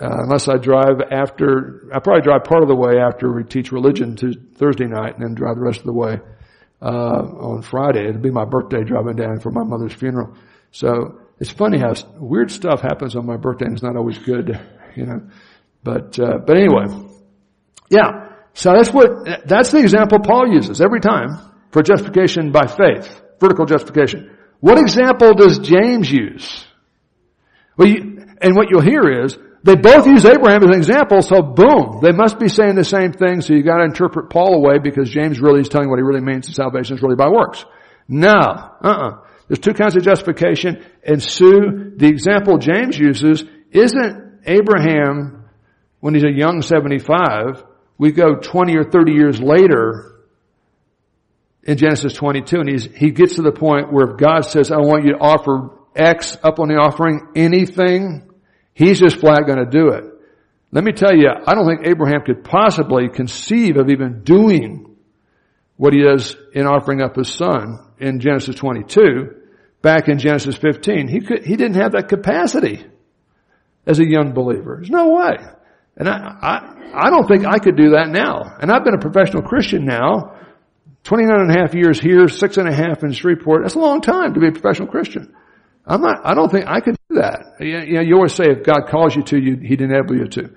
Uh, 0.00 0.22
unless 0.22 0.48
I 0.48 0.58
drive 0.58 1.00
after, 1.10 1.90
I 1.92 1.98
probably 1.98 2.22
drive 2.22 2.44
part 2.44 2.62
of 2.62 2.68
the 2.68 2.76
way 2.76 2.98
after 3.00 3.32
we 3.32 3.42
teach 3.42 3.72
religion 3.72 4.14
to 4.16 4.32
Thursday 4.54 4.86
night 4.86 5.14
and 5.16 5.24
then 5.24 5.34
drive 5.34 5.56
the 5.56 5.62
rest 5.62 5.80
of 5.80 5.86
the 5.86 5.92
way, 5.92 6.20
uh, 6.80 6.86
on 6.86 7.62
Friday. 7.62 8.08
It'll 8.08 8.20
be 8.20 8.30
my 8.30 8.44
birthday 8.44 8.84
driving 8.84 9.16
down 9.16 9.40
for 9.40 9.50
my 9.50 9.64
mother's 9.64 9.92
funeral. 9.92 10.36
So 10.70 11.18
it's 11.40 11.50
funny 11.50 11.78
how 11.78 11.94
weird 12.16 12.52
stuff 12.52 12.80
happens 12.80 13.16
on 13.16 13.26
my 13.26 13.36
birthday 13.36 13.64
and 13.64 13.74
it's 13.74 13.82
not 13.82 13.96
always 13.96 14.18
good, 14.18 14.60
you 14.94 15.06
know. 15.06 15.28
But, 15.82 16.16
uh, 16.20 16.38
but 16.46 16.56
anyway. 16.56 16.86
Yeah. 17.90 18.28
So 18.54 18.72
that's 18.72 18.92
what, 18.92 19.46
that's 19.46 19.72
the 19.72 19.78
example 19.78 20.20
Paul 20.20 20.52
uses 20.52 20.80
every 20.80 21.00
time 21.00 21.40
for 21.70 21.82
justification 21.82 22.52
by 22.52 22.66
faith. 22.66 23.22
Vertical 23.40 23.66
justification. 23.66 24.36
What 24.60 24.78
example 24.78 25.34
does 25.34 25.58
James 25.58 26.10
use? 26.10 26.66
Well, 27.76 27.88
you, 27.88 28.26
and 28.40 28.56
what 28.56 28.68
you'll 28.70 28.82
hear 28.82 29.24
is, 29.24 29.38
they 29.62 29.76
both 29.76 30.06
use 30.06 30.24
Abraham 30.24 30.62
as 30.62 30.68
an 30.68 30.74
example, 30.74 31.20
so 31.22 31.42
boom, 31.42 32.00
they 32.02 32.12
must 32.12 32.38
be 32.38 32.48
saying 32.48 32.76
the 32.76 32.84
same 32.84 33.12
thing, 33.12 33.40
so 33.40 33.54
you 33.54 33.62
gotta 33.62 33.84
interpret 33.84 34.30
Paul 34.30 34.54
away 34.54 34.78
because 34.78 35.10
James 35.10 35.40
really 35.40 35.60
is 35.60 35.68
telling 35.68 35.90
what 35.90 35.98
he 35.98 36.02
really 36.02 36.20
means 36.20 36.52
salvation 36.54 36.96
is 36.96 37.02
really 37.02 37.16
by 37.16 37.28
works. 37.28 37.64
No, 38.08 38.30
uh-uh. 38.30 39.18
There's 39.48 39.58
two 39.58 39.72
kinds 39.72 39.96
of 39.96 40.02
justification. 40.02 40.84
And 41.02 41.22
Sue, 41.22 41.92
the 41.96 42.06
example 42.06 42.58
James 42.58 42.98
uses 42.98 43.44
isn't 43.70 44.40
Abraham 44.44 45.44
when 46.00 46.14
he's 46.14 46.24
a 46.24 46.32
young 46.32 46.62
75. 46.62 47.64
We 47.96 48.12
go 48.12 48.36
20 48.36 48.76
or 48.76 48.84
30 48.84 49.12
years 49.12 49.40
later 49.40 50.17
in 51.68 51.76
Genesis 51.76 52.14
22 52.14 52.60
and 52.60 52.68
he's, 52.68 52.84
he 52.86 53.10
gets 53.10 53.36
to 53.36 53.42
the 53.42 53.52
point 53.52 53.92
where 53.92 54.08
if 54.08 54.16
God 54.16 54.40
says, 54.46 54.72
I 54.72 54.78
want 54.78 55.04
you 55.04 55.12
to 55.12 55.18
offer 55.18 55.78
X 55.94 56.38
up 56.42 56.60
on 56.60 56.68
the 56.68 56.76
offering, 56.76 57.28
anything, 57.36 58.30
he's 58.72 58.98
just 58.98 59.18
flat 59.18 59.44
going 59.46 59.58
to 59.58 59.70
do 59.70 59.90
it. 59.90 60.04
Let 60.72 60.82
me 60.82 60.92
tell 60.92 61.14
you, 61.14 61.28
I 61.28 61.54
don't 61.54 61.66
think 61.66 61.86
Abraham 61.86 62.22
could 62.24 62.42
possibly 62.42 63.10
conceive 63.10 63.76
of 63.76 63.90
even 63.90 64.22
doing 64.22 64.96
what 65.76 65.92
he 65.92 66.00
does 66.00 66.34
in 66.54 66.66
offering 66.66 67.02
up 67.02 67.16
his 67.16 67.28
son 67.28 67.80
in 67.98 68.20
Genesis 68.20 68.56
22 68.56 69.34
back 69.82 70.08
in 70.08 70.18
Genesis 70.18 70.56
15. 70.56 71.06
He 71.06 71.20
could, 71.20 71.44
he 71.44 71.56
didn't 71.56 71.76
have 71.76 71.92
that 71.92 72.08
capacity 72.08 72.82
as 73.86 73.98
a 73.98 74.08
young 74.08 74.32
believer. 74.32 74.76
There's 74.76 74.90
no 74.90 75.10
way. 75.10 75.36
And 75.98 76.08
I, 76.08 76.14
I, 76.14 77.06
I 77.08 77.10
don't 77.10 77.28
think 77.28 77.44
I 77.44 77.58
could 77.58 77.76
do 77.76 77.90
that 77.90 78.08
now. 78.08 78.56
And 78.58 78.72
I've 78.72 78.84
been 78.84 78.94
a 78.94 79.00
professional 79.00 79.42
Christian 79.42 79.84
now, 79.84 80.34
29 81.08 81.40
and 81.40 81.50
a 81.50 81.58
half 81.58 81.74
years 81.74 81.98
here, 81.98 82.28
six 82.28 82.58
and 82.58 82.68
a 82.68 82.74
half 82.74 83.02
in 83.02 83.12
Shreveport. 83.12 83.62
That's 83.62 83.76
a 83.76 83.78
long 83.78 84.02
time 84.02 84.34
to 84.34 84.40
be 84.40 84.48
a 84.48 84.52
professional 84.52 84.88
Christian. 84.88 85.34
I'm 85.86 86.02
not, 86.02 86.20
I 86.22 86.34
don't 86.34 86.50
think 86.50 86.66
I 86.68 86.80
could 86.80 86.96
do 87.08 87.16
that. 87.16 87.56
You, 87.60 87.94
know, 87.94 88.00
you 88.02 88.14
always 88.16 88.34
say 88.34 88.44
if 88.50 88.62
God 88.62 88.88
calls 88.90 89.16
you 89.16 89.22
to, 89.22 89.38
you, 89.40 89.56
He'd 89.56 89.80
enable 89.80 90.16
you 90.16 90.26
to. 90.26 90.50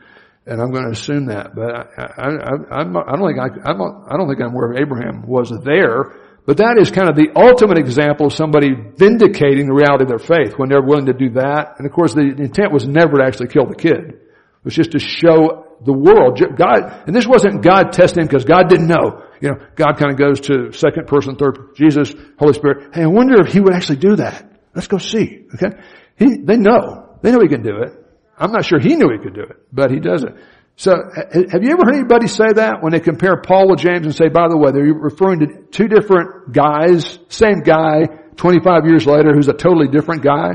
And 0.46 0.62
I'm 0.62 0.72
going 0.72 0.84
to 0.84 0.92
assume 0.92 1.28
that, 1.28 1.56
but 1.56 1.72
I, 1.72 2.04
I, 2.18 2.28
I, 2.70 2.82
I 2.82 3.16
don't 3.16 3.28
think 3.28 3.40
I, 3.40 3.70
I 3.70 3.72
don't, 3.72 4.06
I 4.12 4.18
don't 4.18 4.28
think 4.28 4.42
I'm 4.42 4.54
where 4.54 4.76
Abraham 4.76 5.26
was 5.26 5.54
there, 5.64 6.20
but 6.46 6.58
that 6.58 6.78
is 6.78 6.92
kind 6.92 7.08
of 7.08 7.16
the 7.16 7.32
ultimate 7.34 7.78
example 7.78 8.26
of 8.26 8.34
somebody 8.34 8.74
vindicating 8.98 9.68
the 9.68 9.74
reality 9.74 10.04
of 10.04 10.10
their 10.10 10.20
faith 10.20 10.60
when 10.60 10.68
they're 10.68 10.82
willing 10.82 11.06
to 11.06 11.14
do 11.14 11.30
that. 11.40 11.76
And 11.78 11.88
of 11.88 11.94
course 11.94 12.14
the 12.14 12.28
intent 12.28 12.74
was 12.74 12.86
never 12.86 13.20
to 13.20 13.24
actually 13.24 13.48
kill 13.48 13.68
the 13.68 13.76
kid. 13.76 14.20
It 14.20 14.66
was 14.66 14.76
just 14.76 14.92
to 14.92 15.00
show 15.00 15.71
the 15.84 15.94
world. 15.94 16.40
God, 16.58 17.04
and 17.08 17.16
this 17.16 17.28
wasn't 17.28 17.64
God 17.64 17.92
testing 17.92 18.22
him 18.22 18.28
because 18.28 18.46
God 18.46 18.70
didn't 18.70 18.88
know. 18.88 19.24
You 19.42 19.50
know, 19.50 19.66
God 19.76 19.98
kind 19.98 20.12
of 20.12 20.18
goes 20.18 20.42
to 20.42 20.72
second 20.72 21.08
person, 21.08 21.36
third, 21.36 21.76
Jesus, 21.76 22.14
Holy 22.38 22.54
Spirit. 22.54 22.94
Hey, 22.94 23.04
I 23.04 23.08
wonder 23.08 23.42
if 23.42 23.52
He 23.52 23.60
would 23.60 23.74
actually 23.74 23.98
do 23.98 24.18
that. 24.18 24.50
Let's 24.76 24.88
go 24.88 24.98
see. 24.98 25.46
Okay? 25.56 25.76
He, 26.18 26.38
they 26.38 26.58
know. 26.58 27.18
They 27.22 27.32
know 27.32 27.40
He 27.42 27.48
can 27.48 27.64
do 27.64 27.82
it. 27.82 27.94
I'm 28.38 28.52
not 28.52 28.66
sure 28.66 28.80
He 28.80 28.96
knew 28.96 29.10
He 29.12 29.18
could 29.24 29.34
do 29.34 29.42
it, 29.42 29.58
but 29.72 29.92
He 29.92 30.00
does 30.00 30.24
it. 30.24 30.36
So, 30.76 30.92
have 31.14 31.64
you 31.64 31.72
ever 31.72 31.84
heard 31.86 31.96
anybody 31.96 32.28
say 32.28 32.54
that 32.56 32.82
when 32.82 32.92
they 32.94 33.00
compare 33.00 33.42
Paul 33.42 33.70
with 33.70 33.80
James 33.80 34.06
and 34.06 34.16
say, 34.16 34.30
by 34.30 34.48
the 34.48 34.58
way, 34.58 34.72
they're 34.72 34.94
referring 34.94 35.40
to 35.42 35.48
two 35.70 35.88
different 35.88 36.54
guys, 36.54 37.20
same 37.30 37.62
guy, 37.62 38.06
25 38.38 38.88
years 38.88 39.06
later, 39.06 39.34
who's 39.34 39.48
a 39.48 39.54
totally 39.54 39.90
different 39.90 40.24
guy? 40.24 40.54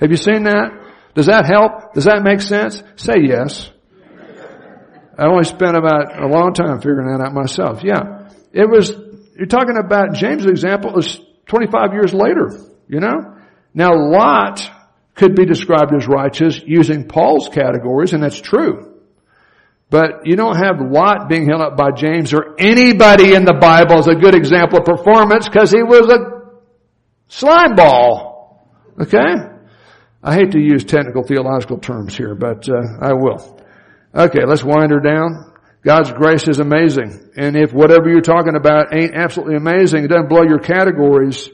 Have 0.00 0.10
you 0.10 0.16
seen 0.16 0.44
that? 0.44 0.70
Does 1.14 1.26
that 1.26 1.46
help? 1.46 1.94
Does 1.94 2.04
that 2.04 2.22
make 2.22 2.40
sense? 2.40 2.82
Say 2.96 3.16
yes. 3.24 3.70
I 5.18 5.26
only 5.26 5.44
spent 5.44 5.76
about 5.76 6.18
a 6.22 6.26
long 6.26 6.52
time 6.52 6.78
figuring 6.78 7.08
that 7.08 7.24
out 7.24 7.32
myself. 7.32 7.82
Yeah. 7.82 8.30
It 8.52 8.68
was, 8.68 8.90
you're 9.36 9.46
talking 9.46 9.76
about 9.78 10.14
James' 10.14 10.44
example 10.44 10.92
was 10.92 11.18
25 11.46 11.92
years 11.92 12.12
later, 12.12 12.50
you 12.88 13.00
know? 13.00 13.36
Now 13.72 13.94
Lot 13.94 14.70
could 15.14 15.34
be 15.34 15.46
described 15.46 15.94
as 15.94 16.06
righteous 16.06 16.60
using 16.64 17.08
Paul's 17.08 17.48
categories, 17.48 18.12
and 18.12 18.22
that's 18.22 18.40
true. 18.40 18.94
But 19.88 20.26
you 20.26 20.36
don't 20.36 20.56
have 20.56 20.80
Lot 20.80 21.28
being 21.28 21.48
held 21.48 21.62
up 21.62 21.76
by 21.76 21.92
James 21.92 22.34
or 22.34 22.54
anybody 22.58 23.34
in 23.34 23.44
the 23.44 23.54
Bible 23.54 23.98
as 23.98 24.08
a 24.08 24.14
good 24.14 24.34
example 24.34 24.80
of 24.80 24.84
performance 24.84 25.48
because 25.48 25.70
he 25.70 25.82
was 25.82 26.08
a 26.08 26.50
slime 27.28 27.74
ball. 27.74 28.68
Okay? 29.00 29.34
I 30.22 30.34
hate 30.34 30.52
to 30.52 30.60
use 30.60 30.84
technical 30.84 31.22
theological 31.22 31.78
terms 31.78 32.16
here, 32.16 32.34
but 32.34 32.68
uh, 32.68 32.82
I 33.00 33.12
will. 33.12 33.60
Okay, 34.16 34.46
let's 34.46 34.64
wind 34.64 34.92
her 34.92 35.00
down. 35.00 35.52
God's 35.84 36.10
grace 36.10 36.48
is 36.48 36.58
amazing. 36.58 37.30
And 37.36 37.54
if 37.54 37.72
whatever 37.72 38.08
you're 38.08 38.22
talking 38.22 38.56
about 38.56 38.96
ain't 38.96 39.14
absolutely 39.14 39.56
amazing, 39.56 40.04
it 40.04 40.08
doesn't 40.08 40.28
blow 40.28 40.42
your 40.42 40.58
categories, 40.58 41.50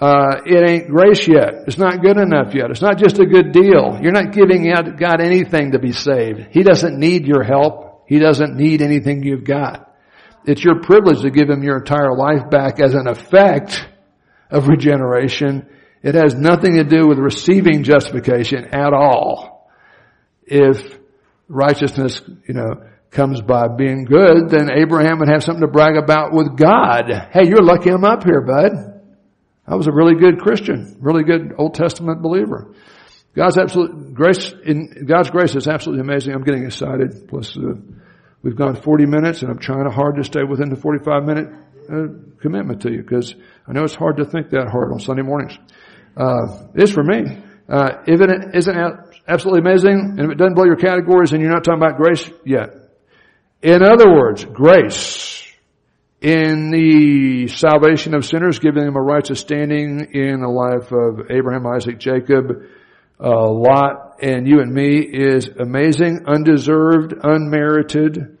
uh, 0.00 0.40
it 0.44 0.68
ain't 0.68 0.88
grace 0.88 1.28
yet. 1.28 1.64
It's 1.66 1.78
not 1.78 2.02
good 2.02 2.16
enough 2.16 2.54
yet. 2.54 2.70
It's 2.70 2.82
not 2.82 2.98
just 2.98 3.18
a 3.18 3.26
good 3.26 3.52
deal. 3.52 3.98
You're 4.00 4.12
not 4.12 4.32
giving 4.32 4.64
God 4.96 5.20
anything 5.20 5.72
to 5.72 5.78
be 5.78 5.92
saved. 5.92 6.48
He 6.50 6.62
doesn't 6.62 6.98
need 6.98 7.26
your 7.26 7.42
help. 7.42 8.04
He 8.08 8.18
doesn't 8.18 8.56
need 8.56 8.82
anything 8.82 9.22
you've 9.22 9.44
got. 9.44 9.94
It's 10.44 10.64
your 10.64 10.80
privilege 10.80 11.22
to 11.22 11.30
give 11.30 11.48
Him 11.48 11.62
your 11.62 11.78
entire 11.78 12.14
life 12.14 12.50
back 12.50 12.80
as 12.80 12.94
an 12.94 13.06
effect 13.06 13.86
of 14.50 14.68
regeneration. 14.68 15.68
It 16.02 16.14
has 16.14 16.34
nothing 16.34 16.74
to 16.74 16.84
do 16.84 17.08
with 17.08 17.18
receiving 17.18 17.82
justification 17.82 18.66
at 18.66 18.92
all. 18.92 19.70
If 20.44 20.98
righteousness, 21.48 22.20
you 22.46 22.54
know, 22.54 22.82
comes 23.10 23.40
by 23.40 23.68
being 23.68 24.04
good, 24.04 24.50
then 24.50 24.70
Abraham 24.70 25.20
would 25.20 25.28
have 25.28 25.42
something 25.42 25.62
to 25.62 25.68
brag 25.68 25.96
about 25.96 26.32
with 26.32 26.56
God. 26.56 27.10
Hey, 27.32 27.48
you're 27.48 27.62
lucky 27.62 27.90
I'm 27.90 28.04
up 28.04 28.24
here, 28.24 28.42
bud. 28.42 28.72
I 29.66 29.74
was 29.74 29.86
a 29.86 29.92
really 29.92 30.14
good 30.14 30.38
Christian, 30.38 30.96
really 31.00 31.24
good 31.24 31.54
Old 31.58 31.74
Testament 31.74 32.22
believer. 32.22 32.74
God's 33.34 33.58
absolute 33.58 34.14
grace, 34.14 34.54
in 34.64 35.06
God's 35.06 35.30
grace 35.30 35.54
is 35.54 35.68
absolutely 35.68 36.02
amazing. 36.02 36.34
I'm 36.34 36.42
getting 36.42 36.64
excited. 36.64 37.28
Plus, 37.28 37.56
uh, 37.56 37.74
we've 38.42 38.56
gone 38.56 38.80
40 38.80 39.06
minutes 39.06 39.42
and 39.42 39.50
I'm 39.50 39.58
trying 39.58 39.90
hard 39.90 40.16
to 40.16 40.24
stay 40.24 40.42
within 40.42 40.70
the 40.70 40.76
45 40.76 41.24
minute 41.24 41.48
uh, 41.90 42.40
commitment 42.40 42.82
to 42.82 42.92
you 42.92 43.02
because 43.02 43.34
I 43.66 43.72
know 43.72 43.84
it's 43.84 43.94
hard 43.94 44.18
to 44.18 44.24
think 44.24 44.50
that 44.50 44.68
hard 44.70 44.92
on 44.92 45.00
Sunday 45.00 45.22
mornings. 45.22 45.58
Uh, 46.16 46.66
it 46.74 46.82
is 46.82 46.92
for 46.92 47.02
me. 47.02 47.42
Uh, 47.68 48.02
if 48.06 48.20
it 48.20 48.54
isn't 48.54 48.76
absolutely 49.26 49.60
amazing 49.60 50.16
and 50.18 50.20
if 50.20 50.30
it 50.30 50.38
doesn't 50.38 50.54
blow 50.54 50.64
your 50.64 50.76
categories 50.76 51.32
and 51.32 51.42
you're 51.42 51.50
not 51.50 51.64
talking 51.64 51.82
about 51.82 51.96
grace 51.96 52.30
yet. 52.44 52.70
In 53.62 53.82
other 53.82 54.08
words, 54.08 54.44
grace 54.44 55.42
in 56.20 56.70
the 56.70 57.48
salvation 57.48 58.14
of 58.14 58.24
sinners, 58.24 58.58
giving 58.58 58.84
them 58.84 58.96
a 58.96 59.02
righteous 59.02 59.40
standing 59.40 60.12
in 60.12 60.40
the 60.40 60.48
life 60.48 60.92
of 60.92 61.30
Abraham, 61.30 61.66
Isaac, 61.66 61.98
Jacob, 61.98 62.62
uh, 63.18 63.50
Lot, 63.50 64.18
and 64.22 64.46
you 64.46 64.60
and 64.60 64.72
me 64.72 64.98
is 64.98 65.48
amazing, 65.48 66.24
undeserved, 66.26 67.14
unmerited, 67.22 68.38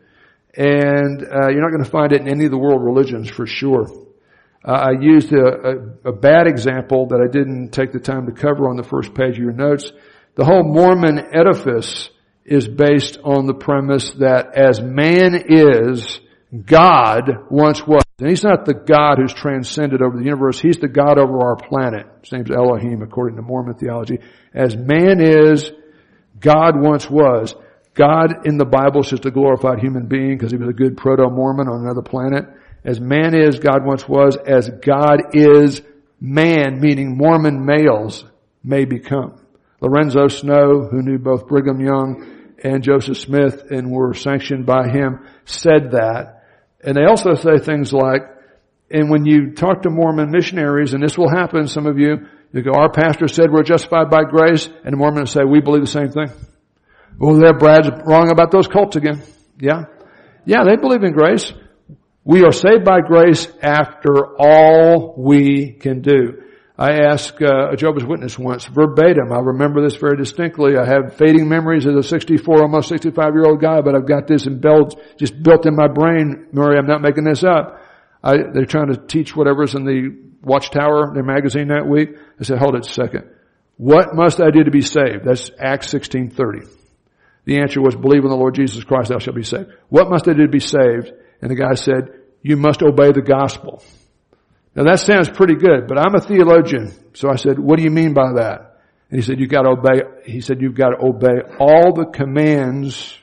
and 0.54 1.22
uh, 1.22 1.48
you're 1.48 1.60
not 1.60 1.70
going 1.70 1.84
to 1.84 1.90
find 1.90 2.12
it 2.12 2.20
in 2.20 2.28
any 2.28 2.44
of 2.44 2.50
the 2.50 2.58
world 2.58 2.82
religions 2.82 3.28
for 3.28 3.46
sure. 3.46 4.05
I 4.66 4.90
used 5.00 5.32
a, 5.32 5.46
a, 5.46 6.08
a, 6.10 6.12
bad 6.12 6.48
example 6.48 7.06
that 7.08 7.20
I 7.20 7.30
didn't 7.30 7.70
take 7.70 7.92
the 7.92 8.00
time 8.00 8.26
to 8.26 8.32
cover 8.32 8.68
on 8.68 8.76
the 8.76 8.82
first 8.82 9.14
page 9.14 9.34
of 9.34 9.38
your 9.38 9.52
notes. 9.52 9.92
the 10.34 10.44
whole 10.44 10.64
Mormon 10.64 11.20
edifice 11.32 12.10
is 12.44 12.66
based 12.66 13.18
on 13.22 13.46
the 13.46 13.54
premise 13.54 14.10
that 14.18 14.56
as 14.56 14.80
man 14.80 15.40
is, 15.48 16.20
God 16.64 17.30
once 17.48 17.86
was. 17.86 18.02
And 18.18 18.28
he's 18.28 18.42
not 18.42 18.64
the 18.64 18.74
God 18.74 19.18
who's 19.18 19.34
transcended 19.34 20.02
over 20.02 20.16
the 20.16 20.24
universe. 20.24 20.58
He's 20.58 20.78
the 20.78 20.88
God 20.88 21.18
over 21.18 21.38
our 21.44 21.56
planet. 21.56 22.06
His 22.22 22.32
name's 22.32 22.50
Elohim 22.50 23.02
according 23.02 23.36
to 23.36 23.42
Mormon 23.42 23.74
theology. 23.74 24.18
As 24.54 24.76
man 24.76 25.20
is, 25.20 25.70
God 26.40 26.74
once 26.76 27.08
was. 27.08 27.54
God 27.94 28.46
in 28.46 28.58
the 28.58 28.64
Bible 28.64 29.02
is 29.02 29.10
just 29.10 29.26
a 29.26 29.30
glorified 29.30 29.78
human 29.78 30.06
being 30.06 30.36
because 30.36 30.50
he 30.50 30.58
was 30.58 30.68
a 30.68 30.72
good 30.72 30.96
proto-Mormon 30.96 31.68
on 31.68 31.84
another 31.84 32.02
planet. 32.02 32.46
As 32.86 33.00
man 33.00 33.34
is, 33.34 33.58
God 33.58 33.84
once 33.84 34.08
was. 34.08 34.36
As 34.36 34.70
God 34.70 35.34
is, 35.34 35.82
man, 36.20 36.80
meaning 36.80 37.18
Mormon 37.18 37.66
males, 37.66 38.24
may 38.62 38.84
become. 38.84 39.40
Lorenzo 39.80 40.28
Snow, 40.28 40.88
who 40.88 41.02
knew 41.02 41.18
both 41.18 41.48
Brigham 41.48 41.80
Young 41.80 42.54
and 42.62 42.84
Joseph 42.84 43.18
Smith 43.18 43.70
and 43.70 43.90
were 43.90 44.14
sanctioned 44.14 44.66
by 44.66 44.88
him, 44.88 45.26
said 45.44 45.90
that. 45.90 46.44
And 46.82 46.96
they 46.96 47.04
also 47.04 47.34
say 47.34 47.58
things 47.58 47.92
like, 47.92 48.22
and 48.88 49.10
when 49.10 49.26
you 49.26 49.50
talk 49.52 49.82
to 49.82 49.90
Mormon 49.90 50.30
missionaries, 50.30 50.94
and 50.94 51.02
this 51.02 51.18
will 51.18 51.28
happen, 51.28 51.66
some 51.66 51.86
of 51.86 51.98
you, 51.98 52.28
you 52.52 52.62
go, 52.62 52.70
our 52.70 52.90
pastor 52.90 53.26
said 53.26 53.50
we're 53.50 53.64
justified 53.64 54.10
by 54.10 54.22
grace, 54.22 54.68
and 54.84 54.92
the 54.92 54.96
Mormons 54.96 55.32
say, 55.32 55.40
we 55.42 55.60
believe 55.60 55.82
the 55.82 55.88
same 55.88 56.10
thing. 56.10 56.30
Well, 57.18 57.34
there 57.34 57.52
Brad's 57.52 57.90
wrong 58.06 58.30
about 58.30 58.52
those 58.52 58.68
cults 58.68 58.94
again. 58.94 59.22
Yeah? 59.58 59.86
Yeah, 60.44 60.62
they 60.64 60.76
believe 60.76 61.02
in 61.02 61.12
grace. 61.12 61.52
We 62.26 62.42
are 62.42 62.50
saved 62.50 62.84
by 62.84 63.02
grace 63.02 63.46
after 63.62 64.36
all 64.36 65.14
we 65.16 65.70
can 65.70 66.00
do. 66.00 66.42
I 66.76 67.04
asked 67.04 67.40
uh, 67.40 67.70
a 67.70 67.76
Jehovah's 67.76 68.04
Witness 68.04 68.36
once, 68.36 68.66
verbatim. 68.66 69.30
I 69.30 69.38
remember 69.38 69.80
this 69.80 69.94
very 69.94 70.16
distinctly. 70.16 70.76
I 70.76 70.84
have 70.84 71.14
fading 71.14 71.48
memories 71.48 71.86
as 71.86 71.94
a 71.94 72.02
64, 72.02 72.62
almost 72.62 72.88
65 72.88 73.32
year 73.32 73.44
old 73.44 73.60
guy, 73.60 73.80
but 73.80 73.94
I've 73.94 74.08
got 74.08 74.26
this 74.26 74.48
embelled, 74.48 75.00
just 75.16 75.40
built 75.40 75.66
in 75.66 75.76
my 75.76 75.86
brain. 75.86 76.48
Murray, 76.50 76.76
I'm 76.78 76.88
not 76.88 77.00
making 77.00 77.22
this 77.22 77.44
up. 77.44 77.80
I, 78.24 78.38
they're 78.52 78.66
trying 78.66 78.92
to 78.92 78.96
teach 78.96 79.36
whatever's 79.36 79.76
in 79.76 79.84
the 79.84 80.18
Watchtower, 80.42 81.14
their 81.14 81.22
magazine 81.22 81.68
that 81.68 81.86
week. 81.86 82.08
I 82.40 82.42
said, 82.42 82.58
hold 82.58 82.74
it 82.74 82.86
a 82.86 82.92
second. 82.92 83.30
What 83.76 84.16
must 84.16 84.40
I 84.40 84.50
do 84.50 84.64
to 84.64 84.72
be 84.72 84.82
saved? 84.82 85.24
That's 85.24 85.52
Acts 85.60 85.92
1630. 85.94 86.66
The 87.44 87.60
answer 87.60 87.80
was, 87.80 87.94
believe 87.94 88.24
in 88.24 88.30
the 88.30 88.36
Lord 88.36 88.56
Jesus 88.56 88.82
Christ, 88.82 89.10
thou 89.10 89.20
shalt 89.20 89.36
be 89.36 89.44
saved. 89.44 89.70
What 89.90 90.10
must 90.10 90.26
I 90.26 90.32
do 90.32 90.42
to 90.42 90.50
be 90.50 90.58
saved? 90.58 91.12
And 91.46 91.56
the 91.56 91.62
guy 91.62 91.74
said, 91.74 92.10
you 92.42 92.56
must 92.56 92.82
obey 92.82 93.12
the 93.12 93.22
gospel. 93.22 93.80
Now 94.74 94.82
that 94.82 94.98
sounds 94.98 95.30
pretty 95.30 95.54
good, 95.54 95.86
but 95.86 95.96
I'm 95.96 96.12
a 96.16 96.20
theologian. 96.20 96.92
So 97.14 97.30
I 97.30 97.36
said, 97.36 97.56
what 97.56 97.76
do 97.76 97.84
you 97.84 97.90
mean 97.90 98.14
by 98.14 98.32
that? 98.32 98.80
And 99.08 99.20
he 99.20 99.24
said, 99.24 99.38
you've 99.38 99.50
got 99.50 99.62
to 99.62 99.68
obey, 99.68 100.02
he 100.24 100.40
said, 100.40 100.60
you've 100.60 100.74
got 100.74 100.88
to 100.88 101.06
obey 101.06 101.42
all 101.60 101.94
the 101.94 102.06
commands, 102.06 103.16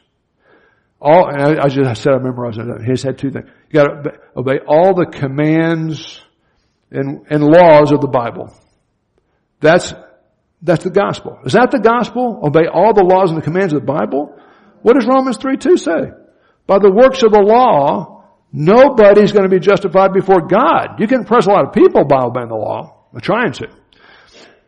all, 1.02 1.28
and 1.28 1.42
I, 1.60 1.66
I 1.66 1.68
just 1.68 2.02
said 2.02 2.14
I 2.14 2.20
memorized 2.20 2.60
it. 2.60 2.66
He 2.88 2.96
said 2.96 3.18
two 3.18 3.30
things. 3.30 3.50
you've 3.70 3.84
got 3.84 4.04
to 4.04 4.12
obey 4.38 4.60
all 4.66 4.94
the 4.94 5.06
commands 5.06 6.22
and, 6.92 7.26
and 7.30 7.44
laws 7.44 7.92
of 7.92 8.00
the 8.00 8.08
Bible. 8.08 8.56
That's, 9.60 9.94
that's 10.62 10.86
the 10.86 10.92
gospel. 10.92 11.40
Is 11.44 11.52
that 11.52 11.72
the 11.72 11.80
gospel? 11.80 12.40
Obey 12.42 12.68
all 12.74 12.94
the 12.94 13.04
laws 13.04 13.32
and 13.32 13.38
the 13.38 13.44
commands 13.44 13.74
of 13.74 13.82
the 13.82 13.86
Bible? 13.86 14.40
What 14.82 14.94
does 14.94 15.06
Romans 15.06 15.36
3 15.36 15.58
2 15.58 15.76
say? 15.76 16.23
By 16.66 16.80
the 16.80 16.92
works 16.92 17.24
of 17.24 17.32
the 17.32 17.42
law, 17.42 18.14
Nobody's 18.56 19.32
going 19.32 19.50
to 19.50 19.50
be 19.50 19.60
justified 19.60 20.14
before 20.14 20.48
God. 20.48 21.00
You 21.00 21.08
can 21.08 21.22
impress 21.22 21.48
a 21.48 21.50
lot 21.50 21.66
of 21.66 21.74
people 21.74 22.06
by 22.06 22.22
obeying 22.22 22.50
the 22.50 22.56
law. 22.56 23.08
I'm 23.12 23.20
trying 23.20 23.52
to. 23.54 23.68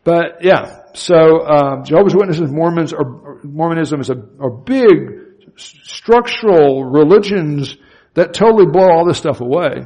But 0.04 0.44
yeah, 0.44 0.86
so 0.96 1.46
um, 1.46 1.84
Jehovah's 1.86 2.16
Witnesses, 2.16 2.50
Mormons, 2.50 2.94
or 2.94 3.42
Mormonism 3.44 4.02
is 4.02 4.10
a, 4.10 4.16
are 4.40 4.50
big 4.50 5.58
structural 5.58 6.84
religions 6.84 7.78
that 8.16 8.34
totally 8.34 8.66
blow 8.66 8.90
all 8.90 9.06
this 9.08 9.20
stuff 9.20 9.40
away. 9.40 9.86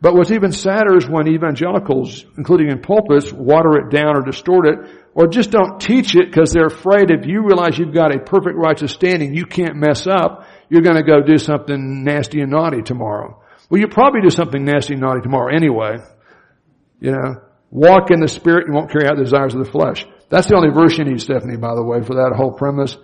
But 0.00 0.14
what's 0.14 0.30
even 0.30 0.52
sadder 0.52 0.96
is 0.96 1.06
when 1.06 1.28
evangelicals, 1.28 2.24
including 2.38 2.70
in 2.70 2.80
pulpits, 2.80 3.32
water 3.32 3.78
it 3.78 3.90
down 3.90 4.16
or 4.16 4.22
distort 4.22 4.66
it, 4.66 4.78
or 5.14 5.26
just 5.26 5.50
don't 5.50 5.78
teach 5.78 6.14
it 6.14 6.30
because 6.30 6.52
they're 6.52 6.66
afraid 6.66 7.10
if 7.10 7.26
you 7.26 7.42
realize 7.42 7.78
you've 7.78 7.94
got 7.94 8.14
a 8.14 8.18
perfect 8.18 8.56
righteous 8.56 8.92
standing, 8.92 9.34
you 9.34 9.44
can't 9.44 9.76
mess 9.76 10.06
up 10.06 10.46
you're 10.68 10.82
going 10.82 10.96
to 10.96 11.02
go 11.02 11.20
do 11.22 11.38
something 11.38 12.04
nasty 12.04 12.40
and 12.40 12.50
naughty 12.50 12.82
tomorrow. 12.82 13.42
Well, 13.70 13.80
you 13.80 13.88
probably 13.88 14.20
do 14.22 14.30
something 14.30 14.64
nasty 14.64 14.94
and 14.94 15.02
naughty 15.02 15.20
tomorrow 15.22 15.54
anyway. 15.54 15.96
You 17.00 17.12
know, 17.12 17.42
walk 17.70 18.10
in 18.10 18.20
the 18.20 18.28
spirit, 18.28 18.66
and 18.66 18.74
won't 18.74 18.90
carry 18.90 19.06
out 19.06 19.16
the 19.16 19.24
desires 19.24 19.54
of 19.54 19.64
the 19.64 19.70
flesh. 19.70 20.06
That's 20.28 20.48
the 20.48 20.56
only 20.56 20.70
verse 20.70 20.98
you 20.98 21.04
need, 21.04 21.20
Stephanie, 21.20 21.56
by 21.56 21.74
the 21.74 21.84
way, 21.84 22.02
for 22.02 22.14
that 22.14 22.32
whole 22.36 22.52
premise. 22.52 22.96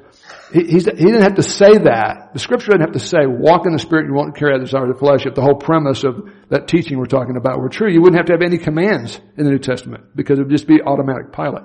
He, 0.52 0.64
he 0.64 0.78
didn't 0.78 1.22
have 1.22 1.36
to 1.36 1.42
say 1.42 1.78
that. 1.78 2.30
The 2.32 2.38
scripture 2.38 2.72
didn't 2.72 2.82
have 2.82 2.92
to 2.92 3.00
say, 3.00 3.26
walk 3.26 3.66
in 3.66 3.72
the 3.72 3.78
spirit, 3.78 4.06
you 4.06 4.14
won't 4.14 4.36
carry 4.36 4.54
out 4.54 4.58
the 4.58 4.66
desires 4.66 4.90
of 4.90 4.96
the 4.96 4.98
flesh. 4.98 5.24
If 5.24 5.34
the 5.34 5.42
whole 5.42 5.54
premise 5.54 6.04
of 6.04 6.30
that 6.50 6.68
teaching 6.68 6.98
we're 6.98 7.06
talking 7.06 7.36
about 7.36 7.60
were 7.60 7.68
true, 7.68 7.90
you 7.90 8.00
wouldn't 8.00 8.18
have 8.18 8.26
to 8.26 8.32
have 8.32 8.42
any 8.42 8.58
commands 8.58 9.20
in 9.36 9.44
the 9.44 9.50
New 9.50 9.58
Testament 9.58 10.16
because 10.16 10.38
it 10.38 10.42
would 10.42 10.50
just 10.50 10.66
be 10.66 10.82
automatic 10.82 11.32
pilot 11.32 11.64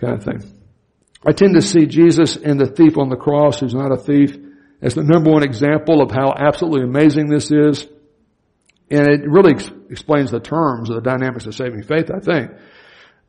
kind 0.00 0.14
of 0.14 0.24
thing. 0.24 0.42
I 1.24 1.32
tend 1.32 1.54
to 1.54 1.62
see 1.62 1.86
Jesus 1.86 2.36
and 2.36 2.58
the 2.58 2.66
thief 2.66 2.96
on 2.96 3.10
the 3.10 3.16
cross 3.16 3.60
who's 3.60 3.74
not 3.74 3.92
a 3.92 3.96
thief 3.96 4.36
as 4.82 4.94
the 4.94 5.02
number 5.02 5.30
one 5.30 5.42
example 5.42 6.02
of 6.02 6.10
how 6.10 6.32
absolutely 6.36 6.82
amazing 6.82 7.28
this 7.28 7.50
is. 7.50 7.86
And 8.90 9.06
it 9.06 9.20
really 9.28 9.52
ex- 9.52 9.70
explains 9.90 10.30
the 10.30 10.40
terms 10.40 10.90
of 10.90 10.96
the 10.96 11.02
dynamics 11.02 11.46
of 11.46 11.54
saving 11.54 11.82
faith, 11.84 12.10
I 12.10 12.20
think. 12.20 12.50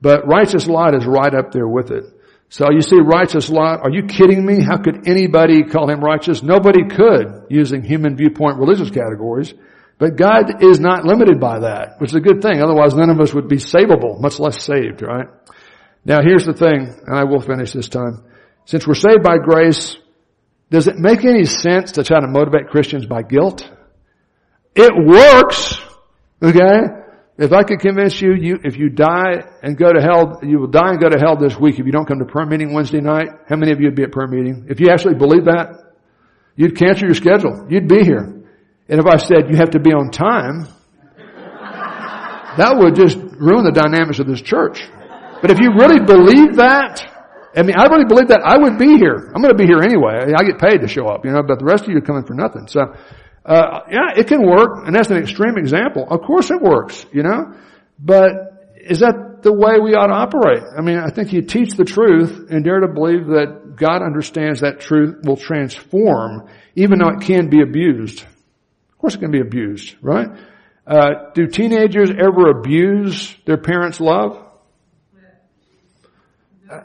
But 0.02 0.28
righteous 0.28 0.68
Lot 0.68 0.95
is 0.95 1.06
right 1.06 1.34
up 1.34 1.52
there 1.52 1.68
with 1.68 1.91
it. 1.91 2.06
So 2.49 2.72
you 2.72 2.82
see 2.82 2.97
righteous 2.97 3.49
Lot, 3.49 3.82
are 3.82 3.91
you 3.91 4.04
kidding 4.04 4.45
me? 4.45 4.62
How 4.62 4.78
could 4.78 5.08
anybody 5.08 5.64
call 5.64 5.89
him 5.89 6.02
righteous? 6.02 6.41
Nobody 6.41 6.88
could 6.89 7.45
using 7.49 7.84
human 7.84 8.18
viewpoint 8.18 8.58
religious 8.58 8.89
categories. 8.89 9.54
But 9.99 10.16
God 10.16 10.64
is 10.64 10.80
not 10.80 11.06
limited 11.06 11.39
by 11.39 11.60
that, 11.60 12.02
which 12.02 12.10
is 12.10 12.16
a 12.16 12.20
good 12.20 12.41
thing. 12.41 12.62
Otherwise 12.62 12.95
none 12.95 13.12
of 13.12 13.20
us 13.22 13.34
would 13.34 13.47
be 13.47 13.58
savable, 13.58 14.20
much 14.20 14.39
less 14.39 14.64
saved, 14.64 15.04
right? 15.04 15.28
Now 16.04 16.22
here's 16.24 16.45
the 16.45 16.54
thing, 16.54 16.93
and 17.06 17.16
I 17.16 17.24
will 17.26 17.39
finish 17.39 17.72
this 17.72 17.88
time. 17.88 18.24
Since 18.66 18.88
we're 18.88 18.95
saved 18.95 19.22
by 19.22 19.38
grace, 19.38 19.95
does 20.72 20.88
it 20.88 20.98
make 20.98 21.26
any 21.26 21.44
sense 21.44 21.92
to 21.94 22.04
try 22.04 22.22
to 22.22 22.28
motivate 22.28 22.70
Christians 22.70 23.06
by 23.06 23.24
guilt? 23.24 23.70
It 24.74 24.94
works. 25.06 25.78
Okay? 26.42 26.80
If 27.38 27.52
I 27.52 27.64
could 27.64 27.80
convince 27.80 28.22
you, 28.22 28.34
you, 28.34 28.60
if 28.64 28.78
you 28.78 28.90
die 28.90 29.44
and 29.62 29.78
go 29.78 29.92
to 29.92 30.02
hell, 30.02 30.40
you 30.44 30.60
will 30.60 30.68
die 30.68 30.92
and 30.92 31.00
go 31.00 31.10
to 31.10 31.20
hell 31.20 31.36
this 31.36 31.60
week 31.60 31.78
if 31.78 31.86
you 31.86 31.92
don't 31.92 32.06
come 32.06 32.20
to 32.20 32.26
prayer 32.26 32.46
meeting 32.46 32.72
Wednesday 32.72 33.02
night. 33.02 33.28
How 33.50 33.58
many 33.58 33.74
of 33.74 33.82
you 33.82 33.88
would 33.88 33.96
be 33.96 34.04
at 34.04 34.14
prayer 34.14 34.28
meeting? 34.28 34.68
If 34.70 34.80
you 34.80 34.90
actually 34.90 35.16
believe 35.16 35.46
that, 35.46 35.92
you'd 36.56 36.78
cancel 36.78 37.06
your 37.06 37.16
schedule. 37.16 37.68
You'd 37.70 37.90
be 37.90 38.04
here. 38.04 38.42
And 38.88 39.00
if 39.00 39.06
I 39.06 39.18
said 39.18 39.50
you 39.50 39.58
have 39.58 39.72
to 39.72 39.80
be 39.80 39.92
on 39.92 40.10
time, 40.10 40.68
that 42.58 42.78
would 42.78 42.96
just 42.96 43.18
ruin 43.18 43.66
the 43.66 43.74
dynamics 43.74 44.20
of 44.20 44.28
this 44.28 44.42
church. 44.42 44.88
But 45.42 45.52
if 45.52 45.60
you 45.60 45.74
really 45.76 46.00
believe 46.00 46.56
that, 46.58 47.11
I 47.56 47.64
mean, 47.64 47.76
I 47.78 47.86
really 47.88 48.06
believe 48.06 48.30
that 48.30 48.41
I 48.43 48.58
would 48.58 48.78
be 48.78 48.97
here. 48.97 49.32
I'm 49.34 49.41
going 49.41 49.56
to 49.56 49.58
be 49.58 49.66
here 49.66 49.82
anyway. 49.82 50.32
I 50.36 50.43
get 50.43 50.60
paid 50.60 50.82
to 50.82 50.88
show 50.88 51.08
up, 51.08 51.26
you 51.26 51.32
know, 51.32 51.43
but 51.43 51.60
the 51.60 51.66
rest 51.66 51.84
of 51.84 51.89
you 51.89 51.97
are 51.97 52.02
coming 52.02 52.24
for 52.24 52.34
nothing. 52.34 52.68
So, 52.68 52.82
uh, 53.45 53.80
yeah, 53.89 54.16
it 54.16 54.28
can 54.28 54.45
work, 54.45 54.86
and 54.86 54.95
that's 54.95 55.10
an 55.10 55.18
extreme 55.18 55.58
example. 55.58 56.08
Of 56.10 56.22
course 56.22 56.49
it 56.52 56.62
works, 56.62 57.06
you 57.12 57.24
know, 57.24 57.54
but 57.99 58.76
is 58.78 58.99
that 58.99 59.41
the 59.41 59.52
way 59.52 59.80
we 59.80 59.95
ought 59.95 60.08
to 60.08 60.14
operate? 60.14 60.64
I 60.78 60.82
mean, 60.82 60.97
I 60.97 61.10
think 61.10 61.34
you 61.34 61.41
teach 61.41 61.74
the 61.74 61.86
truth 61.86 62.49
and 62.49 62.64
dare 62.64 62.80
to 62.80 62.88
believe 62.88 63.28
that 63.28 63.76
God 63.76 64.02
understands 64.02 64.62
that 64.62 64.80
truth 64.80 65.26
will 65.26 65.38
transform, 65.38 66.47
even 66.76 66.99
though 66.99 67.10
it 67.10 67.22
can 67.22 67.49
be 67.49 67.62
abused. 67.62 68.22
Of 68.22 68.97
course 68.97 69.16
it 69.16 69.20
can 69.20 69.32
be 69.32 69.41
abused, 69.41 69.95
right? 70.02 70.30
Uh, 70.86 71.32
do 71.34 71.47
teenagers 71.47 72.12
ever 72.12 72.49
abuse 72.49 73.36
their 73.45 73.58
parents' 73.58 73.99
love? 73.99 74.51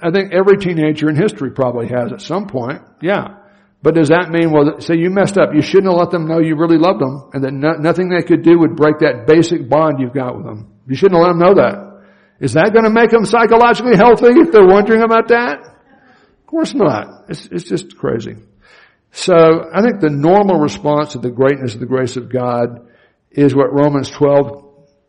I 0.03 0.11
think 0.11 0.32
every 0.32 0.59
teenager 0.59 1.09
in 1.09 1.16
history 1.16 1.51
probably 1.53 1.89
has 1.89 2.12
at 2.12 2.20
some 2.20 2.47
point. 2.47 2.82
Yeah. 3.01 3.39
But 3.82 3.95
does 3.95 4.09
that 4.09 4.30
mean, 4.30 4.51
well, 4.51 4.80
say 4.80 4.97
you 4.97 5.11
messed 5.11 5.39
up, 5.39 5.51
you 5.55 5.62
shouldn't 5.62 5.87
have 5.93 5.99
let 5.99 6.11
them 6.11 6.26
know 6.26 6.41
you 6.41 6.57
really 6.57 6.78
loved 6.78 7.01
them 7.01 7.30
and 7.32 7.45
that 7.45 7.53
no, 7.53 7.72
nothing 7.74 8.09
they 8.09 8.22
could 8.22 8.43
do 8.43 8.59
would 8.59 8.74
break 8.74 8.99
that 9.01 9.26
basic 9.26 9.68
bond 9.68 10.01
you've 10.01 10.14
got 10.14 10.37
with 10.37 10.47
them. 10.47 10.72
You 10.89 10.97
shouldn't 10.97 11.20
have 11.20 11.26
let 11.26 11.32
them 11.32 11.39
know 11.39 11.55
that. 11.62 11.87
Is 12.41 12.55
that 12.55 12.72
going 12.72 12.84
to 12.84 12.91
make 12.91 13.11
them 13.11 13.24
psychologically 13.24 13.97
healthy 13.97 14.41
if 14.41 14.51
they're 14.51 14.66
wondering 14.66 15.03
about 15.03 15.28
that? 15.28 15.61
Of 15.61 16.47
course 16.47 16.74
not. 16.74 17.26
It's, 17.28 17.47
it's 17.47 17.64
just 17.64 17.97
crazy. 17.97 18.37
So 19.12 19.34
I 19.72 19.82
think 19.82 20.01
the 20.01 20.11
normal 20.11 20.59
response 20.59 21.12
to 21.12 21.18
the 21.18 21.30
greatness 21.30 21.74
of 21.74 21.80
the 21.80 21.87
grace 21.87 22.16
of 22.16 22.30
God 22.30 22.89
is 23.30 23.55
what 23.55 23.72
Romans 23.72 24.11
12 24.11 24.64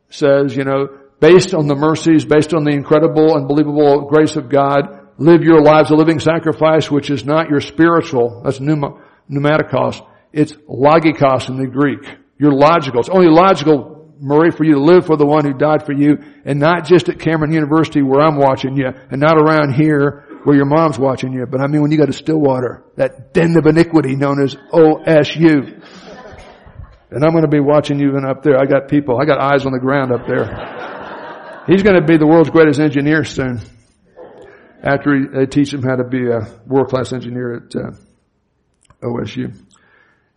says, 0.09 0.55
you 0.55 0.63
know, 0.63 0.87
based 1.19 1.53
on 1.53 1.67
the 1.67 1.75
mercies, 1.75 2.25
based 2.25 2.53
on 2.53 2.63
the 2.63 2.71
incredible, 2.71 3.35
unbelievable 3.35 4.01
grace 4.01 4.35
of 4.35 4.49
God, 4.49 5.09
live 5.17 5.41
your 5.41 5.61
lives 5.61 5.89
a 5.91 5.95
living 5.95 6.19
sacrifice, 6.19 6.91
which 6.91 7.09
is 7.09 7.25
not 7.25 7.49
your 7.49 7.61
spiritual, 7.61 8.41
that's 8.43 8.59
pneumatikos, 8.59 10.05
it's 10.31 10.53
logikos 10.53 11.49
in 11.49 11.57
the 11.57 11.67
Greek. 11.67 12.03
You're 12.37 12.53
logical. 12.53 12.99
It's 12.99 13.09
only 13.09 13.29
logical, 13.29 14.13
Murray, 14.19 14.51
for 14.51 14.63
you 14.63 14.73
to 14.73 14.79
live 14.83 15.07
for 15.07 15.17
the 15.17 15.25
one 15.25 15.43
who 15.43 15.53
died 15.53 15.85
for 15.85 15.93
you, 15.93 16.17
and 16.45 16.59
not 16.59 16.85
just 16.85 17.09
at 17.09 17.19
Cameron 17.19 17.51
University 17.51 18.01
where 18.03 18.21
I'm 18.21 18.37
watching 18.37 18.77
you, 18.77 18.87
and 18.87 19.19
not 19.19 19.37
around 19.37 19.73
here 19.73 20.25
where 20.43 20.55
your 20.55 20.65
mom's 20.65 20.99
watching 20.99 21.33
you, 21.33 21.45
but 21.49 21.61
I 21.61 21.67
mean 21.67 21.81
when 21.81 21.91
you 21.91 21.97
go 21.97 22.05
to 22.05 22.13
Stillwater, 22.13 22.83
that 22.95 23.33
den 23.33 23.57
of 23.57 23.65
iniquity 23.65 24.15
known 24.15 24.41
as 24.41 24.55
OSU. 24.71 25.83
And 27.09 27.23
I'm 27.23 27.31
going 27.31 27.43
to 27.43 27.49
be 27.49 27.59
watching 27.59 27.99
you 27.99 28.09
even 28.09 28.25
up 28.25 28.43
there. 28.43 28.57
I 28.57 28.65
got 28.65 28.87
people, 28.87 29.19
I 29.19 29.25
got 29.25 29.39
eyes 29.39 29.65
on 29.65 29.71
the 29.71 29.79
ground 29.79 30.11
up 30.11 30.27
there. 30.27 30.96
He's 31.67 31.83
going 31.83 31.99
to 31.99 32.05
be 32.05 32.17
the 32.17 32.25
world's 32.25 32.49
greatest 32.49 32.79
engineer 32.79 33.25
soon. 33.25 33.61
After 34.81 35.15
he, 35.15 35.25
they 35.27 35.45
teach 35.45 35.73
him 35.73 35.83
how 35.83 35.95
to 35.95 36.05
be 36.05 36.29
a 36.29 36.47
world 36.65 36.87
class 36.87 37.11
engineer 37.11 37.57
at 37.57 37.75
uh, 37.75 37.91
OSU. 39.03 39.53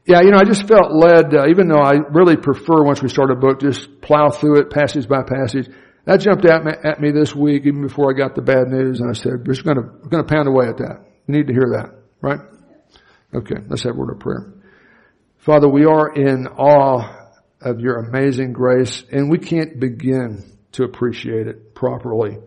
Yeah, 0.06 0.22
you 0.22 0.32
know, 0.32 0.38
I 0.38 0.44
just 0.44 0.66
felt 0.66 0.92
led, 0.92 1.32
uh, 1.34 1.46
even 1.48 1.68
though 1.68 1.78
I 1.78 1.92
really 2.10 2.36
prefer 2.36 2.82
once 2.82 3.00
we 3.00 3.08
start 3.08 3.30
a 3.30 3.36
book, 3.36 3.60
just 3.60 4.00
plow 4.00 4.30
through 4.30 4.60
it 4.60 4.70
passage 4.70 5.06
by 5.06 5.22
passage. 5.22 5.68
That 6.04 6.20
jumped 6.20 6.42
me, 6.42 6.50
at 6.50 7.00
me 7.00 7.12
this 7.12 7.34
week, 7.34 7.64
even 7.66 7.82
before 7.82 8.10
I 8.12 8.16
got 8.16 8.34
the 8.34 8.42
bad 8.42 8.66
news, 8.68 9.00
and 9.00 9.08
I 9.08 9.12
said, 9.12 9.46
we're 9.46 9.54
just 9.54 9.64
gonna, 9.64 9.82
we're 9.82 10.08
gonna 10.08 10.24
pound 10.24 10.48
away 10.48 10.66
at 10.66 10.78
that. 10.78 11.04
You 11.28 11.34
need 11.34 11.46
to 11.46 11.52
hear 11.52 11.76
that, 11.76 11.90
right? 12.20 12.40
Okay, 13.32 13.56
let's 13.68 13.84
have 13.84 13.94
a 13.94 13.98
word 13.98 14.14
of 14.14 14.18
prayer. 14.18 14.52
Father, 15.38 15.68
we 15.68 15.84
are 15.84 16.12
in 16.12 16.48
awe 16.48 17.28
of 17.60 17.78
your 17.78 17.98
amazing 17.98 18.52
grace, 18.52 19.04
and 19.12 19.30
we 19.30 19.38
can't 19.38 19.78
begin 19.78 20.42
to 20.72 20.84
appreciate 20.84 21.46
it 21.46 21.74
properly. 21.74 22.38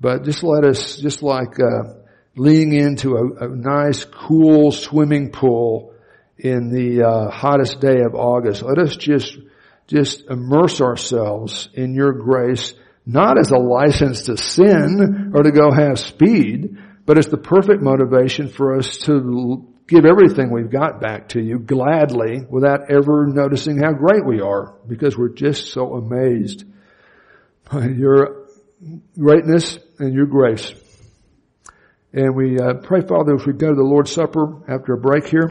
But 0.00 0.24
just 0.24 0.42
let 0.42 0.64
us, 0.64 0.96
just 0.96 1.22
like, 1.22 1.60
uh, 1.60 1.94
leaning 2.36 2.72
into 2.72 3.16
a, 3.16 3.44
a 3.44 3.48
nice, 3.48 4.04
cool 4.04 4.72
swimming 4.72 5.30
pool 5.30 5.94
in 6.38 6.70
the 6.70 7.06
uh, 7.06 7.30
hottest 7.30 7.80
day 7.80 8.00
of 8.00 8.14
August. 8.14 8.62
Let 8.62 8.78
us 8.78 8.96
just 8.96 9.36
just 9.86 10.24
immerse 10.30 10.80
ourselves 10.80 11.68
in 11.74 11.94
your 11.94 12.12
grace, 12.12 12.74
not 13.04 13.38
as 13.38 13.50
a 13.50 13.58
license 13.58 14.22
to 14.22 14.36
sin 14.36 15.32
or 15.34 15.42
to 15.42 15.50
go 15.50 15.70
have 15.70 15.98
speed, 15.98 16.78
but 17.04 17.18
as 17.18 17.26
the 17.26 17.36
perfect 17.36 17.82
motivation 17.82 18.48
for 18.48 18.78
us 18.78 18.96
to 18.98 19.68
give 19.88 20.04
everything 20.06 20.50
we've 20.50 20.70
got 20.70 21.00
back 21.00 21.28
to 21.30 21.42
you 21.42 21.58
gladly 21.58 22.40
without 22.48 22.90
ever 22.90 23.26
noticing 23.26 23.76
how 23.78 23.92
great 23.92 24.24
we 24.24 24.40
are 24.40 24.78
because 24.86 25.18
we're 25.18 25.34
just 25.34 25.72
so 25.72 25.94
amazed 25.94 26.64
by 27.70 27.86
your 27.96 28.46
greatness 29.18 29.78
and 29.98 30.14
your 30.14 30.26
grace. 30.26 30.72
And 32.12 32.34
we 32.36 32.58
uh, 32.58 32.74
pray, 32.82 33.00
Father, 33.00 33.34
if 33.34 33.46
we 33.46 33.54
go 33.54 33.68
to 33.68 33.74
the 33.74 33.82
Lord's 33.82 34.12
Supper 34.12 34.62
after 34.68 34.92
a 34.92 34.98
break 34.98 35.26
here, 35.26 35.50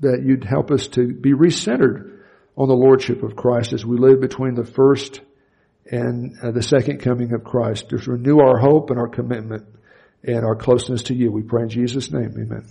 that 0.00 0.22
you'd 0.24 0.44
help 0.44 0.70
us 0.70 0.88
to 0.88 1.12
be 1.12 1.32
recentered 1.32 2.18
on 2.56 2.68
the 2.68 2.74
Lordship 2.74 3.22
of 3.22 3.36
Christ 3.36 3.72
as 3.72 3.84
we 3.84 3.98
live 3.98 4.20
between 4.20 4.54
the 4.54 4.64
first 4.64 5.20
and 5.90 6.34
uh, 6.42 6.50
the 6.50 6.62
second 6.62 7.00
coming 7.00 7.32
of 7.34 7.44
Christ. 7.44 7.90
To 7.90 7.96
renew 7.96 8.40
our 8.40 8.58
hope 8.58 8.90
and 8.90 8.98
our 8.98 9.08
commitment 9.08 9.66
and 10.22 10.44
our 10.44 10.56
closeness 10.56 11.04
to 11.04 11.14
you. 11.14 11.30
We 11.30 11.42
pray 11.42 11.62
in 11.62 11.68
Jesus' 11.68 12.10
name. 12.10 12.34
Amen. 12.38 12.66